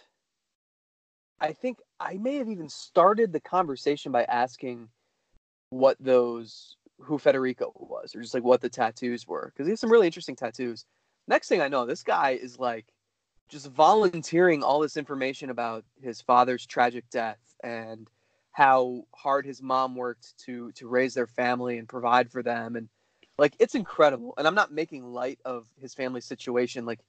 I 1.41 1.53
think 1.53 1.79
I 2.01 2.15
may 2.15 2.37
have 2.37 2.49
even 2.49 2.69
started 2.69 3.33
the 3.33 3.41
conversation 3.41 4.13
by 4.13 4.25
asking 4.25 4.89
what 5.71 5.97
those 6.01 6.77
who 7.01 7.19
Federico 7.19 7.73
was, 7.75 8.15
or 8.15 8.23
just 8.23 8.35
like 8.35 8.45
what 8.45 8.61
the 8.61 8.69
tattoos 8.69 9.27
were, 9.27 9.53
because 9.53 9.67
he 9.67 9.73
has 9.73 9.81
some 9.81 9.91
really 9.91 10.07
interesting 10.07 10.37
tattoos. 10.37 10.87
Next 11.27 11.49
thing 11.49 11.61
I 11.61 11.69
know, 11.69 11.87
this 11.87 12.03
guy 12.03 12.31
is 12.31 12.59
like 12.59 12.87
just 13.49 13.67
volunteering 13.69 14.63
all 14.63 14.81
this 14.81 14.97
information 14.97 15.51
about 15.51 15.85
his 16.01 16.21
father's 16.21 16.67
tragic 16.67 17.05
death 17.11 17.41
and 17.63 18.09
how 18.53 19.03
hard 19.15 19.45
his 19.45 19.61
mom 19.61 19.97
worked 19.97 20.39
to 20.39 20.71
to 20.73 20.89
raise 20.89 21.15
their 21.15 21.27
family 21.27 21.79
and 21.79 21.89
provide 21.89 22.31
for 22.31 22.43
them 22.43 22.77
and 22.77 22.89
like 23.39 23.55
it's 23.59 23.75
incredible 23.75 24.35
and 24.39 24.47
i'm 24.47 24.55
not 24.55 24.73
making 24.73 25.05
light 25.05 25.39
of 25.45 25.67
his 25.81 25.95
family 25.95 26.21
situation 26.21 26.85
like 26.85 27.01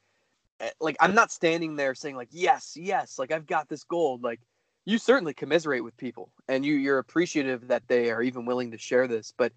eh, 0.59 0.69
like 0.79 0.95
i'm 0.99 1.15
not 1.15 1.31
standing 1.31 1.75
there 1.75 1.95
saying 1.95 2.15
like 2.15 2.29
yes 2.31 2.77
yes 2.79 3.19
like 3.19 3.31
i've 3.31 3.47
got 3.47 3.69
this 3.69 3.83
gold 3.83 4.23
like 4.23 4.39
you 4.85 4.97
certainly 4.97 5.33
commiserate 5.33 5.83
with 5.83 5.97
people 5.97 6.31
and 6.47 6.65
you 6.65 6.75
you're 6.75 6.99
appreciative 6.99 7.67
that 7.67 7.87
they 7.87 8.11
are 8.11 8.21
even 8.21 8.45
willing 8.45 8.71
to 8.71 8.77
share 8.77 9.07
this 9.07 9.33
but 9.37 9.51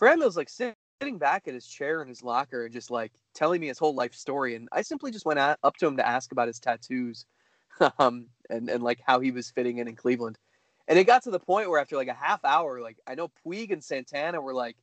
was 0.00 0.36
like 0.36 0.48
sitting 0.48 1.18
back 1.18 1.48
at 1.48 1.54
his 1.54 1.66
chair 1.66 2.02
in 2.02 2.08
his 2.08 2.22
locker 2.22 2.64
and 2.64 2.72
just 2.72 2.90
like 2.90 3.12
telling 3.34 3.60
me 3.60 3.68
his 3.68 3.78
whole 3.78 3.94
life 3.94 4.14
story. 4.14 4.54
And 4.54 4.68
I 4.72 4.82
simply 4.82 5.10
just 5.10 5.26
went 5.26 5.38
up 5.38 5.76
to 5.78 5.86
him 5.86 5.96
to 5.96 6.06
ask 6.06 6.32
about 6.32 6.48
his 6.48 6.60
tattoos 6.60 7.26
um, 7.98 8.26
and, 8.50 8.68
and 8.68 8.82
like 8.82 9.00
how 9.06 9.20
he 9.20 9.30
was 9.30 9.50
fitting 9.50 9.78
in 9.78 9.88
in 9.88 9.96
Cleveland. 9.96 10.38
And 10.86 10.98
it 10.98 11.04
got 11.04 11.22
to 11.24 11.30
the 11.30 11.40
point 11.40 11.70
where 11.70 11.80
after 11.80 11.96
like 11.96 12.08
a 12.08 12.14
half 12.14 12.44
hour, 12.44 12.80
like 12.80 12.98
I 13.06 13.14
know 13.14 13.30
Puig 13.44 13.72
and 13.72 13.82
Santana 13.82 14.40
were 14.40 14.54
like 14.54 14.76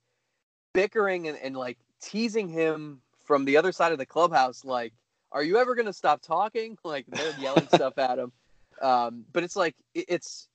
bickering 0.73 1.27
and, 1.27 1.37
and 1.37 1.55
like 1.55 1.77
teasing 2.01 2.47
him 2.47 3.01
from 3.25 3.45
the 3.45 3.57
other 3.57 3.71
side 3.71 3.91
of 3.91 3.97
the 3.97 4.05
clubhouse, 4.05 4.65
like, 4.65 4.93
are 5.31 5.43
you 5.43 5.57
ever 5.57 5.75
going 5.75 5.85
to 5.85 5.93
stop 5.93 6.21
talking? 6.21 6.77
Like 6.83 7.05
they're 7.07 7.35
yelling 7.39 7.67
stuff 7.73 7.97
at 7.97 8.19
him. 8.19 8.31
Um, 8.81 9.25
but 9.31 9.43
it's 9.43 9.55
like, 9.55 9.75
it's 9.93 10.47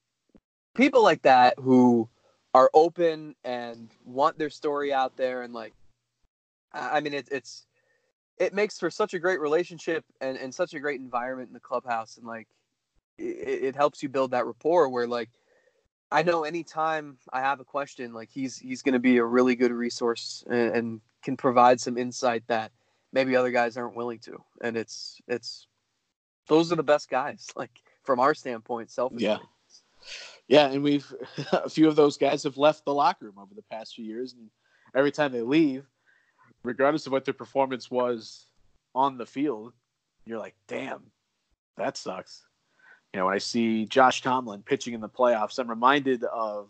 people 0.75 1.03
like 1.03 1.23
that 1.23 1.55
who 1.59 2.09
are 2.57 2.71
open 2.73 3.35
and 3.45 3.91
want 4.05 4.39
their 4.39 4.49
story 4.49 4.93
out 4.93 5.15
there 5.17 5.43
and 5.43 5.53
like 5.53 5.75
i 6.73 7.01
mean 7.01 7.13
it, 7.13 7.29
it's 7.31 7.67
it 8.39 8.55
makes 8.55 8.79
for 8.79 8.91
such 8.91 9.15
a 9.15 9.19
great 9.19 9.41
relationship 9.41 10.05
and, 10.21 10.39
and 10.39 10.55
such 10.55 10.75
a 10.75 10.81
great 10.81 11.01
environment 11.01 11.49
in 11.49 11.55
the 11.55 11.61
clubhouse 11.61 12.17
and 12.17 12.27
like 12.27 12.49
it, 13.19 13.65
it 13.65 13.77
helps 13.77 14.03
you 14.03 14.09
build 14.09 14.31
that 14.31 14.47
rapport 14.47 14.89
where 14.89 15.07
like 15.07 15.31
i 16.11 16.23
know 16.23 16.45
anytime 16.45 17.19
i 17.33 17.41
have 17.41 17.61
a 17.61 17.65
question 17.65 18.13
like 18.13 18.31
he's 18.31 18.57
he's 18.57 18.83
going 18.83 18.93
to 18.93 18.99
be 18.99 19.19
a 19.19 19.25
really 19.25 19.57
good 19.57 19.73
resource 19.73 20.45
and, 20.49 20.75
and 20.75 21.01
can 21.23 21.37
provide 21.37 21.81
some 21.81 21.99
insight 21.99 22.43
that 22.47 22.71
maybe 23.13 23.35
other 23.35 23.51
guys 23.51 23.77
aren't 23.77 23.97
willing 23.97 24.19
to 24.19 24.37
and 24.63 24.77
it's 24.77 25.21
it's 25.29 25.67
those 26.49 26.71
are 26.73 26.77
the 26.77 26.83
best 26.83 27.09
guys 27.09 27.49
like 27.57 27.83
from 28.05 28.21
our 28.21 28.35
standpoint 28.35 28.91
selfishly 28.91 29.25
yeah 29.25 29.39
yeah, 30.49 30.69
and 30.69 30.83
we've 30.83 31.13
a 31.53 31.69
few 31.69 31.89
of 31.89 31.97
those 31.97 32.17
guys 32.17 32.45
have 32.45 32.57
left 32.57 32.85
the 32.85 32.95
locker 32.95 33.27
room 33.27 33.39
over 33.39 33.55
the 33.55 33.63
past 33.63 33.95
few 33.95 34.05
years, 34.05 34.33
and 34.33 34.51
every 34.95 35.13
time 35.13 35.33
they 35.33 35.43
leave, 35.43 35.87
regardless 36.63 37.07
of 37.07 37.13
what 37.13 37.25
their 37.25 37.35
performance 37.35 37.91
was 37.91 38.47
on 38.95 39.19
the 39.19 39.27
field, 39.27 39.73
you're 40.25 40.39
like, 40.39 40.55
damn, 40.69 41.03
that 41.77 41.97
sucks. 41.97 42.46
You 43.17 43.23
know, 43.23 43.27
when 43.29 43.35
I 43.35 43.39
see 43.39 43.87
Josh 43.87 44.21
Tomlin 44.21 44.61
pitching 44.61 44.93
in 44.93 45.01
the 45.01 45.09
playoffs, 45.09 45.59
I'm 45.59 45.71
reminded 45.71 46.23
of 46.25 46.69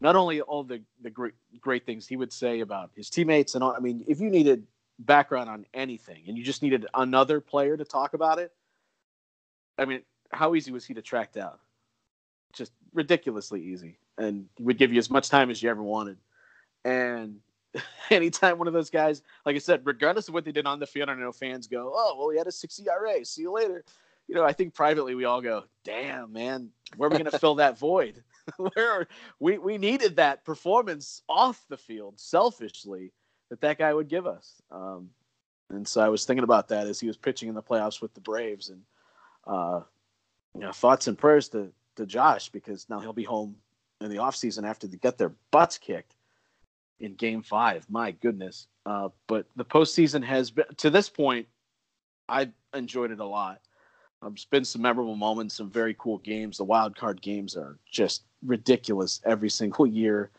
not 0.00 0.14
only 0.14 0.40
all 0.40 0.62
the 0.62 0.80
the 1.02 1.10
great 1.10 1.34
great 1.60 1.84
things 1.84 2.06
he 2.06 2.14
would 2.14 2.32
say 2.32 2.60
about 2.60 2.92
his 2.94 3.10
teammates 3.10 3.56
and 3.56 3.64
all. 3.64 3.74
I 3.76 3.80
mean, 3.80 4.04
if 4.06 4.20
you 4.20 4.30
needed 4.30 4.64
background 5.00 5.50
on 5.50 5.66
anything 5.74 6.22
and 6.28 6.38
you 6.38 6.44
just 6.44 6.62
needed 6.62 6.86
another 6.94 7.40
player 7.40 7.76
to 7.76 7.84
talk 7.84 8.14
about 8.14 8.38
it, 8.38 8.52
I 9.76 9.86
mean, 9.86 10.02
how 10.30 10.54
easy 10.54 10.70
was 10.70 10.84
he 10.84 10.94
to 10.94 11.02
track 11.02 11.32
down? 11.32 11.54
just 12.52 12.70
ridiculously 12.94 13.60
easy, 13.60 13.98
and 14.18 14.46
he 14.54 14.62
would 14.62 14.78
give 14.78 14.92
you 14.92 15.00
as 15.00 15.10
much 15.10 15.30
time 15.30 15.50
as 15.50 15.60
you 15.64 15.68
ever 15.68 15.82
wanted. 15.82 16.18
And 16.84 17.40
anytime 18.10 18.56
one 18.56 18.68
of 18.68 18.72
those 18.72 18.90
guys, 18.90 19.22
like 19.44 19.56
I 19.56 19.58
said, 19.58 19.80
regardless 19.82 20.28
of 20.28 20.34
what 20.34 20.44
they 20.44 20.52
did 20.52 20.64
on 20.64 20.78
the 20.78 20.86
field, 20.86 21.08
I 21.08 21.14
know 21.14 21.32
fans 21.32 21.66
go, 21.66 21.92
"Oh, 21.92 22.14
well, 22.16 22.30
he 22.30 22.38
had 22.38 22.46
a 22.46 22.52
six 22.52 22.78
ERA. 22.78 23.24
See 23.24 23.42
you 23.42 23.50
later." 23.50 23.84
You 24.28 24.34
know, 24.34 24.44
I 24.44 24.52
think 24.52 24.74
privately 24.74 25.14
we 25.14 25.24
all 25.24 25.40
go, 25.40 25.64
"Damn, 25.84 26.32
man, 26.32 26.70
where 26.96 27.08
are 27.08 27.10
we 27.10 27.18
going 27.18 27.30
to 27.30 27.38
fill 27.38 27.56
that 27.56 27.78
void? 27.78 28.22
where 28.74 29.06
we 29.40 29.58
we 29.58 29.78
needed 29.78 30.16
that 30.16 30.44
performance 30.44 31.22
off 31.28 31.64
the 31.68 31.76
field, 31.76 32.18
selfishly, 32.18 33.12
that 33.50 33.60
that 33.60 33.78
guy 33.78 33.92
would 33.92 34.08
give 34.08 34.26
us." 34.26 34.60
Um, 34.70 35.10
and 35.70 35.86
so 35.86 36.00
I 36.00 36.08
was 36.08 36.24
thinking 36.24 36.44
about 36.44 36.68
that 36.68 36.86
as 36.86 37.00
he 37.00 37.06
was 37.06 37.16
pitching 37.16 37.48
in 37.48 37.54
the 37.54 37.62
playoffs 37.62 38.00
with 38.00 38.14
the 38.14 38.20
Braves, 38.20 38.68
and 38.70 38.82
uh, 39.46 39.80
you 40.54 40.60
know, 40.60 40.72
thoughts 40.72 41.08
and 41.08 41.18
prayers 41.18 41.48
to 41.50 41.72
to 41.96 42.06
Josh 42.06 42.48
because 42.48 42.88
now 42.88 43.00
he'll 43.00 43.12
be 43.12 43.24
home 43.24 43.56
in 44.00 44.10
the 44.10 44.16
offseason 44.16 44.64
after 44.64 44.86
they 44.86 44.96
get 44.96 45.18
their 45.18 45.32
butts 45.50 45.78
kicked 45.78 46.14
in 47.00 47.14
Game 47.14 47.42
Five. 47.42 47.86
My 47.90 48.12
goodness! 48.12 48.68
Uh, 48.86 49.08
but 49.26 49.46
the 49.56 49.64
postseason 49.64 50.24
has 50.24 50.50
been 50.50 50.66
to 50.78 50.90
this 50.90 51.08
point. 51.08 51.46
I've 52.28 52.52
enjoyed 52.74 53.10
it 53.10 53.20
a 53.20 53.26
lot. 53.26 53.60
Um, 54.22 54.34
it's 54.34 54.44
been 54.44 54.64
some 54.64 54.82
memorable 54.82 55.16
moments, 55.16 55.56
some 55.56 55.68
very 55.68 55.96
cool 55.98 56.18
games. 56.18 56.56
The 56.56 56.64
wild 56.64 56.96
card 56.96 57.20
games 57.20 57.56
are 57.56 57.76
just 57.90 58.22
ridiculous 58.44 59.20
every 59.24 59.50
single 59.60 59.86
year. 59.86 60.30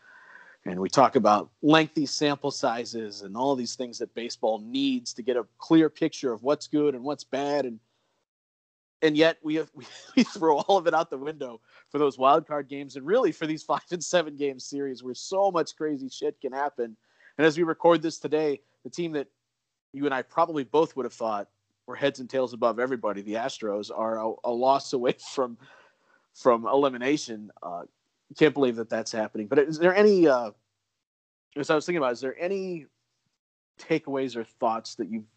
And 0.66 0.80
we 0.80 0.88
talk 0.88 1.14
about 1.16 1.50
lengthy 1.60 2.06
sample 2.06 2.50
sizes 2.50 3.20
and 3.20 3.36
all 3.36 3.54
these 3.54 3.74
things 3.74 3.98
that 3.98 4.14
baseball 4.14 4.60
needs 4.60 5.12
to 5.12 5.22
get 5.22 5.36
a 5.36 5.44
clear 5.58 5.90
picture 5.90 6.32
of 6.32 6.42
what's 6.42 6.66
good 6.66 6.94
and 6.94 7.04
what's 7.04 7.24
bad. 7.24 7.66
And 7.66 7.78
and 9.02 9.18
yet 9.18 9.36
we, 9.42 9.56
have, 9.56 9.70
we 10.16 10.22
throw 10.22 10.56
all 10.60 10.78
of 10.78 10.86
it 10.86 10.94
out 10.94 11.10
the 11.10 11.18
window 11.18 11.60
for 11.90 11.98
those 11.98 12.16
wild 12.16 12.46
card 12.46 12.68
games 12.68 12.96
and 12.96 13.04
really 13.04 13.32
for 13.32 13.46
these 13.46 13.62
five 13.70 13.82
and 13.90 14.02
seven 14.02 14.36
game 14.36 14.58
series 14.58 15.02
where 15.02 15.14
so 15.14 15.50
much 15.50 15.76
crazy 15.76 16.08
shit 16.08 16.40
can 16.40 16.52
happen. 16.52 16.96
And 17.36 17.46
as 17.46 17.58
we 17.58 17.64
record 17.64 18.00
this 18.00 18.18
today, 18.18 18.62
the 18.82 18.90
team 18.90 19.12
that 19.12 19.26
you 19.92 20.06
and 20.06 20.14
I 20.14 20.22
probably 20.22 20.64
both 20.64 20.96
would 20.96 21.04
have 21.04 21.12
thought 21.12 21.48
were 21.86 21.96
heads 21.96 22.20
and 22.20 22.28
tails 22.28 22.52
above 22.52 22.78
everybody, 22.78 23.22
the 23.22 23.34
Astros, 23.34 23.90
are 23.94 24.18
a, 24.18 24.32
a 24.44 24.50
loss 24.50 24.92
away 24.92 25.14
from 25.34 25.58
from 26.34 26.66
elimination. 26.66 27.50
Uh, 27.62 27.82
can't 28.36 28.54
believe 28.54 28.76
that 28.76 28.90
that's 28.90 29.12
happening. 29.12 29.46
But 29.46 29.60
is 29.60 29.78
there 29.78 29.94
any? 29.94 30.26
Uh, 30.26 30.50
as 31.56 31.70
I 31.70 31.74
was 31.74 31.86
thinking 31.86 31.98
about, 31.98 32.12
is 32.12 32.20
there 32.20 32.36
any 32.40 32.86
takeaways 33.78 34.36
or 34.36 34.44
thoughts 34.44 34.96
that 34.96 35.08
you've 35.08 35.28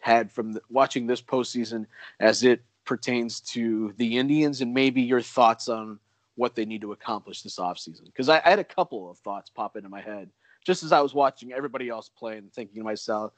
had 0.00 0.30
from 0.30 0.52
the, 0.52 0.60
watching 0.68 1.06
this 1.06 1.22
postseason 1.22 1.86
as 2.20 2.42
it 2.42 2.62
pertains 2.84 3.40
to 3.40 3.94
the 3.96 4.18
Indians, 4.18 4.60
and 4.60 4.74
maybe 4.74 5.00
your 5.00 5.22
thoughts 5.22 5.68
on 5.68 5.98
what 6.36 6.54
they 6.54 6.64
need 6.66 6.82
to 6.82 6.92
accomplish 6.92 7.42
this 7.42 7.58
offseason? 7.58 8.04
Because 8.04 8.28
I, 8.28 8.42
I 8.44 8.50
had 8.50 8.58
a 8.58 8.64
couple 8.64 9.10
of 9.10 9.18
thoughts 9.18 9.48
pop 9.48 9.76
into 9.76 9.88
my 9.88 10.02
head 10.02 10.28
just 10.64 10.82
as 10.82 10.92
I 10.92 11.00
was 11.00 11.14
watching 11.14 11.52
everybody 11.52 11.88
else 11.88 12.08
play 12.08 12.38
and 12.38 12.52
thinking 12.52 12.76
to 12.76 12.84
myself, 12.84 13.32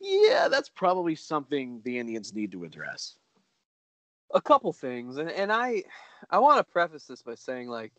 yeah, 0.00 0.48
that's 0.48 0.68
probably 0.68 1.14
something 1.14 1.80
the 1.84 1.98
Indians 1.98 2.34
need 2.34 2.52
to 2.52 2.64
address. 2.64 3.16
A 4.34 4.40
couple 4.40 4.72
things, 4.72 5.16
and, 5.18 5.30
and 5.30 5.52
I 5.52 5.84
I 6.30 6.38
want 6.38 6.58
to 6.58 6.72
preface 6.72 7.04
this 7.04 7.22
by 7.22 7.34
saying 7.34 7.68
like 7.68 7.92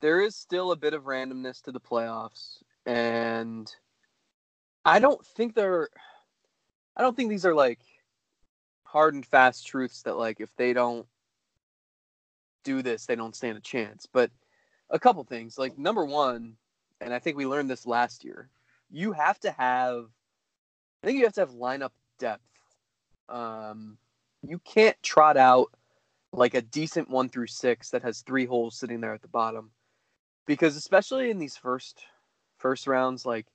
there 0.00 0.20
is 0.20 0.36
still 0.36 0.72
a 0.72 0.76
bit 0.76 0.92
of 0.94 1.04
randomness 1.04 1.62
to 1.62 1.72
the 1.72 1.80
playoffs, 1.80 2.62
and 2.84 3.74
I 4.84 4.98
don't 4.98 5.24
think 5.24 5.54
they're 5.54 5.88
I 6.96 7.02
don't 7.02 7.16
think 7.16 7.30
these 7.30 7.46
are 7.46 7.54
like 7.54 7.80
hard 8.84 9.14
and 9.14 9.26
fast 9.26 9.66
truths 9.66 10.02
that 10.02 10.16
like 10.16 10.40
if 10.40 10.54
they 10.56 10.72
don't 10.72 11.06
do 12.64 12.82
this, 12.82 13.06
they 13.06 13.16
don't 13.16 13.34
stand 13.34 13.56
a 13.56 13.60
chance. 13.60 14.06
But 14.10 14.30
a 14.90 14.98
couple 14.98 15.24
things, 15.24 15.58
like 15.58 15.78
number 15.78 16.04
one, 16.04 16.56
and 17.00 17.12
I 17.12 17.18
think 17.18 17.36
we 17.36 17.46
learned 17.46 17.70
this 17.70 17.86
last 17.86 18.24
year. 18.24 18.48
You 18.90 19.12
have 19.12 19.38
to 19.40 19.50
have, 19.50 20.06
I 21.02 21.06
think 21.06 21.18
you 21.18 21.24
have 21.24 21.34
to 21.34 21.40
have 21.40 21.50
lineup 21.50 21.90
depth. 22.18 22.42
Um, 23.28 23.98
you 24.42 24.60
can't 24.60 25.00
trot 25.02 25.36
out 25.36 25.72
like 26.32 26.54
a 26.54 26.62
decent 26.62 27.08
one 27.10 27.28
through 27.28 27.48
six 27.48 27.90
that 27.90 28.02
has 28.02 28.20
three 28.20 28.46
holes 28.46 28.76
sitting 28.76 29.00
there 29.00 29.14
at 29.14 29.22
the 29.22 29.28
bottom, 29.28 29.70
because 30.46 30.76
especially 30.76 31.30
in 31.30 31.38
these 31.38 31.56
first 31.56 32.00
first 32.58 32.86
rounds, 32.86 33.26
like 33.26 33.46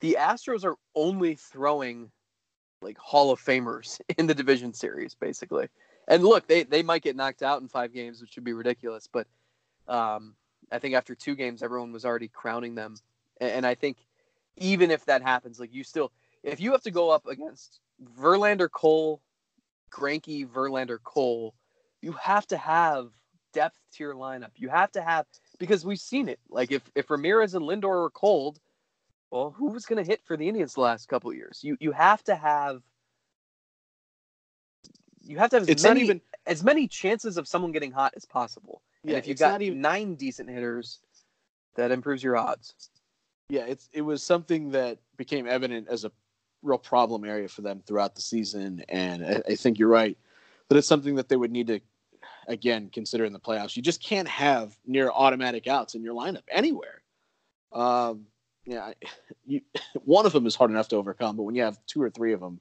the 0.00 0.16
Astros 0.18 0.64
are 0.64 0.76
only 0.94 1.34
throwing 1.34 2.10
like 2.82 2.98
Hall 2.98 3.30
of 3.30 3.40
Famers 3.40 4.00
in 4.18 4.26
the 4.26 4.34
division 4.34 4.74
series, 4.74 5.14
basically. 5.14 5.68
And 6.08 6.24
look, 6.24 6.46
they 6.46 6.64
they 6.64 6.82
might 6.82 7.02
get 7.02 7.16
knocked 7.16 7.42
out 7.42 7.62
in 7.62 7.68
five 7.68 7.94
games, 7.94 8.20
which 8.20 8.36
would 8.36 8.44
be 8.44 8.52
ridiculous, 8.52 9.08
but 9.10 9.26
um, 9.88 10.34
I 10.72 10.78
think 10.78 10.94
after 10.94 11.14
two 11.14 11.34
games, 11.34 11.62
everyone 11.62 11.92
was 11.92 12.04
already 12.04 12.28
crowning 12.28 12.74
them. 12.74 12.96
And 13.40 13.66
I 13.66 13.74
think 13.74 13.98
even 14.56 14.90
if 14.90 15.04
that 15.06 15.22
happens, 15.22 15.60
like 15.60 15.72
you 15.72 15.84
still, 15.84 16.12
if 16.42 16.60
you 16.60 16.72
have 16.72 16.82
to 16.82 16.90
go 16.90 17.10
up 17.10 17.26
against 17.26 17.80
Verlander, 18.18 18.70
Cole, 18.70 19.20
Greinke, 19.90 20.48
Verlander, 20.48 20.98
Cole, 21.02 21.54
you 22.00 22.12
have 22.12 22.46
to 22.48 22.56
have 22.56 23.10
depth 23.52 23.78
to 23.92 24.04
your 24.04 24.14
lineup. 24.14 24.50
You 24.56 24.68
have 24.68 24.90
to 24.92 25.02
have 25.02 25.26
because 25.58 25.84
we've 25.84 25.98
seen 26.00 26.28
it. 26.28 26.40
Like 26.48 26.72
if 26.72 26.82
if 26.94 27.10
Ramirez 27.10 27.54
and 27.54 27.64
Lindor 27.64 28.02
were 28.02 28.10
cold, 28.10 28.58
well, 29.30 29.50
who 29.50 29.66
was 29.66 29.86
going 29.86 30.02
to 30.02 30.08
hit 30.08 30.22
for 30.24 30.36
the 30.36 30.48
Indians 30.48 30.74
the 30.74 30.80
last 30.80 31.08
couple 31.08 31.32
years? 31.32 31.60
You 31.62 31.76
you 31.80 31.92
have 31.92 32.22
to 32.24 32.34
have 32.34 32.82
you 35.24 35.38
have 35.38 35.50
to 35.50 35.60
have 35.60 35.68
as 35.68 35.82
many 35.82 36.02
even 36.02 36.20
as 36.46 36.64
many 36.64 36.88
chances 36.88 37.36
of 37.36 37.46
someone 37.46 37.72
getting 37.72 37.92
hot 37.92 38.12
as 38.16 38.24
possible. 38.24 38.82
Yeah, 39.04 39.16
and 39.16 39.18
if 39.18 39.28
you've 39.28 39.38
got 39.38 39.62
even- 39.62 39.80
nine 39.80 40.14
decent 40.14 40.48
hitters, 40.48 41.00
that 41.76 41.90
improves 41.90 42.22
your 42.22 42.36
odds. 42.36 42.74
yeah, 43.48 43.64
it's 43.64 43.88
it 43.92 44.02
was 44.02 44.22
something 44.22 44.70
that 44.70 44.98
became 45.16 45.46
evident 45.46 45.88
as 45.88 46.04
a 46.04 46.12
real 46.62 46.78
problem 46.78 47.24
area 47.24 47.48
for 47.48 47.62
them 47.62 47.82
throughout 47.86 48.14
the 48.14 48.22
season, 48.22 48.84
and 48.88 49.24
I, 49.24 49.42
I 49.48 49.54
think 49.56 49.78
you're 49.78 49.88
right 49.88 50.16
that 50.68 50.78
it's 50.78 50.88
something 50.88 51.16
that 51.16 51.28
they 51.28 51.36
would 51.36 51.50
need 51.50 51.66
to 51.66 51.80
again 52.48 52.90
consider 52.92 53.24
in 53.24 53.32
the 53.32 53.40
playoffs. 53.40 53.76
You 53.76 53.82
just 53.82 54.02
can't 54.02 54.28
have 54.28 54.76
near 54.86 55.10
automatic 55.10 55.66
outs 55.66 55.94
in 55.94 56.02
your 56.02 56.14
lineup 56.14 56.42
anywhere. 56.50 57.02
Um, 57.72 58.26
yeah, 58.64 58.92
you, 59.44 59.60
one 60.04 60.26
of 60.26 60.32
them 60.32 60.46
is 60.46 60.54
hard 60.54 60.70
enough 60.70 60.88
to 60.88 60.96
overcome, 60.96 61.36
but 61.36 61.42
when 61.44 61.54
you 61.54 61.62
have 61.62 61.78
two 61.86 62.02
or 62.02 62.10
three 62.10 62.32
of 62.32 62.40
them, 62.40 62.60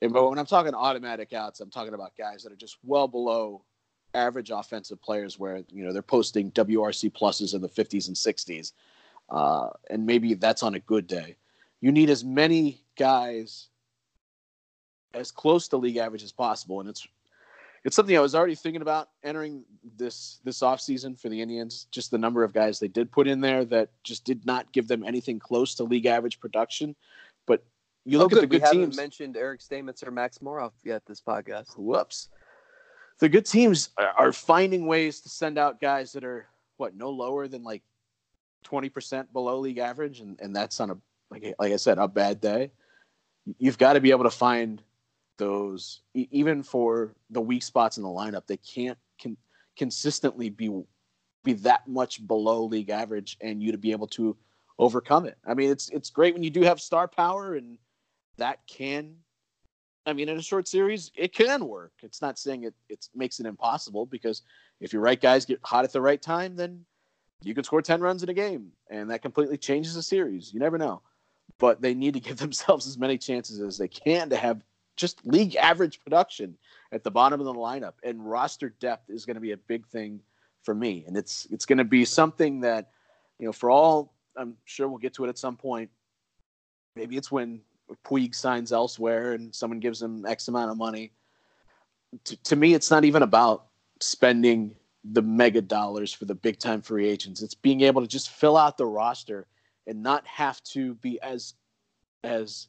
but 0.00 0.28
when 0.28 0.38
I'm 0.38 0.46
talking 0.46 0.74
automatic 0.74 1.32
outs, 1.32 1.60
I'm 1.60 1.70
talking 1.70 1.94
about 1.94 2.12
guys 2.16 2.42
that 2.42 2.52
are 2.52 2.56
just 2.56 2.78
well 2.84 3.08
below 3.08 3.62
average 4.14 4.50
offensive 4.50 5.00
players, 5.02 5.38
where 5.38 5.62
you 5.68 5.84
know 5.84 5.92
they're 5.92 6.02
posting 6.02 6.50
WRC 6.52 7.12
pluses 7.12 7.54
in 7.54 7.60
the 7.60 7.68
50s 7.68 8.06
and 8.06 8.16
60s, 8.16 8.72
uh, 9.30 9.70
and 9.90 10.06
maybe 10.06 10.34
that's 10.34 10.62
on 10.62 10.74
a 10.74 10.80
good 10.80 11.06
day. 11.06 11.36
You 11.80 11.92
need 11.92 12.10
as 12.10 12.24
many 12.24 12.80
guys 12.96 13.68
as 15.14 15.30
close 15.30 15.68
to 15.68 15.76
league 15.76 15.96
average 15.96 16.22
as 16.22 16.32
possible, 16.32 16.80
and 16.80 16.88
it's 16.88 17.06
it's 17.84 17.96
something 17.96 18.16
I 18.16 18.20
was 18.20 18.34
already 18.34 18.54
thinking 18.54 18.82
about 18.82 19.08
entering 19.22 19.64
this 19.96 20.40
this 20.44 20.60
offseason 20.60 21.18
for 21.18 21.28
the 21.28 21.40
Indians. 21.40 21.86
Just 21.90 22.10
the 22.10 22.18
number 22.18 22.44
of 22.44 22.52
guys 22.52 22.78
they 22.78 22.88
did 22.88 23.10
put 23.10 23.28
in 23.28 23.40
there 23.40 23.64
that 23.66 23.90
just 24.04 24.24
did 24.24 24.44
not 24.46 24.70
give 24.72 24.88
them 24.88 25.04
anything 25.04 25.38
close 25.38 25.74
to 25.76 25.84
league 25.84 26.06
average 26.06 26.40
production. 26.40 26.94
But 27.46 27.64
you 28.08 28.18
look 28.18 28.32
oh, 28.32 28.36
at 28.36 28.40
the 28.40 28.46
good. 28.46 28.62
we 28.62 28.66
haven't 28.66 28.96
mentioned 28.96 29.36
Eric 29.36 29.60
Stamets 29.60 30.06
or 30.06 30.10
Max 30.10 30.38
Moroff 30.38 30.72
yet 30.82 31.04
this 31.06 31.20
podcast. 31.20 31.76
Whoops. 31.76 32.30
The 33.20 33.28
good 33.28 33.44
teams 33.44 33.90
are- 34.16 34.32
finding 34.32 34.86
ways 34.86 35.20
to 35.20 35.28
send 35.28 35.58
out 35.58 35.80
guys 35.80 36.12
that 36.12 36.24
are 36.24 36.46
what 36.78 36.96
no 36.96 37.10
lower 37.10 37.48
than 37.48 37.62
like 37.62 37.82
twenty 38.62 38.88
percent 38.88 39.32
below 39.32 39.58
league 39.58 39.78
average, 39.78 40.20
and, 40.20 40.40
and 40.40 40.56
that's 40.56 40.80
on 40.80 40.90
a 40.90 40.96
like 41.30 41.54
like 41.58 41.72
I 41.72 41.76
said 41.76 41.98
a 41.98 42.08
bad 42.08 42.40
day. 42.40 42.70
You've 43.58 43.78
got 43.78 43.94
to 43.94 44.00
be 44.00 44.10
able 44.10 44.24
to 44.24 44.30
find 44.30 44.82
those 45.36 46.00
even 46.14 46.62
for 46.62 47.14
the 47.30 47.40
weak 47.40 47.62
spots 47.62 47.98
in 47.98 48.02
the 48.02 48.08
lineup. 48.08 48.46
They 48.46 48.56
can't 48.58 48.98
con- 49.20 49.36
consistently 49.76 50.48
be 50.48 50.70
be 51.44 51.52
that 51.54 51.86
much 51.88 52.26
below 52.26 52.64
league 52.64 52.90
average, 52.90 53.36
and 53.40 53.62
you 53.62 53.72
to 53.72 53.78
be 53.78 53.92
able 53.92 54.08
to 54.08 54.36
overcome 54.78 55.26
it. 55.26 55.36
I 55.46 55.54
mean, 55.54 55.70
it's 55.70 55.90
it's 55.90 56.10
great 56.10 56.32
when 56.34 56.42
you 56.42 56.50
do 56.50 56.62
have 56.62 56.80
star 56.80 57.08
power, 57.08 57.56
and 57.56 57.78
that 58.38 58.60
can 58.66 59.16
I 60.08 60.14
mean, 60.14 60.30
in 60.30 60.38
a 60.38 60.42
short 60.42 60.66
series, 60.66 61.12
it 61.14 61.34
can 61.34 61.66
work. 61.66 61.92
It's 62.02 62.22
not 62.22 62.38
saying 62.38 62.64
it 62.64 62.74
it 62.88 63.06
makes 63.14 63.40
it 63.40 63.46
impossible 63.46 64.06
because 64.06 64.42
if 64.80 64.92
your 64.92 65.02
right 65.02 65.20
guys 65.20 65.44
get 65.44 65.60
hot 65.62 65.84
at 65.84 65.92
the 65.92 66.00
right 66.00 66.20
time, 66.20 66.56
then 66.56 66.84
you 67.42 67.54
can 67.54 67.62
score 67.62 67.82
10 67.82 68.00
runs 68.00 68.22
in 68.22 68.28
a 68.30 68.34
game 68.34 68.72
and 68.90 69.10
that 69.10 69.22
completely 69.22 69.58
changes 69.58 69.94
the 69.94 70.02
series. 70.02 70.52
You 70.52 70.60
never 70.60 70.78
know. 70.78 71.02
But 71.58 71.82
they 71.82 71.94
need 71.94 72.14
to 72.14 72.20
give 72.28 72.38
themselves 72.38 72.86
as 72.86 72.96
many 72.96 73.18
chances 73.18 73.60
as 73.60 73.76
they 73.76 73.88
can 73.88 74.30
to 74.30 74.36
have 74.36 74.62
just 74.96 75.24
league 75.26 75.56
average 75.56 76.00
production 76.00 76.56
at 76.90 77.04
the 77.04 77.10
bottom 77.10 77.38
of 77.38 77.46
the 77.46 77.54
lineup. 77.54 77.94
And 78.02 78.28
roster 78.28 78.70
depth 78.80 79.10
is 79.10 79.26
going 79.26 79.36
to 79.36 79.40
be 79.40 79.52
a 79.52 79.56
big 79.56 79.86
thing 79.86 80.20
for 80.62 80.74
me. 80.74 81.04
And 81.06 81.16
it's 81.16 81.46
it's 81.50 81.66
going 81.66 81.78
to 81.78 81.84
be 81.84 82.06
something 82.06 82.60
that, 82.60 82.90
you 83.38 83.46
know, 83.46 83.52
for 83.52 83.70
all 83.70 84.14
I'm 84.36 84.56
sure 84.64 84.88
we'll 84.88 84.98
get 84.98 85.14
to 85.14 85.24
it 85.24 85.28
at 85.28 85.38
some 85.38 85.56
point. 85.56 85.90
Maybe 86.96 87.16
it's 87.16 87.30
when 87.30 87.60
Puig 88.04 88.34
signs 88.34 88.72
elsewhere 88.72 89.32
and 89.32 89.54
someone 89.54 89.80
gives 89.80 90.02
him 90.02 90.26
X 90.26 90.48
amount 90.48 90.70
of 90.70 90.76
money. 90.76 91.12
To, 92.24 92.36
to 92.44 92.56
me, 92.56 92.74
it's 92.74 92.90
not 92.90 93.04
even 93.04 93.22
about 93.22 93.66
spending 94.00 94.74
the 95.04 95.22
mega 95.22 95.62
dollars 95.62 96.12
for 96.12 96.24
the 96.24 96.34
big 96.34 96.58
time 96.58 96.82
free 96.82 97.08
agents. 97.08 97.42
It's 97.42 97.54
being 97.54 97.82
able 97.82 98.02
to 98.02 98.08
just 98.08 98.30
fill 98.30 98.56
out 98.56 98.76
the 98.76 98.86
roster 98.86 99.46
and 99.86 100.02
not 100.02 100.26
have 100.26 100.62
to 100.64 100.94
be 100.96 101.20
as 101.22 101.54
as 102.24 102.68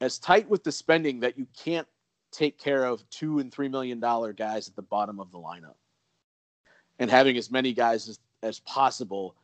as 0.00 0.18
tight 0.18 0.48
with 0.48 0.62
the 0.62 0.72
spending 0.72 1.20
that 1.20 1.38
you 1.38 1.46
can't 1.56 1.86
take 2.32 2.58
care 2.58 2.84
of 2.84 3.08
two 3.10 3.38
and 3.38 3.52
three 3.52 3.68
million 3.68 4.00
dollar 4.00 4.32
guys 4.32 4.68
at 4.68 4.76
the 4.76 4.82
bottom 4.82 5.20
of 5.20 5.30
the 5.30 5.38
lineup, 5.38 5.76
and 6.98 7.10
having 7.10 7.36
as 7.36 7.50
many 7.50 7.72
guys 7.72 8.08
as, 8.08 8.18
as 8.42 8.60
possible 8.60 9.34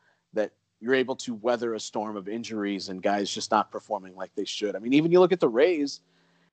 you're 0.83 0.95
able 0.97 1.15
to 1.15 1.35
weather 1.35 1.75
a 1.75 1.81
storm 1.81 2.17
of 2.17 2.29
injuries 2.29 2.89
and 2.89 3.01
guys 3.01 3.31
just 3.31 3.53
not 3.53 3.71
performing 3.71 4.17
like 4.17 4.35
they 4.35 4.45
should. 4.45 4.75
I 4.75 4.81
mean, 4.81 4.93
even 4.95 5.13
you 5.13 5.21
look 5.21 5.31
at 5.31 5.39
the 5.39 5.49
Rays 5.49 6.01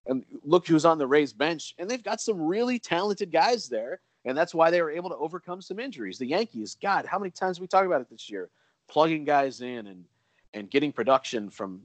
and 0.06 0.24
look 0.44 0.68
who's 0.68 0.86
on 0.86 1.00
the 1.00 1.08
Rays 1.08 1.34
bench, 1.34 1.74
and 1.80 1.90
they've 1.90 2.04
got 2.04 2.22
some 2.22 2.40
really 2.40 2.78
talented 2.78 3.32
guys 3.32 3.68
there, 3.68 4.02
and 4.26 4.38
that's 4.38 4.54
why 4.54 4.70
they 4.70 4.84
were 4.84 4.92
able 4.92 5.10
to 5.10 5.16
overcome 5.16 5.64
some 5.64 5.80
injuries. 5.80 6.20
The 6.20 6.28
Yankees, 6.28 6.78
God, 6.80 7.08
how 7.08 7.18
many 7.18 7.32
times 7.32 7.60
we 7.60 7.66
talk 7.66 7.88
about 7.88 8.02
it 8.02 8.10
this 8.12 8.30
year, 8.30 8.52
plugging 8.88 9.26
guys 9.26 9.62
in 9.62 9.88
and 9.88 10.06
and 10.54 10.70
getting 10.70 10.92
production 10.92 11.50
from 11.50 11.82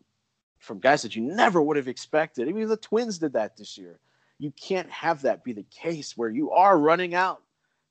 from 0.59 0.81
guys 0.81 1.01
that 1.03 1.17
you 1.17 1.23
never 1.23 1.63
would 1.63 1.79
have 1.79 1.89
expected. 1.89 2.47
Even 2.47 2.69
the 2.69 2.77
Twins 2.77 3.19
did 3.19 3.33
that 3.33 3.57
this 3.57 3.79
year. 3.79 3.99
You 4.39 4.51
can't 4.51 4.91
have 4.91 5.23
that 5.23 5.45
be 5.45 5.53
the 5.53 5.67
case 5.71 6.15
where 6.15 6.29
you 6.29 6.51
are 6.51 6.79
running 6.79 7.15
out 7.15 7.43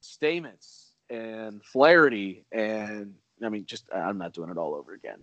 Stamets 0.01 0.89
and 1.09 1.63
Flaherty 1.63 2.45
and 2.51 3.15
I 3.45 3.49
mean, 3.49 3.65
just 3.65 3.85
I'm 3.93 4.17
not 4.17 4.33
doing 4.33 4.49
it 4.49 4.57
all 4.57 4.75
over 4.75 4.93
again. 4.93 5.19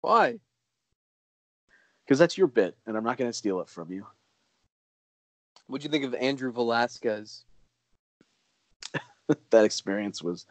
Why? 0.00 0.38
Because 2.04 2.18
that's 2.18 2.38
your 2.38 2.46
bit, 2.46 2.76
and 2.86 2.96
I'm 2.96 3.04
not 3.04 3.18
going 3.18 3.28
to 3.28 3.36
steal 3.36 3.60
it 3.60 3.68
from 3.68 3.92
you. 3.92 4.06
What'd 5.66 5.84
you 5.84 5.90
think 5.90 6.04
of 6.04 6.14
Andrew 6.14 6.50
Velazquez? 6.50 7.44
that 9.50 9.64
experience 9.64 10.22
was 10.22 10.46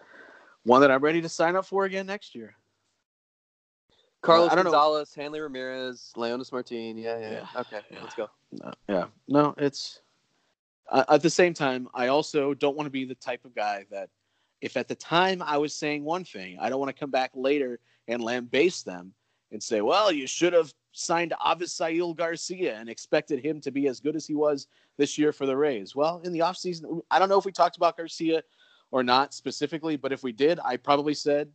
one 0.63 0.81
that 0.81 0.91
I'm 0.91 1.01
ready 1.01 1.21
to 1.21 1.29
sign 1.29 1.55
up 1.55 1.65
for 1.65 1.85
again 1.85 2.05
next 2.05 2.35
year. 2.35 2.55
Carlos 4.21 4.53
know. 4.53 4.63
Gonzalez, 4.63 5.13
Hanley 5.15 5.39
Ramirez, 5.39 6.11
Leonys 6.15 6.51
Martin. 6.51 6.97
Yeah, 6.97 7.17
yeah, 7.17 7.31
yeah. 7.31 7.47
Yeah, 7.53 7.61
Okay, 7.61 7.79
yeah. 7.91 7.99
let's 8.01 8.15
go. 8.15 8.29
No, 8.51 8.73
yeah, 8.89 9.05
no, 9.27 9.55
it's 9.57 10.01
uh, 10.89 11.05
at 11.09 11.21
the 11.21 11.29
same 11.29 11.53
time. 11.53 11.87
I 11.93 12.07
also 12.07 12.53
don't 12.53 12.75
want 12.75 12.87
to 12.87 12.91
be 12.91 13.05
the 13.05 13.15
type 13.15 13.45
of 13.45 13.55
guy 13.55 13.85
that, 13.91 14.09
if 14.61 14.77
at 14.77 14.87
the 14.87 14.95
time 14.95 15.41
I 15.41 15.57
was 15.57 15.73
saying 15.73 16.03
one 16.03 16.23
thing, 16.23 16.57
I 16.59 16.69
don't 16.69 16.79
want 16.79 16.95
to 16.95 16.99
come 16.99 17.11
back 17.11 17.31
later 17.33 17.79
and 18.07 18.21
lambaste 18.21 18.85
them 18.85 19.13
and 19.51 19.61
say, 19.61 19.81
"Well, 19.81 20.11
you 20.11 20.27
should 20.27 20.53
have 20.53 20.73
signed 20.91 21.33
Avisail 21.45 22.15
Garcia 22.15 22.75
and 22.75 22.89
expected 22.89 23.43
him 23.43 23.61
to 23.61 23.71
be 23.71 23.87
as 23.87 23.99
good 23.99 24.15
as 24.15 24.25
he 24.25 24.35
was 24.35 24.67
this 24.97 25.17
year 25.17 25.31
for 25.31 25.45
the 25.45 25.55
Rays." 25.55 25.95
Well, 25.95 26.21
in 26.23 26.33
the 26.33 26.39
offseason, 26.39 27.01
I 27.11 27.19
don't 27.19 27.29
know 27.29 27.37
if 27.37 27.45
we 27.45 27.51
talked 27.51 27.77
about 27.77 27.97
Garcia 27.97 28.43
or 28.91 29.03
not 29.03 29.33
specifically, 29.33 29.95
but 29.95 30.11
if 30.11 30.23
we 30.23 30.31
did, 30.31 30.59
I 30.63 30.77
probably 30.77 31.13
said 31.13 31.51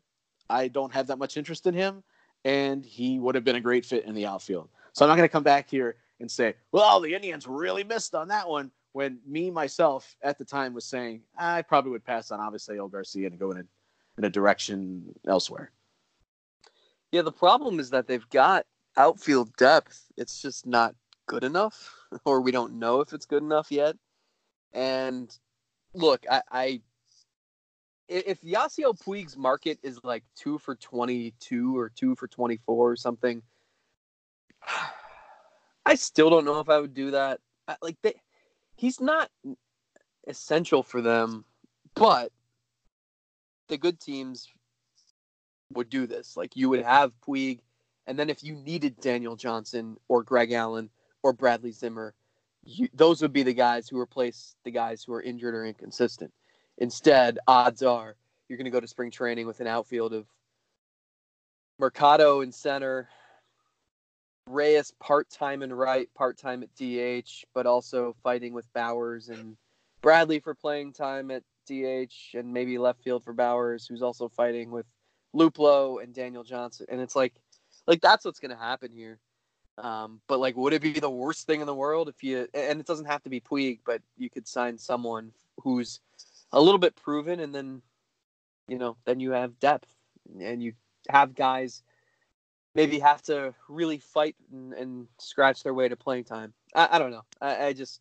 I 0.51 0.69
don't 0.69 0.93
have 0.93 1.07
that 1.09 1.19
much 1.19 1.37
interest 1.37 1.67
in 1.67 1.75
him, 1.75 2.03
and 2.45 2.85
he 2.85 3.19
would 3.19 3.35
have 3.35 3.45
been 3.45 3.57
a 3.57 3.61
great 3.61 3.87
fit 3.87 4.05
in 4.05 4.15
the 4.15 4.27
outfield. 4.27 4.69
So 4.93 5.05
I'm 5.05 5.09
not 5.09 5.17
going 5.17 5.29
to 5.29 5.33
come 5.33 5.43
back 5.43 5.71
here 5.71 5.97
and 6.21 6.31
say, 6.31 6.55
well, 6.71 7.01
the 7.01 7.15
Indians 7.15 7.47
really 7.47 7.85
missed 7.85 8.15
on 8.15 8.29
that 8.29 8.49
one. 8.49 8.71
When 8.93 9.19
me 9.27 9.51
myself 9.51 10.17
at 10.23 10.39
the 10.39 10.45
time 10.45 10.75
was 10.75 10.85
saying 10.85 11.23
I 11.39 11.63
probably 11.63 11.93
would 11.93 12.05
pass 12.05 12.31
on 12.31 12.41
obviously 12.41 12.77
Avisail 12.77 12.91
Garcia 12.93 13.27
and 13.29 13.39
go 13.39 13.51
in 13.53 13.59
a, 13.59 13.65
in 14.19 14.25
a 14.25 14.31
direction 14.31 15.15
elsewhere. 15.27 15.71
Yeah, 17.11 17.23
the 17.23 17.33
problem 17.33 17.81
is 17.81 17.91
that 17.91 18.07
they've 18.07 18.29
got 18.31 18.67
outfield 18.97 19.55
depth. 19.57 20.11
It's 20.17 20.41
just 20.41 20.67
not 20.67 20.95
good 21.27 21.45
enough, 21.45 21.95
or 22.25 22.41
we 22.41 22.53
don't 22.53 22.75
know 22.79 23.01
if 23.01 23.13
it's 23.13 23.27
good 23.27 23.43
enough 23.43 23.71
yet. 23.71 23.97
And 24.73 25.35
look, 25.95 26.25
I 26.31 26.43
i- 26.51 26.81
if 28.09 28.41
Yasiel 28.43 28.99
Puig's 29.03 29.37
market 29.37 29.79
is 29.83 29.99
like 30.05 30.25
two 30.37 30.59
for 30.59 30.75
twenty-two 30.75 31.77
or 31.77 31.89
two 31.91 32.15
for 32.15 32.29
twenty-four 32.29 32.91
or 32.93 32.97
something, 32.97 33.43
I 35.87 35.95
still 35.95 36.31
don't 36.31 36.45
know 36.45 36.61
if 36.61 36.69
I 36.69 36.79
would 36.81 36.95
do 36.95 37.11
that. 37.13 37.41
Like 37.81 37.97
they, 38.03 38.15
he's 38.83 39.01
not 39.01 39.31
essential 40.27 40.83
for 40.83 41.01
them, 41.01 41.45
but 41.95 42.33
the 43.69 43.79
good 43.79 44.01
teams 44.01 44.49
would 45.73 45.89
do 45.89 46.09
this. 46.09 46.37
Like 46.37 46.57
you 46.57 46.69
would 46.69 46.83
have 46.83 47.13
Puig, 47.25 47.61
and 48.09 48.19
then 48.19 48.29
if 48.29 48.43
you 48.43 48.57
needed 48.57 49.01
Daniel 49.01 49.37
Johnson 49.37 49.99
or 50.09 50.25
Greg 50.25 50.51
Allen 50.51 50.91
or 51.23 51.33
Bradley 51.33 51.71
Zimmer, 51.71 52.13
you, 52.65 52.89
those 52.93 53.23
would 53.23 53.33
be 53.33 53.45
the 53.45 53.55
guys 53.55 53.89
who 53.89 54.01
replace 54.01 54.57
the 54.65 54.73
guys 54.73 55.05
who 55.05 55.13
are 55.15 55.23
injured 55.23 55.55
or 55.55 55.65
inconsistent. 55.65 56.33
Instead, 56.79 57.39
odds 57.47 57.85
are 57.85 58.17
you're 58.49 58.57
going 58.59 58.65
to 58.65 58.71
go 58.73 58.81
to 58.81 58.89
spring 58.89 59.13
training 59.13 59.47
with 59.47 59.61
an 59.61 59.69
outfield 59.69 60.13
of 60.13 60.27
Mercado 61.79 62.41
in 62.41 62.51
center, 62.51 63.09
Reyes 64.47 64.93
part 65.01 65.31
time 65.31 65.63
and 65.63 65.77
right, 65.77 66.09
part 66.15 66.39
time 66.39 66.63
at 66.63 66.75
DH, 66.75 67.45
but 67.55 67.67
also 67.67 68.15
fighting 68.23 68.53
with 68.53 68.73
Bauers 68.73 69.31
and 69.31 69.57
Bradley 70.01 70.41
for 70.41 70.55
playing 70.55 70.93
time 70.93 71.31
at 71.31 71.43
DH 71.67 72.35
and 72.35 72.53
maybe 72.53 72.79
left 72.79 73.03
field 73.03 73.25
for 73.25 73.35
Bauers, 73.35 73.89
who's 73.89 74.03
also 74.03 74.29
fighting 74.29 74.71
with 74.71 74.87
Luplow 75.35 76.03
and 76.03 76.15
Daniel 76.15 76.43
Johnson. 76.43 76.87
And 76.89 77.01
it's 77.01 77.17
like, 77.17 77.35
like 77.87 78.01
that's 78.01 78.25
what's 78.25 78.41
going 78.41 78.51
to 78.51 78.57
happen 78.57 78.91
here. 78.93 79.19
Um, 79.79 80.21
but 80.29 80.39
like, 80.39 80.57
would 80.57 80.73
it 80.73 80.83
be 80.83 80.93
the 80.93 81.11
worst 81.11 81.47
thing 81.47 81.61
in 81.61 81.67
the 81.67 81.75
world 81.75 82.09
if 82.09 82.23
you? 82.23 82.47
And 82.53 82.81
it 82.81 82.87
doesn't 82.87 83.07
have 83.07 83.23
to 83.23 83.31
be 83.31 83.41
Puig, 83.41 83.81
but 83.87 84.03
you 84.19 84.29
could 84.29 84.47
sign 84.47 84.77
someone 84.77 85.33
who's 85.61 86.01
a 86.53 86.61
little 86.61 86.79
bit 86.79 86.95
proven, 86.95 87.41
and 87.41 87.55
then, 87.55 87.81
you 88.69 88.77
know, 88.77 88.97
then 89.07 89.21
you 89.21 89.31
have 89.31 89.59
depth, 89.59 89.95
and 90.39 90.63
you 90.63 90.75
have 91.09 91.35
guys 91.35 91.83
maybe 92.75 92.99
have 92.99 93.23
to 93.23 93.55
really 93.69 93.99
fight 93.99 94.37
and, 94.53 94.73
and 94.75 95.07
scratch 95.19 95.63
their 95.63 95.75
way 95.75 95.89
to 95.89 95.97
playing 95.97 96.25
time. 96.25 96.53
I, 96.75 96.89
I 96.93 96.99
don't 96.99 97.11
know. 97.11 97.25
I, 97.41 97.67
I 97.67 97.73
just, 97.73 98.01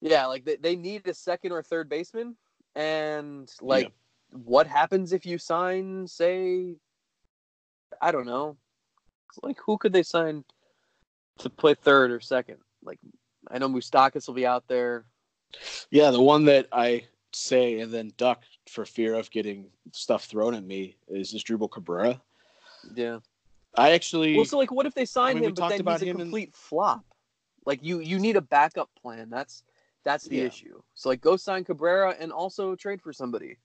yeah, 0.00 0.26
like 0.26 0.44
they, 0.44 0.56
they 0.56 0.76
need 0.76 1.06
a 1.08 1.14
second 1.14 1.52
or 1.52 1.62
third 1.62 1.88
baseman, 1.88 2.36
and 2.74 3.50
like, 3.60 3.84
Yeah. 3.84 3.90
what 4.44 4.66
happens 4.66 5.12
if 5.12 5.26
you 5.26 5.38
sign, 5.38 6.06
say, 6.06 6.76
I 8.00 8.12
don't 8.12 8.26
know, 8.26 8.56
like 9.42 9.58
who 9.64 9.78
could 9.78 9.92
they 9.92 10.02
sign 10.02 10.44
to 11.38 11.50
play 11.50 11.74
third 11.74 12.10
or 12.10 12.20
second? 12.20 12.58
Like, 12.84 12.98
I 13.50 13.58
know 13.58 13.68
Moustakas 13.68 14.26
will 14.26 14.34
be 14.34 14.46
out 14.46 14.68
there. 14.68 15.06
Yeah, 15.90 16.10
the 16.10 16.22
one 16.22 16.44
that 16.46 16.68
I 16.72 17.04
say 17.32 17.80
and 17.80 17.92
then 17.92 18.12
duck 18.16 18.42
for 18.68 18.84
fear 18.84 19.14
of 19.14 19.30
getting 19.30 19.66
stuff 19.92 20.24
thrown 20.24 20.54
at 20.54 20.64
me 20.64 20.96
is 21.08 21.34
Asdrubal 21.34 21.70
Cabrera. 21.70 22.20
Yeah. 22.94 23.18
I 23.76 23.90
actually 23.92 24.36
Well, 24.36 24.44
so 24.44 24.58
like, 24.58 24.70
what 24.72 24.86
if 24.86 24.94
they 24.94 25.04
sign 25.04 25.32
I 25.32 25.34
mean, 25.34 25.44
him, 25.44 25.54
but 25.54 25.68
then 25.68 25.86
he's 25.86 26.02
a 26.02 26.06
in- 26.06 26.16
complete 26.16 26.54
flop? 26.54 27.04
Like, 27.64 27.82
you 27.82 28.00
you 28.00 28.18
need 28.18 28.36
a 28.36 28.40
backup 28.40 28.90
plan. 29.00 29.28
That's 29.30 29.62
that's 30.04 30.24
the 30.24 30.36
Yeah. 30.36 30.44
issue. 30.46 30.80
So 30.94 31.08
like, 31.08 31.20
go 31.20 31.36
sign 31.36 31.64
Cabrera 31.64 32.14
and 32.18 32.32
also 32.32 32.74
trade 32.76 33.02
for 33.02 33.12
somebody. 33.12 33.58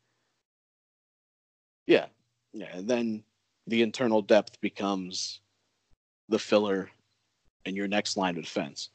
Yeah, 1.87 2.07
yeah. 2.53 2.75
And 2.75 2.87
then 2.87 3.23
the 3.67 3.81
internal 3.81 4.21
depth 4.21 4.59
becomes 4.61 5.41
the 6.29 6.39
filler 6.39 6.89
in 7.65 7.75
your 7.75 7.87
next 7.87 8.17
line 8.17 8.37
of 8.37 8.43
defense. 8.43 8.89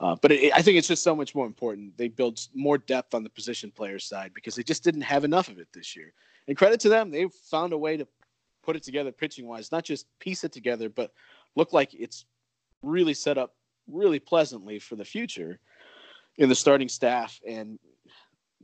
Uh, 0.00 0.16
but 0.20 0.32
it, 0.32 0.52
I 0.54 0.62
think 0.62 0.78
it's 0.78 0.88
just 0.88 1.02
so 1.02 1.14
much 1.14 1.34
more 1.34 1.46
important. 1.46 1.96
They 1.96 2.08
build 2.08 2.40
more 2.54 2.78
depth 2.78 3.14
on 3.14 3.22
the 3.22 3.30
position 3.30 3.70
player 3.70 3.98
side 3.98 4.32
because 4.34 4.54
they 4.54 4.62
just 4.62 4.82
didn't 4.82 5.02
have 5.02 5.24
enough 5.24 5.48
of 5.48 5.58
it 5.58 5.68
this 5.72 5.94
year. 5.94 6.12
And 6.48 6.56
credit 6.56 6.80
to 6.80 6.88
them, 6.88 7.10
they've 7.10 7.32
found 7.32 7.72
a 7.72 7.78
way 7.78 7.96
to 7.98 8.06
put 8.62 8.76
it 8.76 8.82
together 8.82 9.12
pitching 9.12 9.46
wise, 9.46 9.72
not 9.72 9.84
just 9.84 10.06
piece 10.18 10.44
it 10.44 10.52
together, 10.52 10.88
but 10.88 11.12
look 11.56 11.72
like 11.72 11.94
it's 11.94 12.24
really 12.82 13.14
set 13.14 13.38
up 13.38 13.54
really 13.88 14.18
pleasantly 14.18 14.78
for 14.78 14.96
the 14.96 15.04
future 15.04 15.58
in 16.38 16.48
the 16.48 16.54
starting 16.54 16.88
staff. 16.88 17.40
And 17.46 17.78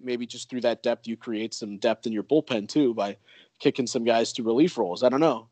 maybe 0.01 0.27
just 0.27 0.49
through 0.51 0.63
that 0.63 0.83
depth, 0.83 1.07
you 1.07 1.17
create 1.17 1.55
some 1.55 1.79
depth 1.79 2.07
in 2.07 2.13
your 2.13 2.23
bullpen 2.23 2.69
too 2.69 2.95
by 2.95 3.17
kicking 3.59 3.87
some 3.87 4.05
guys 4.05 4.33
to 4.35 4.43
relief 4.43 4.79
roles. 4.79 5.03
I 5.03 5.09
don't 5.09 5.21
know. 5.21 5.49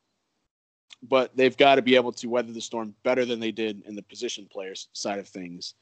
But 1.03 1.37
they've 1.37 1.57
got 1.57 1.75
to 1.75 1.83
be 1.83 1.97
able 1.97 2.13
to 2.13 2.29
weather 2.29 2.53
the 2.53 2.61
storm 2.61 2.95
better 3.03 3.25
than 3.25 3.41
they 3.41 3.53
did 3.53 3.83
in 3.87 3.95
the 3.95 4.03
position 4.03 4.47
players 4.51 4.89
side 4.93 5.19
of 5.19 5.29
things. 5.29 5.75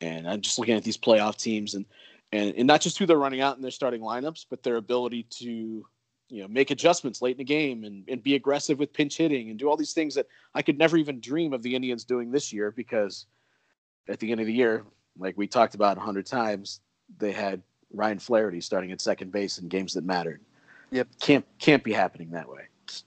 And 0.00 0.28
I'm 0.28 0.40
just 0.40 0.58
looking 0.58 0.74
at 0.74 0.84
these 0.84 0.98
playoff 0.98 1.36
teams 1.36 1.74
and, 1.74 1.86
and, 2.32 2.54
and 2.56 2.66
not 2.66 2.80
just 2.80 2.98
who 2.98 3.06
they're 3.06 3.16
running 3.16 3.40
out 3.40 3.56
in 3.56 3.62
their 3.62 3.70
starting 3.70 4.00
lineups, 4.00 4.46
but 4.50 4.62
their 4.62 4.76
ability 4.76 5.26
to, 5.38 5.86
you 6.32 6.40
know, 6.40 6.48
make 6.48 6.70
adjustments 6.70 7.20
late 7.20 7.32
in 7.32 7.38
the 7.38 7.44
game 7.44 7.84
and, 7.84 8.08
and 8.08 8.22
be 8.22 8.36
aggressive 8.36 8.78
with 8.78 8.90
pinch 8.94 9.18
hitting 9.18 9.50
and 9.50 9.58
do 9.58 9.68
all 9.68 9.76
these 9.76 9.92
things 9.92 10.14
that 10.14 10.26
I 10.54 10.62
could 10.62 10.78
never 10.78 10.96
even 10.96 11.20
dream 11.20 11.52
of 11.52 11.62
the 11.62 11.74
Indians 11.74 12.04
doing 12.04 12.30
this 12.30 12.54
year 12.54 12.70
because 12.70 13.26
at 14.08 14.18
the 14.18 14.32
end 14.32 14.40
of 14.40 14.46
the 14.46 14.52
year, 14.52 14.86
like 15.18 15.36
we 15.36 15.46
talked 15.46 15.74
about 15.74 15.98
a 15.98 16.00
hundred 16.00 16.24
times, 16.24 16.80
they 17.18 17.32
had 17.32 17.60
Ryan 17.92 18.18
Flaherty 18.18 18.62
starting 18.62 18.92
at 18.92 19.02
second 19.02 19.30
base 19.30 19.58
in 19.58 19.68
games 19.68 19.92
that 19.92 20.04
mattered. 20.04 20.40
Yep. 20.90 21.08
Can't 21.20 21.44
can't 21.58 21.84
be 21.84 21.92
happening 21.92 22.30
that 22.30 22.48
way. 22.48 22.62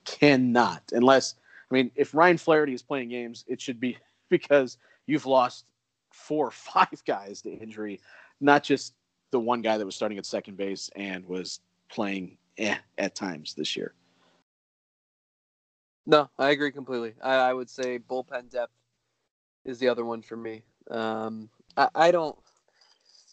Cannot. 0.06 0.84
Unless 0.92 1.34
I 1.72 1.74
mean, 1.74 1.90
if 1.96 2.14
Ryan 2.14 2.38
Flaherty 2.38 2.76
is 2.76 2.84
playing 2.84 3.10
games, 3.10 3.44
it 3.48 3.60
should 3.60 3.80
be 3.80 3.98
because 4.30 4.78
you've 5.08 5.26
lost 5.26 5.66
four 6.12 6.48
or 6.48 6.52
five 6.76 7.04
guys 7.08 7.42
to 7.42 7.50
injury, 7.52 8.02
not 8.40 8.64
just 8.64 8.94
the 9.32 9.40
one 9.40 9.64
guy 9.64 9.80
that 9.80 9.86
was 9.86 9.96
starting 9.96 10.20
at 10.20 10.28
second 10.28 10.58
base 10.58 10.92
and 10.96 11.26
was 11.26 11.62
playing 11.90 12.38
eh, 12.58 12.78
at 12.98 13.16
times 13.16 13.54
this 13.54 13.76
year. 13.76 13.94
No, 16.06 16.30
I 16.38 16.52
agree 16.52 16.72
completely. 16.72 17.14
I, 17.22 17.36
I 17.36 17.54
would 17.54 17.70
say 17.70 17.98
bullpen 17.98 18.52
depth 18.52 18.74
is 19.64 19.80
the 19.80 19.88
other 19.88 20.06
one 20.06 20.22
for 20.22 20.38
me. 20.38 20.64
Um, 20.90 21.50
I, 21.76 21.90
I 21.96 22.12
don't. 22.12 22.38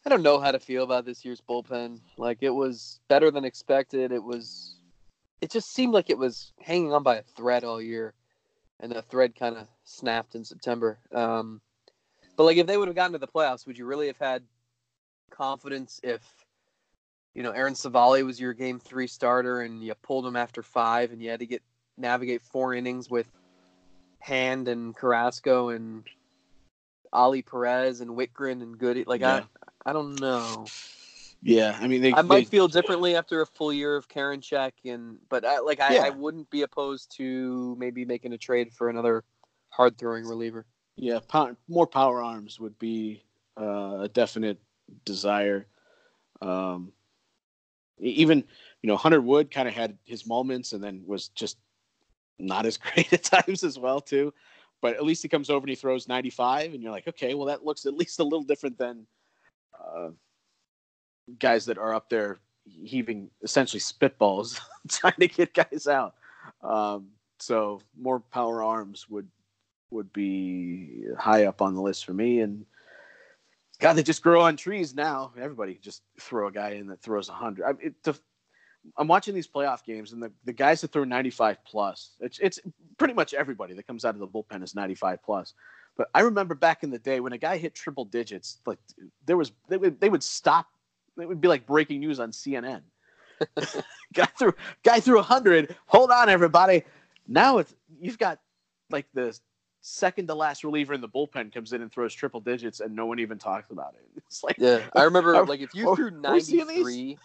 I 0.05 0.09
don't 0.09 0.23
know 0.23 0.41
how 0.41 0.51
to 0.51 0.59
feel 0.59 0.83
about 0.83 1.05
this 1.05 1.25
year's 1.25 1.41
bullpen. 1.41 2.01
Like 2.17 2.39
it 2.41 2.51
was 2.51 2.99
better 3.09 3.31
than 3.31 3.45
expected. 3.45 4.11
It 4.11 4.23
was 4.23 4.77
it 5.41 5.51
just 5.51 5.75
seemed 5.75 5.93
like 5.93 6.09
it 6.09 6.17
was 6.17 6.53
hanging 6.61 6.93
on 6.93 7.03
by 7.03 7.17
a 7.17 7.23
thread 7.23 7.65
all 7.65 7.83
year, 7.83 8.15
and 8.81 8.91
the 8.91 9.03
thread 9.03 9.35
kind 9.35 9.57
of 9.57 9.69
snapped 9.85 10.35
in 10.35 10.45
September. 10.45 10.99
Um, 11.13 11.61
but 12.37 12.45
like, 12.45 12.57
if 12.57 12.67
they 12.67 12.77
would 12.77 12.89
have 12.89 12.97
gotten 12.97 13.13
to 13.13 13.19
the 13.19 13.29
playoffs, 13.29 13.67
would 13.67 13.77
you 13.77 13.85
really 13.85 14.07
have 14.07 14.19
had 14.19 14.43
confidence 15.31 16.01
if 16.03 16.23
you 17.35 17.43
know 17.43 17.51
Aaron 17.51 17.75
Civale 17.75 18.23
was 18.25 18.41
your 18.41 18.53
game 18.53 18.79
three 18.79 19.07
starter 19.07 19.61
and 19.63 19.83
you 19.83 19.95
pulled 20.03 20.27
him 20.27 20.37
after 20.37 20.63
five, 20.63 21.13
and 21.13 21.23
you 21.23 21.31
had 21.31 21.41
to 21.41 21.47
get 21.47 21.63
navigate 21.97 22.43
four 22.43 22.75
innings 22.75 23.11
with 23.11 23.29
Hand 24.21 24.69
and 24.69 24.95
Carrasco 24.95 25.71
and 25.71 26.05
Ali 27.13 27.43
Perez 27.43 28.01
and 28.01 28.11
Wittgren 28.13 28.63
and 28.63 28.79
Goody? 28.79 29.05
Like 29.05 29.21
Yeah. 29.21 29.45
I, 29.85 29.91
I 29.91 29.93
don't 29.93 30.21
know. 30.21 30.67
Yeah, 31.45 31.77
I 31.81 31.89
mean, 31.89 32.03
they, 32.03 32.13
I 32.13 32.23
might 32.23 32.45
they- 32.45 32.51
feel 32.51 32.69
differently 32.69 33.17
after 33.17 33.41
a 33.41 33.47
full 33.47 33.73
year 33.73 33.97
of 33.97 34.09
Karinchak 34.09 34.73
and 34.85 35.19
but 35.29 35.45
I 35.45 35.59
like 35.59 35.81
I, 35.81 35.95
Yeah. 35.95 36.05
I 36.05 36.11
wouldn't 36.11 36.51
be 36.51 36.63
opposed 36.63 37.17
to 37.17 37.75
maybe 37.79 38.05
making 38.05 38.33
a 38.33 38.39
trade 38.39 38.73
for 38.73 38.89
another 38.89 39.25
hard 39.71 39.99
throwing 39.99 40.25
reliever. 40.25 40.67
Yeah, 40.95 41.21
more 41.69 41.87
power 41.87 42.23
arms 42.23 42.61
would 42.61 42.79
be 42.79 43.25
uh, 43.59 44.01
a 44.03 44.09
definite 44.09 44.61
desire. 45.05 45.67
Um, 46.43 46.93
even 47.99 48.45
you 48.83 48.89
know 48.89 48.97
Hunter 48.97 49.21
Wood 49.21 49.51
kind 49.51 49.69
of 49.69 49.75
had 49.75 49.97
his 50.05 50.27
moments 50.27 50.73
and 50.73 50.83
then 50.83 51.03
was 51.07 51.29
just 51.29 51.59
not 52.39 52.67
as 52.67 52.77
great 52.79 53.13
at 53.13 53.25
times 53.25 53.65
as 53.65 53.79
well 53.79 54.01
too. 54.01 54.33
But 54.81 54.97
at 54.97 55.05
least 55.05 55.23
he 55.23 55.29
comes 55.29 55.49
over 55.49 55.63
and 55.63 55.69
he 55.69 55.77
throws 55.77 56.09
95, 56.09 56.75
and 56.75 56.83
you're 56.83 56.91
like, 56.91 57.07
okay, 57.07 57.35
well 57.35 57.47
that 57.47 57.65
looks 57.65 57.87
at 57.87 57.95
least 57.95 58.19
a 58.19 58.25
little 58.25 58.43
different 58.43 58.79
than 58.79 59.07
uh, 59.79 60.09
guys 61.39 61.65
that 61.67 61.79
are 61.79 61.95
up 61.95 62.09
there 62.09 62.41
heaving 62.65 63.31
essentially 63.43 63.81
spitballs 63.81 64.61
trying 64.89 65.15
to 65.19 65.29
get 65.29 65.55
guys 65.55 65.87
out. 65.87 66.15
Um, 66.63 67.09
so 67.39 67.81
more 67.99 68.21
power 68.21 68.63
arms 68.63 69.09
would 69.09 69.29
would 69.91 70.13
be 70.13 71.05
high 71.19 71.45
up 71.45 71.61
on 71.61 71.75
the 71.75 71.83
list 71.83 72.05
for 72.05 72.15
me. 72.15 72.41
And 72.41 72.65
God, 73.83 73.95
they 73.95 74.05
just 74.05 74.23
grow 74.23 74.43
on 74.43 74.57
trees 74.57 74.95
now. 74.95 75.33
Everybody 75.37 75.77
just 75.83 76.03
throw 76.21 76.47
a 76.47 76.53
guy 76.53 76.71
in 76.71 76.87
that 76.87 77.03
throws 77.03 77.29
a 77.29 77.33
hundred. 77.33 77.65
I, 77.65 77.71
it, 77.87 77.95
the, 78.05 78.17
I'm 78.97 79.09
watching 79.09 79.35
these 79.35 79.49
playoff 79.49 79.85
games, 79.85 80.13
and 80.13 80.23
the, 80.23 80.31
the 80.45 80.53
guys 80.53 80.81
that 80.83 80.93
throw 80.93 81.03
95 81.03 81.57
plus, 81.65 82.13
it's, 82.21 82.39
it's 82.39 82.61
pretty 82.97 83.13
much 83.13 83.35
everybody 83.35 83.75
that 83.75 83.89
comes 83.89 84.05
out 84.05 84.15
of 84.15 84.21
the 84.21 84.29
bullpen 84.29 84.63
is 84.63 84.77
95 84.77 85.21
plus. 85.25 85.55
But 85.97 86.11
I 86.15 86.21
remember 86.21 86.55
back 86.55 86.85
in 86.85 86.91
the 86.91 86.99
day 87.01 87.19
when 87.19 87.33
a 87.33 87.39
guy 87.39 87.57
hit 87.57 87.75
triple 87.75 88.05
digits, 88.05 88.59
like 88.67 88.79
there 89.27 89.37
was 89.37 89.51
they 89.69 89.77
would 89.77 90.01
they 90.01 90.09
would 90.09 90.23
stop. 90.23 90.69
It 91.21 91.29
would 91.29 91.41
be 91.41 91.49
like 91.49 91.67
breaking 91.67 92.01
news 92.01 92.21
on 92.21 92.31
CNN. 92.31 92.83
guy 94.15 94.25
threw 94.39 94.55
guy 94.85 95.01
threw 95.01 95.21
hundred. 95.21 95.77
Hold 95.87 96.13
on, 96.13 96.29
everybody. 96.29 96.85
Now 97.27 97.59
it's 97.59 97.75
you've 98.01 98.19
got 98.19 98.39
like 98.91 99.07
the 99.13 99.39
second 99.83 100.29
to 100.29 100.35
last 100.35 100.65
reliever 100.65 100.95
in 100.95 101.01
the 101.01 101.09
bullpen 101.09 101.53
comes 101.53 101.73
in 101.73 101.83
and 101.83 101.93
throws 101.93 102.15
triple 102.15 102.41
digits, 102.41 102.81
and 102.81 102.95
no 102.97 103.07
one 103.07 103.19
even 103.19 103.39
talks 103.39 103.71
about 103.71 103.95
it. 103.95 104.07
It's 104.27 104.43
like 104.43 104.57
Yeah, 104.59 104.81
I 104.95 105.03
remember 105.05 105.35
Are- 105.35 105.47
like 105.47 105.61
if 105.61 105.75
you 105.75 105.87
are- 105.89 105.95
threw 105.95 106.11
are 106.25 106.33
we 106.33 106.41
seeing 106.41 106.67
ninety 106.67 106.67
these? 106.67 106.83
three 106.83 107.19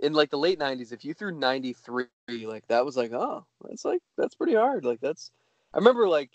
in 0.00 0.12
like 0.12 0.30
the 0.30 0.38
late 0.38 0.58
nineties, 0.58 0.92
if 0.92 1.04
you 1.04 1.14
threw 1.14 1.32
ninety 1.32 1.72
three, 1.72 2.08
like 2.46 2.66
that 2.68 2.84
was 2.84 2.96
like 2.96 3.12
oh 3.12 3.44
that's 3.64 3.84
like 3.84 4.02
that's 4.16 4.34
pretty 4.34 4.54
hard. 4.54 4.84
Like 4.84 5.00
that's 5.00 5.32
I 5.74 5.78
remember 5.78 6.08
like 6.08 6.30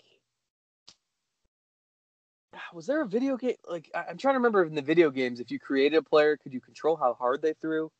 was 2.72 2.86
there 2.86 3.02
a 3.02 3.06
video 3.06 3.36
game 3.36 3.56
like 3.68 3.90
I- 3.94 4.06
I'm 4.10 4.18
trying 4.18 4.34
to 4.34 4.38
remember 4.38 4.64
in 4.64 4.74
the 4.74 4.82
video 4.82 5.10
games 5.10 5.40
if 5.40 5.50
you 5.50 5.58
created 5.58 5.96
a 5.96 6.02
player 6.02 6.36
could 6.36 6.52
you 6.52 6.60
control 6.60 6.96
how 6.96 7.14
hard 7.14 7.42
they 7.42 7.54
threw? 7.54 7.90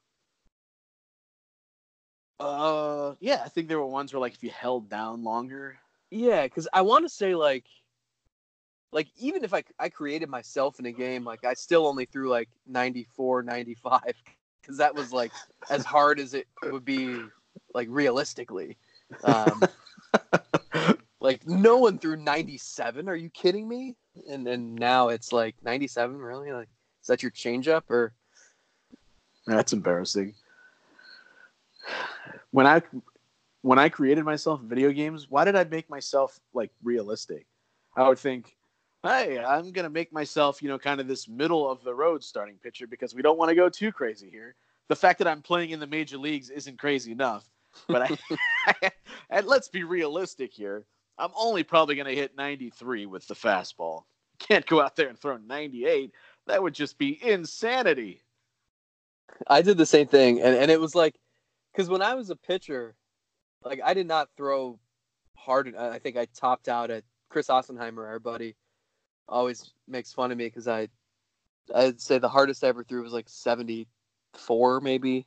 Uh, 2.40 3.14
yeah, 3.20 3.42
I 3.44 3.48
think 3.48 3.68
there 3.68 3.78
were 3.78 3.86
ones 3.86 4.12
where 4.12 4.20
like 4.20 4.34
if 4.34 4.42
you 4.42 4.50
held 4.50 4.88
down 4.88 5.24
longer. 5.24 5.78
Yeah, 6.10 6.44
because 6.44 6.68
I 6.72 6.82
want 6.82 7.04
to 7.04 7.08
say 7.08 7.34
like, 7.34 7.64
like 8.92 9.08
even 9.18 9.44
if 9.44 9.52
I 9.52 9.62
I 9.78 9.88
created 9.88 10.28
myself 10.28 10.78
in 10.78 10.86
a 10.86 10.92
game, 10.92 11.24
like 11.24 11.44
I 11.44 11.54
still 11.54 11.86
only 11.86 12.06
threw 12.06 12.30
like 12.30 12.48
94, 12.66 13.42
95, 13.42 14.00
because 14.60 14.78
that 14.78 14.94
was 14.94 15.12
like 15.12 15.32
as 15.70 15.84
hard 15.84 16.18
as 16.18 16.34
it 16.34 16.46
would 16.62 16.84
be, 16.84 17.20
like 17.74 17.88
realistically. 17.90 18.78
Um, 19.22 19.62
like 21.20 21.46
no 21.46 21.76
one 21.78 21.98
threw 21.98 22.16
97. 22.16 23.08
Are 23.08 23.16
you 23.16 23.28
kidding 23.30 23.68
me? 23.68 23.96
And 24.30 24.48
and 24.48 24.74
now 24.74 25.08
it's 25.08 25.32
like 25.32 25.56
97. 25.62 26.16
Really? 26.16 26.52
Like 26.52 26.68
is 27.02 27.08
that 27.08 27.22
your 27.22 27.32
changeup 27.32 27.82
or? 27.90 28.14
That's 29.46 29.72
embarrassing. 29.72 30.34
When 32.50 32.66
I 32.66 32.82
when 33.62 33.78
I 33.78 33.88
created 33.88 34.24
myself 34.24 34.60
in 34.60 34.68
video 34.68 34.92
games, 34.92 35.26
why 35.28 35.44
did 35.44 35.56
I 35.56 35.64
make 35.64 35.90
myself 35.90 36.38
like 36.54 36.70
realistic? 36.82 37.46
I 37.96 38.08
would 38.08 38.18
think, 38.18 38.56
hey, 39.02 39.38
I'm 39.38 39.72
gonna 39.72 39.90
make 39.90 40.12
myself, 40.12 40.62
you 40.62 40.68
know, 40.68 40.78
kind 40.78 41.00
of 41.00 41.08
this 41.08 41.28
middle 41.28 41.68
of 41.70 41.82
the 41.82 41.94
road 41.94 42.22
starting 42.22 42.56
pitcher 42.62 42.86
because 42.86 43.14
we 43.14 43.22
don't 43.22 43.38
want 43.38 43.48
to 43.48 43.54
go 43.54 43.68
too 43.68 43.92
crazy 43.92 44.30
here. 44.30 44.54
The 44.88 44.96
fact 44.96 45.18
that 45.18 45.28
I'm 45.28 45.42
playing 45.42 45.70
in 45.70 45.80
the 45.80 45.86
major 45.86 46.18
leagues 46.18 46.50
isn't 46.50 46.78
crazy 46.78 47.12
enough, 47.12 47.48
but 47.88 48.02
I 48.02 48.90
and 49.30 49.46
let's 49.46 49.68
be 49.68 49.84
realistic 49.84 50.52
here. 50.52 50.84
I'm 51.18 51.32
only 51.36 51.64
probably 51.64 51.96
gonna 51.96 52.10
hit 52.10 52.36
93 52.36 53.06
with 53.06 53.26
the 53.26 53.34
fastball. 53.34 54.04
Can't 54.38 54.66
go 54.66 54.80
out 54.80 54.94
there 54.94 55.08
and 55.08 55.18
throw 55.18 55.36
98. 55.36 56.12
That 56.46 56.62
would 56.62 56.74
just 56.74 56.96
be 56.96 57.18
insanity. 57.26 58.22
I 59.48 59.62
did 59.62 59.76
the 59.76 59.86
same 59.86 60.06
thing, 60.06 60.40
and 60.40 60.54
and 60.54 60.70
it 60.70 60.80
was 60.80 60.94
like, 60.94 61.16
because 61.72 61.88
when 61.88 62.02
I 62.02 62.14
was 62.14 62.30
a 62.30 62.36
pitcher, 62.36 62.94
like 63.64 63.80
I 63.84 63.94
did 63.94 64.06
not 64.06 64.28
throw 64.36 64.78
hard. 65.36 65.74
I 65.74 65.98
think 65.98 66.16
I 66.16 66.26
topped 66.34 66.68
out 66.68 66.90
at 66.90 67.04
Chris 67.28 67.48
Ossenheimer, 67.48 68.06
our 68.06 68.18
buddy, 68.18 68.54
always 69.28 69.72
makes 69.86 70.12
fun 70.12 70.32
of 70.32 70.38
me 70.38 70.46
because 70.46 70.68
I, 70.68 70.88
I'd 71.74 72.00
say 72.00 72.18
the 72.18 72.28
hardest 72.28 72.64
I 72.64 72.68
ever 72.68 72.84
threw 72.84 73.02
was 73.02 73.12
like 73.12 73.28
seventy 73.28 73.88
four 74.34 74.80
maybe, 74.80 75.26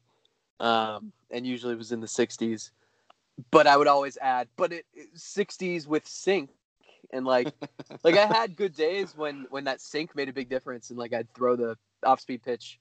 um, 0.59 1.11
and 1.29 1.45
usually 1.45 1.73
it 1.73 1.77
was 1.77 1.91
in 1.91 2.01
the 2.01 2.07
sixties. 2.07 2.71
But 3.49 3.65
I 3.67 3.77
would 3.77 3.87
always 3.87 4.17
add, 4.17 4.47
but 4.57 4.71
it 4.73 4.85
sixties 5.15 5.87
with 5.87 6.07
sink, 6.07 6.51
and 7.11 7.25
like, 7.25 7.53
like 8.03 8.15
I 8.15 8.25
had 8.25 8.55
good 8.55 8.75
days 8.75 9.15
when 9.15 9.47
when 9.49 9.63
that 9.65 9.81
sink 9.81 10.15
made 10.15 10.29
a 10.29 10.33
big 10.33 10.49
difference, 10.49 10.89
and 10.89 10.99
like 10.99 11.13
I'd 11.13 11.33
throw 11.33 11.55
the 11.55 11.77
off 12.03 12.19
speed 12.19 12.43
pitch 12.43 12.79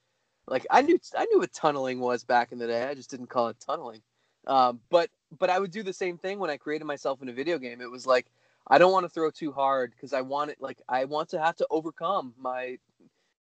like 0.51 0.67
I 0.71 0.83
knew 0.83 0.99
I 1.17 1.27
knew 1.27 1.39
what 1.39 1.53
tunneling 1.53 2.01
was 2.01 2.25
back 2.25 2.53
in 2.53 2.59
the 2.59 2.67
day. 2.67 2.87
I 2.87 2.95
just 2.95 3.11
didn't 3.11 3.29
call 3.29 3.49
it 3.49 3.57
tunneling. 3.61 4.03
Um, 4.51 4.81
but 4.91 5.09
but 5.39 5.49
I 5.49 5.61
would 5.61 5.71
do 5.71 5.85
the 5.85 5.93
same 5.93 6.19
thing 6.19 6.41
when 6.41 6.51
I 6.51 6.57
created 6.57 6.85
myself 6.85 7.23
in 7.23 7.29
a 7.29 7.33
video 7.33 7.57
game. 7.57 7.81
It 7.81 7.91
was 7.91 8.05
like 8.05 8.27
I 8.67 8.79
don't 8.79 8.93
want 8.93 9.05
to 9.05 9.09
throw 9.09 9.31
too 9.31 9.53
hard 9.53 9.93
because 9.93 10.13
I 10.13 10.23
want 10.23 10.51
it 10.51 10.59
like 10.61 10.83
I 10.89 11.05
want 11.05 11.31
to 11.31 11.41
have 11.41 11.57
to 11.57 11.67
overcome 11.71 12.35
my 12.37 12.79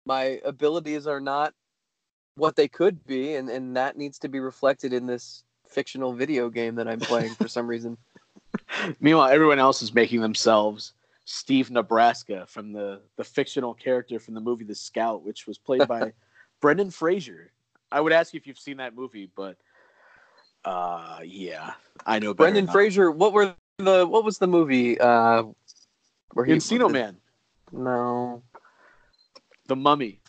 my 0.06 0.41
abilities 0.43 1.08
are 1.08 1.22
not 1.22 1.54
what 2.36 2.58
they 2.58 2.68
could 2.68 3.06
be, 3.08 3.36
and 3.36 3.50
and 3.50 3.78
that 3.78 3.97
needs 3.97 4.20
to 4.20 4.28
be 4.28 4.41
reflected 4.41 4.91
in 4.91 5.06
this 5.06 5.43
fictional 5.66 6.14
video 6.14 6.50
game 6.50 6.76
that 6.76 6.88
I'm 6.88 7.00
playing 7.00 7.34
for 7.36 7.47
some 7.47 7.68
reason. 7.68 7.97
Meanwhile, 9.00 9.30
everyone 9.30 9.60
else 9.60 9.82
is 9.82 9.93
making 9.93 10.20
themselves 10.20 10.93
Steve 11.24 11.72
Nebraska 11.72 12.45
from 12.47 12.74
the 12.74 13.00
the 13.16 13.24
fictional 13.24 13.74
character 13.74 14.20
from 14.20 14.34
the 14.34 14.41
movie 14.41 14.66
The 14.66 14.76
Scout, 14.76 15.24
which 15.24 15.47
was 15.47 15.58
played 15.58 15.88
by 15.88 16.12
Brendan 16.60 16.91
Fraser. 16.91 17.52
I 17.89 18.02
would 18.02 18.12
ask 18.12 18.34
you 18.34 18.38
if 18.38 18.45
you've 18.45 18.60
seen 18.60 18.78
that 18.78 18.95
movie, 18.95 19.30
but 19.36 19.58
uh, 20.70 21.20
yeah, 21.26 21.74
I 22.05 22.20
know. 22.20 22.34
Brendan. 22.34 22.67
Fraser, 22.67 23.11
what 23.11 23.34
were 23.34 23.55
the 23.78 24.05
what 24.05 24.24
was 24.24 24.38
the 24.38 24.47
movie? 24.47 24.99
Uh, 24.99 25.43
where 26.34 26.45
Encino 26.45 26.91
Man, 26.91 27.17
No, 27.72 28.43
The 29.67 29.76
Mummy. 29.76 30.20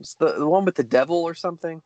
it's 0.00 0.14
the 0.14 0.32
the 0.38 0.46
one 0.48 0.64
with 0.64 0.74
the 0.76 0.84
devil 0.84 1.16
or 1.22 1.34
something. 1.34 1.82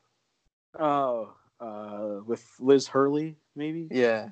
Oh, 0.78 1.34
uh, 1.60 2.20
with 2.24 2.44
Liz 2.60 2.86
Hurley, 2.86 3.36
maybe. 3.56 3.88
Yeah. 3.90 4.28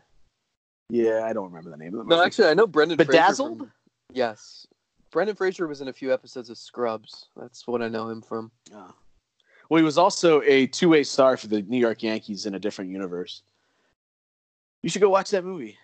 Yeah, 0.89 1.25
I 1.25 1.33
don't 1.33 1.47
remember 1.47 1.71
the 1.71 1.77
name 1.77 1.89
of 1.89 1.99
the 1.99 2.05
movie. 2.05 2.17
No, 2.17 2.23
actually, 2.25 2.49
I 2.49 2.55
know 2.55 2.67
Brendan. 2.69 2.97
Fraser 2.99 3.11
Bedazzled. 3.11 3.59
from- 3.59 3.73
yes, 4.13 4.69
Brendan 5.11 5.35
Fraser 5.35 5.67
was 5.67 5.81
in 5.81 5.89
a 5.89 5.93
few 5.93 6.13
episodes 6.13 6.49
of 6.49 6.59
Scrubs. 6.59 7.27
That's 7.37 7.67
what 7.67 7.83
I 7.83 7.89
know 7.89 8.09
him 8.09 8.23
from. 8.23 8.53
Oh. 8.73 8.95
Well, 9.69 9.79
he 9.79 9.85
was 9.85 9.99
also 9.99 10.43
a 10.43 10.67
two-way 10.67 11.03
star 11.03 11.37
for 11.37 11.49
the 11.49 11.63
New 11.63 11.79
York 11.79 12.03
Yankees 12.03 12.47
in 12.47 12.55
a 12.55 12.59
different 12.59 12.91
universe. 12.91 13.43
You 14.83 14.91
should 14.91 15.03
go 15.03 15.11
watch 15.11 15.31
that 15.31 15.45
movie. 15.45 15.77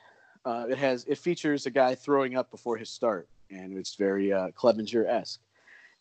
Uh, 0.45 0.67
it 0.69 0.79
has 0.79 1.05
it 1.05 1.19
features 1.19 1.67
a 1.67 1.71
guy 1.71 1.95
throwing 1.95 2.37
up 2.37 2.51
before 2.51 2.77
his 2.77 2.91
start, 2.91 3.29
and 3.51 3.77
it's 3.77 3.95
very 3.95 4.33
uh, 4.33 4.49
Clevinger 4.51 5.07
esque. 5.09 5.41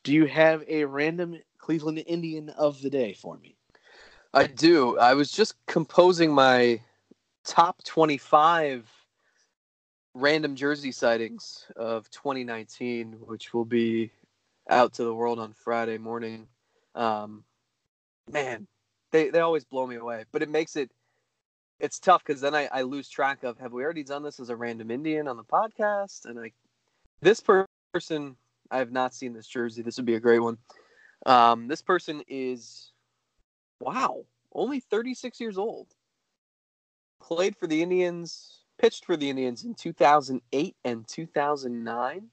Do 0.04 0.14
you 0.14 0.26
have 0.26 0.64
a 0.68 0.86
random 0.86 1.38
Cleveland 1.58 2.04
Indian 2.08 2.50
of 2.50 2.82
the 2.82 2.90
day 2.90 3.14
for 3.14 3.38
me? 3.38 3.56
I 4.34 4.48
do. 4.48 4.98
I 4.98 5.14
was 5.14 5.32
just 5.32 5.64
composing 5.68 6.34
my 6.34 6.82
top 7.44 7.84
twenty-five 7.84 8.90
random 10.14 10.56
jersey 10.56 10.92
sightings 10.92 11.66
of 11.76 12.10
2019, 12.10 13.14
which 13.22 13.54
will 13.54 13.66
be 13.66 14.12
out 14.70 14.94
to 14.94 15.04
the 15.04 15.14
world 15.14 15.40
on 15.40 15.54
Friday 15.54 15.98
morning. 15.98 16.48
Um, 16.96 17.44
man, 18.30 18.68
they, 19.12 19.30
they 19.30 19.40
always 19.40 19.66
blow 19.66 19.88
me 19.88 19.96
away, 19.96 20.26
but 20.32 20.42
it 20.42 20.50
makes 20.50 20.76
it 20.76 20.92
it's 21.80 22.00
tough 22.00 22.24
because 22.24 22.42
then 22.42 22.54
I, 22.54 22.70
I 22.72 22.82
lose 22.84 23.10
track 23.10 23.44
of 23.44 23.58
have 23.58 23.74
we 23.74 23.84
already 23.84 24.04
done 24.04 24.22
this 24.22 24.40
as 24.40 24.50
a 24.50 24.56
random 24.56 24.92
Indian 24.92 25.28
on 25.28 25.36
the 25.36 25.44
podcast? 25.44 26.26
And 26.26 26.40
I 26.40 26.52
this 27.22 27.42
person 27.42 28.36
I 28.70 28.78
have 28.78 28.92
not 28.92 29.14
seen 29.14 29.34
this 29.34 29.48
jersey. 29.48 29.82
This 29.82 29.98
would 29.98 30.06
be 30.06 30.16
a 30.16 30.20
great 30.20 30.40
one. 30.40 30.58
Um, 31.26 31.68
this 31.68 31.82
person 31.82 32.24
is 32.28 32.92
wow, 33.80 34.26
only 34.54 34.80
36 34.80 35.40
years 35.40 35.58
old. 35.58 35.88
Played 37.20 37.56
for 37.58 37.68
the 37.68 37.82
Indians, 37.82 38.60
pitched 38.80 39.06
for 39.06 39.18
the 39.18 39.30
Indians 39.30 39.64
in 39.64 39.74
2008 39.74 40.76
and 40.86 41.08
2009. 41.08 42.28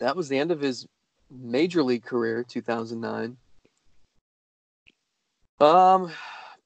That 0.00 0.16
was 0.16 0.28
the 0.28 0.38
end 0.38 0.50
of 0.50 0.60
his 0.60 0.86
major 1.30 1.82
league 1.82 2.04
career, 2.04 2.44
2009. 2.44 3.36
Um, 5.60 6.12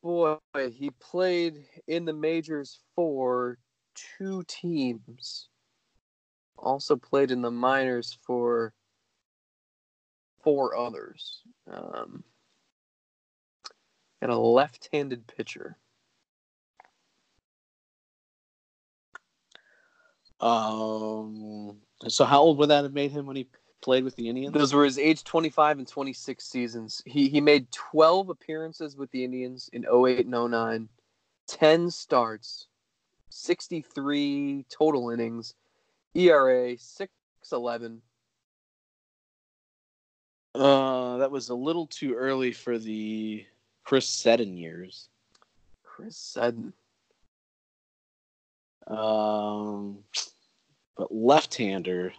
boy, 0.03 0.37
he 0.55 0.91
played 1.01 1.65
in 1.87 2.05
the 2.05 2.13
majors 2.13 2.81
for 2.95 3.59
two 3.95 4.43
teams. 4.47 5.49
Also 6.59 6.97
played 6.97 7.31
in 7.31 7.43
the 7.43 7.51
minors 7.51 8.19
for 8.23 8.75
four 10.43 10.77
others. 10.77 11.43
Um, 11.71 12.23
and 14.21 14.31
a 14.31 14.39
left-handed 14.39 15.27
pitcher. 15.27 15.77
Um. 20.41 21.77
So 22.09 22.25
how 22.25 22.41
old 22.41 22.59
would 22.59 22.71
that 22.71 22.83
have 22.83 22.93
made 22.93 23.13
him 23.13 23.27
when 23.27 23.37
he 23.37 23.49
played 23.83 24.05
with 24.05 24.17
the 24.17 24.29
Indians? 24.29 24.55
Those 24.55 24.73
were 24.73 24.85
his 24.85 24.99
age 24.99 25.25
25 25.25 25.79
and 25.79 25.89
26 25.89 26.45
seasons. 26.45 27.03
He 27.05 27.29
he 27.29 27.41
made 27.41 27.71
12 27.73 28.31
appearances 28.31 28.97
with 28.97 29.11
the 29.11 29.25
Indians 29.25 29.69
in 29.73 29.85
08 29.85 30.27
and 30.27 30.51
09, 30.51 30.89
10 31.49 31.91
starts, 31.91 32.69
63 33.29 34.65
total 34.71 35.11
innings, 35.11 35.55
ERA 36.15 36.75
6.11. 36.75 37.99
Uh, 40.55 41.17
that 41.19 41.31
was 41.31 41.49
a 41.49 41.55
little 41.55 41.87
too 41.87 42.15
early 42.15 42.53
for 42.53 42.79
the 42.79 43.45
Chris 43.85 44.09
Seddon 44.09 44.57
years. 44.57 45.09
Chris 45.83 46.17
Seddon. 46.17 46.73
Um, 48.87 49.99
but 50.97 51.15
left-hander. 51.15 52.13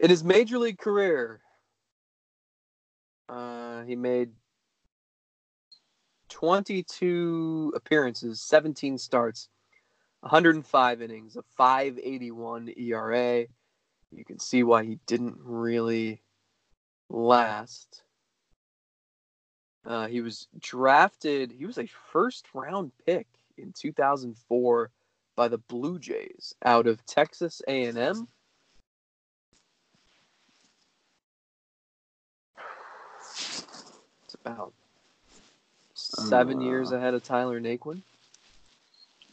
In 0.00 0.08
his 0.08 0.24
major 0.24 0.58
league 0.58 0.78
career, 0.78 1.42
uh, 3.28 3.82
he 3.82 3.96
made 3.96 4.30
22 6.30 7.74
appearances, 7.76 8.40
17 8.40 8.96
starts, 8.96 9.50
105 10.20 11.02
innings, 11.02 11.36
a 11.36 11.42
581 11.54 12.72
ERA. 12.78 13.44
You 14.10 14.24
can 14.24 14.38
see 14.38 14.62
why 14.62 14.84
he 14.84 14.98
didn't 15.06 15.36
really 15.38 16.22
last. 17.10 18.02
Uh, 19.84 20.06
he 20.06 20.22
was 20.22 20.48
drafted, 20.58 21.52
he 21.52 21.66
was 21.66 21.76
a 21.76 21.86
first 22.10 22.46
round 22.54 22.92
pick 23.04 23.26
in 23.58 23.72
2004 23.72 24.90
by 25.36 25.48
the 25.48 25.58
Blue 25.58 25.98
Jays 25.98 26.54
out 26.64 26.86
of 26.86 27.04
Texas 27.04 27.60
A&M. 27.68 28.28
Seven 35.94 36.58
Uh. 36.58 36.62
years 36.62 36.92
ahead 36.92 37.14
of 37.14 37.22
Tyler 37.22 37.60
Naquin 37.60 38.02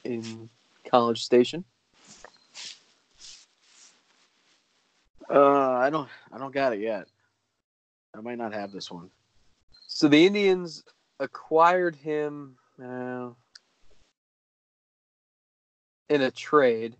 in 0.04 0.50
College 0.90 1.24
Station. 1.24 1.64
Uh, 5.30 5.72
I 5.72 5.90
don't, 5.90 6.08
I 6.32 6.38
don't 6.38 6.54
got 6.54 6.74
it 6.74 6.80
yet. 6.80 7.08
I 8.16 8.22
might 8.22 8.38
not 8.38 8.54
have 8.54 8.72
this 8.72 8.90
one. 8.90 9.10
So 9.88 10.08
the 10.08 10.26
Indians 10.26 10.84
acquired 11.20 11.96
him 11.96 12.58
uh, 12.82 13.30
in 16.10 16.22
a 16.22 16.32
trade 16.32 16.96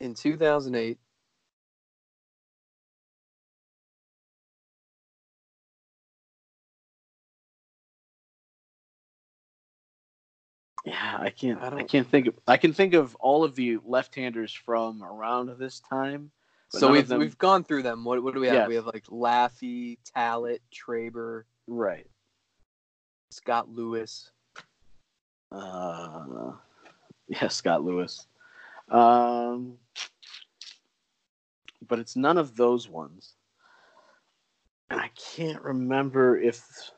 in 0.00 0.14
2008. 0.14 0.98
Yeah, 10.84 11.16
I 11.18 11.30
can't. 11.30 11.60
I 11.62 11.66
I, 11.66 11.70
don't- 11.70 11.88
can't 11.88 12.08
think. 12.08 12.26
Of, 12.26 12.34
I 12.46 12.56
can 12.56 12.72
think 12.72 12.94
of 12.94 13.14
all 13.16 13.42
of 13.42 13.54
the 13.54 13.78
left-handers 13.84 14.52
from 14.52 15.02
around 15.02 15.50
this 15.58 15.80
time. 15.80 16.30
So 16.68 16.90
we've 16.90 17.06
them- 17.08 17.20
we've 17.20 17.38
gone 17.38 17.64
through 17.64 17.82
them. 17.84 18.04
What 18.04 18.22
what 18.22 18.34
do 18.34 18.40
we 18.40 18.48
have? 18.48 18.54
Yes. 18.56 18.68
We 18.68 18.74
have 18.74 18.86
like 18.86 19.04
Laffey, 19.06 19.98
Talent, 20.04 20.60
Traber, 20.72 21.44
right. 21.66 22.06
Scott 23.30 23.68
Lewis. 23.68 24.30
Uh, 25.52 26.52
yeah, 27.28 27.48
Scott 27.48 27.84
Lewis. 27.84 28.26
Um, 28.90 29.78
but 31.86 31.98
it's 31.98 32.16
none 32.16 32.38
of 32.38 32.56
those 32.56 32.88
ones. 32.88 33.34
And 34.90 35.00
I 35.00 35.10
can't 35.16 35.62
remember 35.62 36.38
if. 36.38 36.90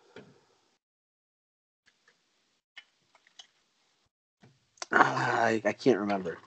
I, 4.93 5.63
I 5.65 5.73
can't 5.73 5.99
remember. 5.99 6.39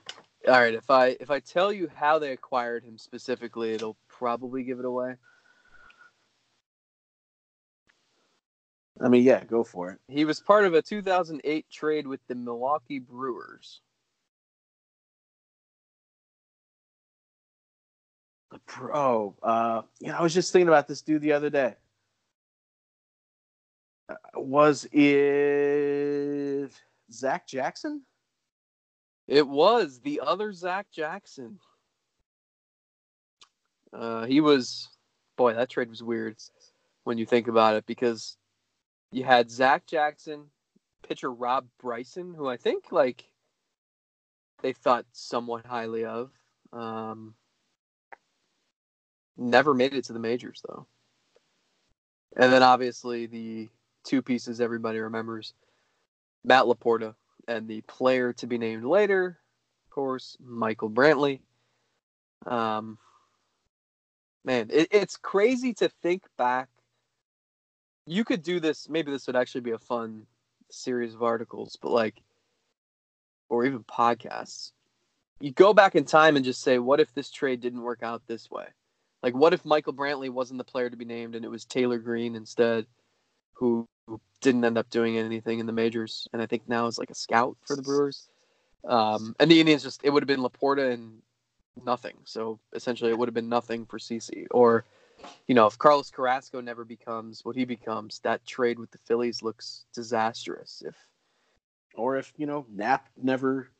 All 0.48 0.54
right, 0.54 0.74
if 0.74 0.90
I 0.90 1.16
if 1.20 1.30
I 1.30 1.40
tell 1.40 1.72
you 1.72 1.90
how 1.94 2.18
they 2.18 2.32
acquired 2.32 2.82
him 2.82 2.96
specifically, 2.96 3.72
it'll 3.72 3.96
probably 4.08 4.62
give 4.62 4.78
it 4.78 4.86
away. 4.86 5.16
I 9.02 9.08
mean, 9.08 9.22
yeah, 9.22 9.44
go 9.44 9.64
for 9.64 9.90
it. 9.90 9.98
He 10.08 10.24
was 10.24 10.40
part 10.40 10.64
of 10.64 10.74
a 10.74 10.82
2008 10.82 11.66
trade 11.70 12.06
with 12.06 12.20
the 12.26 12.34
Milwaukee 12.34 12.98
Brewers. 12.98 13.80
The 18.50 18.58
pro. 18.66 19.34
Uh, 19.42 19.82
yeah, 20.00 20.18
I 20.18 20.22
was 20.22 20.34
just 20.34 20.52
thinking 20.52 20.68
about 20.68 20.88
this 20.88 21.02
dude 21.02 21.22
the 21.22 21.32
other 21.32 21.50
day. 21.50 21.74
Uh, 24.08 24.14
was 24.34 24.86
it 24.92 26.72
Zach 27.10 27.46
Jackson? 27.46 28.02
It 29.30 29.46
was 29.46 30.00
the 30.00 30.22
other 30.26 30.52
Zach 30.52 30.88
Jackson. 30.90 31.60
Uh, 33.92 34.26
he 34.26 34.40
was, 34.40 34.88
boy, 35.36 35.54
that 35.54 35.70
trade 35.70 35.88
was 35.88 36.02
weird 36.02 36.36
when 37.04 37.16
you 37.16 37.24
think 37.24 37.46
about 37.46 37.76
it 37.76 37.86
because 37.86 38.36
you 39.12 39.22
had 39.22 39.48
Zach 39.48 39.86
Jackson, 39.86 40.46
pitcher 41.06 41.30
Rob 41.30 41.68
Bryson, 41.80 42.34
who 42.34 42.48
I 42.48 42.56
think 42.56 42.90
like 42.90 43.24
they 44.62 44.72
thought 44.72 45.06
somewhat 45.12 45.64
highly 45.64 46.04
of. 46.04 46.32
Um, 46.72 47.34
never 49.36 49.74
made 49.74 49.94
it 49.94 50.06
to 50.06 50.12
the 50.12 50.18
majors 50.18 50.60
though. 50.68 50.86
And 52.36 52.52
then 52.52 52.64
obviously 52.64 53.26
the 53.26 53.68
two 54.02 54.22
pieces 54.22 54.60
everybody 54.60 54.98
remembers 54.98 55.54
Matt 56.44 56.64
Laporta 56.64 57.14
and 57.48 57.68
the 57.68 57.80
player 57.82 58.32
to 58.34 58.46
be 58.46 58.58
named 58.58 58.84
later, 58.84 59.38
of 59.86 59.94
course, 59.94 60.36
Michael 60.40 60.90
Brantley. 60.90 61.40
Um, 62.46 62.98
man, 64.44 64.68
it, 64.72 64.88
it's 64.90 65.16
crazy 65.16 65.74
to 65.74 65.88
think 66.02 66.24
back. 66.36 66.68
You 68.06 68.24
could 68.24 68.42
do 68.42 68.60
this. 68.60 68.88
Maybe 68.88 69.10
this 69.10 69.26
would 69.26 69.36
actually 69.36 69.60
be 69.62 69.72
a 69.72 69.78
fun 69.78 70.26
series 70.70 71.14
of 71.14 71.22
articles, 71.22 71.78
but 71.80 71.90
like, 71.90 72.22
or 73.48 73.64
even 73.64 73.84
podcasts. 73.84 74.72
You 75.40 75.52
go 75.52 75.72
back 75.72 75.94
in 75.94 76.04
time 76.04 76.36
and 76.36 76.44
just 76.44 76.62
say, 76.62 76.78
what 76.78 77.00
if 77.00 77.12
this 77.14 77.30
trade 77.30 77.60
didn't 77.60 77.82
work 77.82 78.02
out 78.02 78.22
this 78.26 78.50
way? 78.50 78.66
Like, 79.22 79.34
what 79.34 79.52
if 79.52 79.64
Michael 79.64 79.92
Brantley 79.92 80.30
wasn't 80.30 80.58
the 80.58 80.64
player 80.64 80.88
to 80.88 80.96
be 80.96 81.04
named 81.04 81.34
and 81.34 81.44
it 81.44 81.50
was 81.50 81.64
Taylor 81.64 81.98
Green 81.98 82.34
instead, 82.34 82.86
who 83.54 83.86
didn't 84.40 84.64
end 84.64 84.78
up 84.78 84.88
doing 84.90 85.18
anything 85.18 85.58
in 85.58 85.66
the 85.66 85.72
majors, 85.72 86.28
and 86.32 86.40
I 86.40 86.46
think 86.46 86.62
now 86.66 86.86
is 86.86 86.98
like 86.98 87.10
a 87.10 87.14
scout 87.14 87.56
for 87.66 87.76
the 87.76 87.82
Brewers. 87.82 88.28
Um, 88.84 89.36
and 89.38 89.50
the 89.50 89.60
Indians 89.60 89.82
just 89.82 90.00
it 90.04 90.10
would 90.10 90.22
have 90.22 90.28
been 90.28 90.40
Laporta 90.40 90.92
and 90.92 91.20
nothing. 91.84 92.16
So 92.24 92.58
essentially, 92.72 93.10
it 93.10 93.18
would 93.18 93.28
have 93.28 93.34
been 93.34 93.48
nothing 93.48 93.86
for 93.86 93.98
CC. 93.98 94.46
Or 94.50 94.84
you 95.46 95.54
know, 95.54 95.66
if 95.66 95.78
Carlos 95.78 96.10
Carrasco 96.10 96.60
never 96.60 96.84
becomes 96.84 97.44
what 97.44 97.56
he 97.56 97.64
becomes, 97.64 98.20
that 98.20 98.44
trade 98.46 98.78
with 98.78 98.90
the 98.90 98.98
Phillies 98.98 99.42
looks 99.42 99.84
disastrous. 99.94 100.82
If 100.86 100.96
or 101.94 102.16
if 102.16 102.32
you 102.36 102.46
know 102.46 102.66
Knapp 102.70 103.08
never 103.20 103.70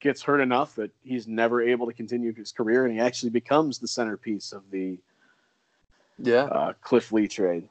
gets 0.00 0.22
hurt 0.22 0.40
enough 0.40 0.74
that 0.74 0.90
he's 1.02 1.28
never 1.28 1.62
able 1.62 1.86
to 1.86 1.92
continue 1.92 2.34
his 2.34 2.52
career, 2.52 2.84
and 2.84 2.94
he 2.94 3.00
actually 3.00 3.30
becomes 3.30 3.78
the 3.78 3.88
centerpiece 3.88 4.52
of 4.52 4.62
the 4.70 4.98
yeah 6.18 6.44
uh, 6.44 6.72
Cliff 6.82 7.12
Lee 7.12 7.28
trade. 7.28 7.68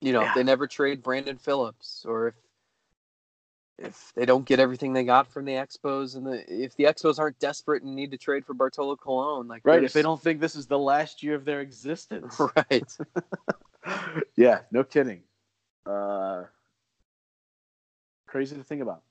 You 0.00 0.12
know, 0.12 0.22
Yeah. 0.22 0.28
if 0.28 0.34
they 0.34 0.42
never 0.42 0.66
trade 0.66 1.02
Brandon 1.02 1.38
Phillips, 1.38 2.04
or 2.06 2.28
if 2.28 2.34
if 3.78 4.12
they 4.14 4.24
don't 4.24 4.46
get 4.46 4.58
everything 4.58 4.94
they 4.94 5.04
got 5.04 5.26
from 5.28 5.44
the 5.44 5.52
Expos, 5.52 6.16
and 6.16 6.26
the 6.26 6.44
if 6.64 6.74
the 6.76 6.84
Expos 6.84 7.18
aren't 7.18 7.38
desperate 7.38 7.82
and 7.82 7.94
need 7.94 8.10
to 8.10 8.18
trade 8.18 8.46
for 8.46 8.54
Bartolo 8.54 8.96
Colon, 8.96 9.48
like 9.48 9.62
Right. 9.64 9.84
If 9.84 9.92
they 9.92 10.02
don't 10.02 10.20
think 10.20 10.40
this 10.40 10.56
is 10.56 10.66
the 10.66 10.78
last 10.78 11.22
year 11.22 11.34
of 11.34 11.44
their 11.44 11.60
existence. 11.60 12.40
right, 12.56 12.96
yeah, 14.36 14.60
no 14.70 14.82
kidding. 14.82 15.22
Uh, 15.84 16.44
crazy 18.26 18.56
to 18.56 18.64
think 18.64 18.80
about. 18.82 19.02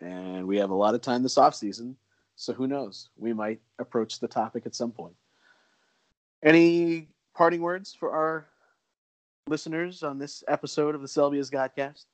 And 0.00 0.46
we 0.46 0.58
have 0.58 0.70
a 0.70 0.74
lot 0.74 0.94
of 0.94 1.00
time 1.00 1.22
this 1.22 1.38
off 1.38 1.54
season, 1.54 1.96
so 2.36 2.52
who 2.52 2.66
knows? 2.66 3.08
We 3.16 3.32
might 3.32 3.60
approach 3.78 4.20
the 4.20 4.28
topic 4.28 4.66
at 4.66 4.74
some 4.74 4.92
point. 4.92 5.14
Any 6.42 7.08
parting 7.34 7.60
words 7.60 7.92
for 7.94 8.12
our 8.12 8.46
listeners 9.54 10.02
on 10.02 10.18
this 10.18 10.42
episode 10.48 10.94
of 10.94 11.02
the 11.02 11.08
Selbia's 11.08 11.50
Godcast? 11.50 12.06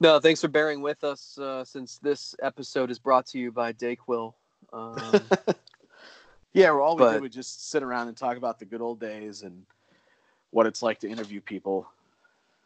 no, 0.00 0.18
thanks 0.20 0.40
for 0.40 0.48
bearing 0.48 0.80
with 0.82 1.04
us. 1.04 1.38
Uh, 1.38 1.64
since 1.64 1.98
this 1.98 2.34
episode 2.42 2.90
is 2.90 2.98
brought 2.98 3.26
to 3.26 3.38
you 3.38 3.50
by 3.52 3.72
Dayquil. 3.72 4.34
Um, 4.72 4.98
yeah, 6.52 6.70
well, 6.70 6.82
all 6.82 6.96
we 6.96 7.00
But- 7.04 7.12
did 7.14 7.22
was 7.22 7.34
just 7.34 7.70
sit 7.70 7.82
around 7.82 8.08
and 8.08 8.16
talk 8.16 8.36
about 8.36 8.58
the 8.58 8.64
good 8.64 8.80
old 8.80 9.00
days 9.00 9.42
and 9.42 9.64
what 10.50 10.66
it's 10.66 10.82
like 10.82 11.00
to 11.00 11.08
interview 11.08 11.40
people. 11.40 11.86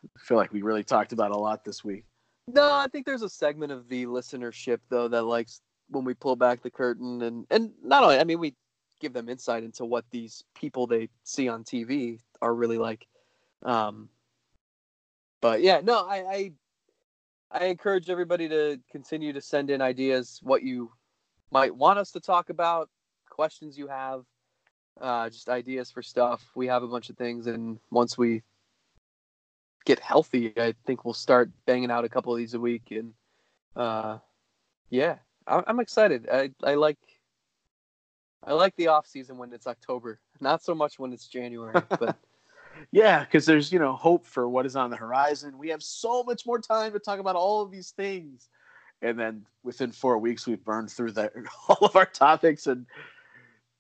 I 0.05 0.20
feel 0.20 0.36
like 0.36 0.53
we 0.53 0.62
really 0.62 0.84
talked 0.84 1.12
about 1.12 1.30
a 1.30 1.36
lot 1.36 1.64
this 1.64 1.84
week. 1.84 2.05
No, 2.48 2.72
I 2.72 2.86
think 2.88 3.05
there's 3.07 3.22
a 3.22 3.28
segment 3.28 3.70
of 3.70 3.88
the 3.88 4.07
listenership 4.07 4.78
though 4.88 5.09
that 5.09 5.22
likes 5.24 5.61
when 5.88 6.05
we 6.05 6.14
pull 6.14 6.36
back 6.36 6.62
the 6.62 6.70
curtain 6.70 7.20
and 7.22 7.46
and 7.51 7.72
not 7.82 8.03
only 8.03 8.18
I 8.18 8.24
mean 8.24 8.38
we 8.40 8.55
give 9.01 9.12
them 9.12 9.28
insight 9.28 9.62
into 9.62 9.84
what 9.84 10.05
these 10.11 10.42
people 10.55 10.86
they 10.86 11.09
see 11.24 11.48
on 11.48 11.64
TV 11.64 12.18
are 12.42 12.55
really 12.55 12.78
like. 12.78 13.07
Um 13.63 14.09
but 15.41 15.63
yeah, 15.63 15.81
no, 15.83 16.07
I 16.07 16.17
I, 16.17 16.53
I 17.51 17.65
encourage 17.67 18.11
everybody 18.11 18.49
to 18.49 18.81
continue 18.91 19.33
to 19.33 19.41
send 19.41 19.71
in 19.71 19.81
ideas 19.81 20.41
what 20.43 20.63
you 20.63 20.93
might 21.51 21.75
want 21.75 21.99
us 21.99 22.13
to 22.13 22.21
talk 22.21 22.51
about, 22.51 22.89
questions 23.29 23.77
you 23.79 23.89
have, 23.89 24.25
uh 25.01 25.29
just 25.29 25.49
ideas 25.49 25.91
for 25.91 26.03
stuff. 26.03 26.43
We 26.55 26.67
have 26.69 26.83
a 26.83 26.89
bunch 26.89 27.11
of 27.11 27.17
things 27.17 27.47
and 27.47 27.79
once 27.91 28.17
we 28.17 28.43
get 29.85 30.01
healthy, 30.01 30.53
I 30.57 30.75
think 30.87 31.05
we'll 31.05 31.15
start 31.15 31.51
banging 31.67 31.91
out 31.91 32.05
a 32.05 32.09
couple 32.09 32.33
of 32.33 32.39
these 32.39 32.55
a 32.55 32.61
week. 32.61 32.91
And 32.91 33.13
uh, 33.77 34.19
yeah, 34.89 35.17
I, 35.47 35.63
I'm 35.67 35.81
excited. 35.81 36.29
I, 36.31 36.51
I 36.63 36.75
like 36.75 36.99
I 38.45 38.53
like 38.55 38.75
the 38.77 38.89
off 38.89 39.07
season 39.07 39.37
when 39.37 39.53
it's 39.53 39.67
October, 39.67 40.21
not 40.41 40.63
so 40.63 40.75
much 40.75 40.99
when 40.99 41.13
it's 41.13 41.27
January. 41.27 41.75
But 41.99 42.17
Yeah, 42.93 43.24
because 43.24 43.47
there's 43.47 43.72
you 43.72 43.78
know 43.78 43.95
hope 43.95 44.26
for 44.26 44.49
what 44.49 44.66
is 44.66 44.76
on 44.76 44.91
the 44.91 44.97
horizon. 44.97 45.59
We 45.59 45.68
have 45.68 45.83
so 45.83 46.22
much 46.22 46.47
more 46.47 46.59
time 46.59 46.93
to 46.93 46.99
talk 46.99 47.18
about 47.18 47.37
all 47.37 47.62
of 47.62 47.70
these 47.70 47.91
things, 47.91 48.49
and 49.03 49.18
then 49.18 49.47
within 49.62 49.93
four 49.93 50.18
weeks 50.18 50.47
we've 50.47 50.64
burned 50.64 50.91
through 50.91 51.12
the, 51.12 51.31
all 51.68 51.87
of 51.87 51.97
our 51.97 52.07
topics. 52.07 52.66
And 52.66 52.87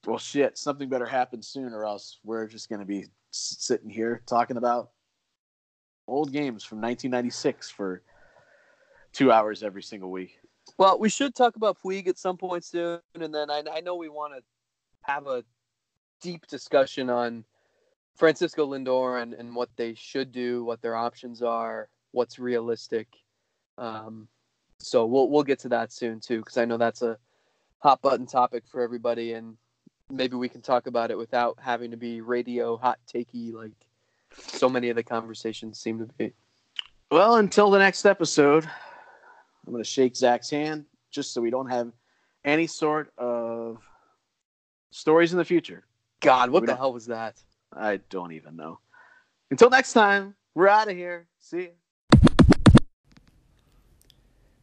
well, 0.06 0.18
shit, 0.18 0.58
something 0.58 0.88
better 0.88 1.06
happen 1.06 1.42
soon, 1.42 1.72
or 1.72 1.84
else 1.84 2.18
we're 2.24 2.46
just 2.46 2.68
going 2.68 2.80
to 2.80 2.86
be 2.86 3.06
sitting 3.30 3.90
here 3.90 4.22
talking 4.26 4.56
about 4.56 4.90
old 6.08 6.32
games 6.32 6.64
from 6.64 6.78
1996 6.78 7.70
for 7.70 8.02
two 9.12 9.30
hours 9.30 9.62
every 9.62 9.82
single 9.82 10.10
week. 10.10 10.38
well, 10.78 10.98
we 10.98 11.08
should 11.08 11.34
talk 11.34 11.56
about 11.56 11.78
Puig 11.84 12.08
at 12.08 12.18
some 12.18 12.36
point 12.36 12.64
soon, 12.64 13.00
and 13.14 13.34
then 13.34 13.50
I, 13.50 13.62
I 13.72 13.80
know 13.80 13.96
we 13.96 14.08
want 14.08 14.34
to 14.34 14.42
have 15.02 15.26
a 15.26 15.44
deep 16.20 16.46
discussion 16.46 17.10
on 17.10 17.44
Francisco 18.16 18.66
Lindor 18.66 19.22
and, 19.22 19.34
and 19.34 19.54
what 19.54 19.70
they 19.76 19.94
should 19.94 20.32
do, 20.32 20.64
what 20.64 20.82
their 20.82 20.96
options 20.96 21.42
are, 21.42 21.88
what's 22.12 22.38
realistic. 22.38 23.08
Um, 23.78 24.28
so 24.78 25.06
we'll 25.06 25.28
we'll 25.28 25.42
get 25.42 25.58
to 25.60 25.68
that 25.70 25.92
soon 25.92 26.20
too, 26.20 26.38
because 26.38 26.56
I 26.56 26.64
know 26.64 26.76
that's 26.76 27.02
a 27.02 27.18
hot 27.78 28.02
button 28.02 28.26
topic 28.26 28.64
for 28.66 28.82
everybody, 28.82 29.32
and 29.32 29.56
maybe 30.10 30.36
we 30.36 30.48
can 30.48 30.60
talk 30.60 30.86
about 30.86 31.10
it 31.10 31.18
without 31.18 31.58
having 31.60 31.90
to 31.90 31.96
be 31.96 32.20
radio 32.20 32.76
hot 32.76 32.98
takey 33.12 33.52
like 33.52 33.72
so 34.36 34.68
many 34.68 34.90
of 34.90 34.96
the 34.96 35.02
conversations 35.02 35.80
seem 35.80 35.98
to 35.98 36.06
be. 36.18 36.32
Well, 37.10 37.36
until 37.36 37.70
the 37.70 37.78
next 37.78 38.06
episode, 38.06 38.64
I'm 39.66 39.72
going 39.72 39.82
to 39.82 39.88
shake 39.88 40.14
Zack's 40.14 40.50
hand 40.50 40.84
just 41.10 41.34
so 41.34 41.40
we 41.40 41.50
don't 41.50 41.68
have 41.68 41.90
any 42.44 42.66
sort 42.66 43.12
of 43.18 43.78
stories 44.90 45.32
in 45.32 45.38
the 45.38 45.44
future. 45.44 45.84
God, 46.20 46.50
what 46.50 46.62
We 46.62 46.66
the 46.66 46.76
hell 46.76 46.92
was 46.92 47.06
that? 47.06 47.42
I 47.72 48.00
don't 48.10 48.32
even 48.32 48.56
know. 48.56 48.80
Until 49.50 49.70
next 49.70 49.92
time, 49.92 50.34
we're 50.54 50.68
out 50.68 50.90
of 50.90 50.96
here. 50.96 51.26
See 51.38 51.62
ya. 51.62 51.68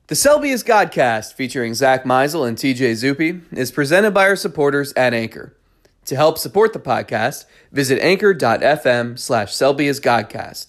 The 0.07 0.15
Selby 0.15 0.51
is 0.51 0.63
Godcast, 0.63 1.33
featuring 1.33 1.73
Zack 1.73 2.05
Meisel 2.05 2.47
and 2.47 2.57
TJ 2.57 2.93
Zuppe, 2.93 3.41
is 3.51 3.71
presented 3.71 4.11
by 4.11 4.27
our 4.27 4.37
supporters 4.37 4.93
at 4.93 5.13
Anchor. 5.13 5.57
To 6.05 6.15
help 6.15 6.37
support 6.37 6.71
the 6.71 6.79
podcast, 6.79 7.43
visit 7.73 7.99
anchor.fm 8.01 9.19
slash 9.19 9.53
Selby 9.53 9.87
is 9.87 9.99
Godcast. 9.99 10.67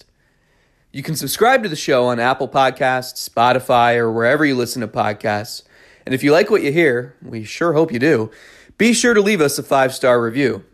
You 0.91 1.03
can 1.03 1.15
subscribe 1.15 1.63
to 1.63 1.69
the 1.69 1.77
show 1.77 2.07
on 2.07 2.19
Apple 2.19 2.49
Podcasts, 2.49 3.29
Spotify, 3.29 3.95
or 3.95 4.11
wherever 4.11 4.43
you 4.43 4.55
listen 4.55 4.81
to 4.81 4.87
podcasts. 4.89 5.63
And 6.05 6.13
if 6.13 6.23
you 6.23 6.33
like 6.33 6.49
what 6.49 6.63
you 6.63 6.73
hear, 6.73 7.15
we 7.21 7.45
sure 7.45 7.71
hope 7.71 7.93
you 7.93 7.99
do, 7.99 8.31
be 8.77 8.91
sure 8.91 9.13
to 9.13 9.21
leave 9.21 9.39
us 9.39 9.57
a 9.57 9.63
five 9.63 9.93
star 9.93 10.21
review. 10.21 10.65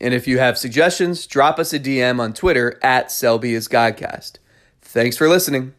And 0.00 0.14
if 0.14 0.28
you 0.28 0.38
have 0.38 0.56
suggestions, 0.56 1.26
drop 1.26 1.58
us 1.58 1.72
a 1.72 1.78
DM 1.78 2.20
on 2.20 2.32
Twitter 2.32 2.78
at 2.82 3.10
Selby's 3.10 3.68
Godcast. 3.68 4.38
Thanks 4.80 5.16
for 5.16 5.28
listening. 5.28 5.74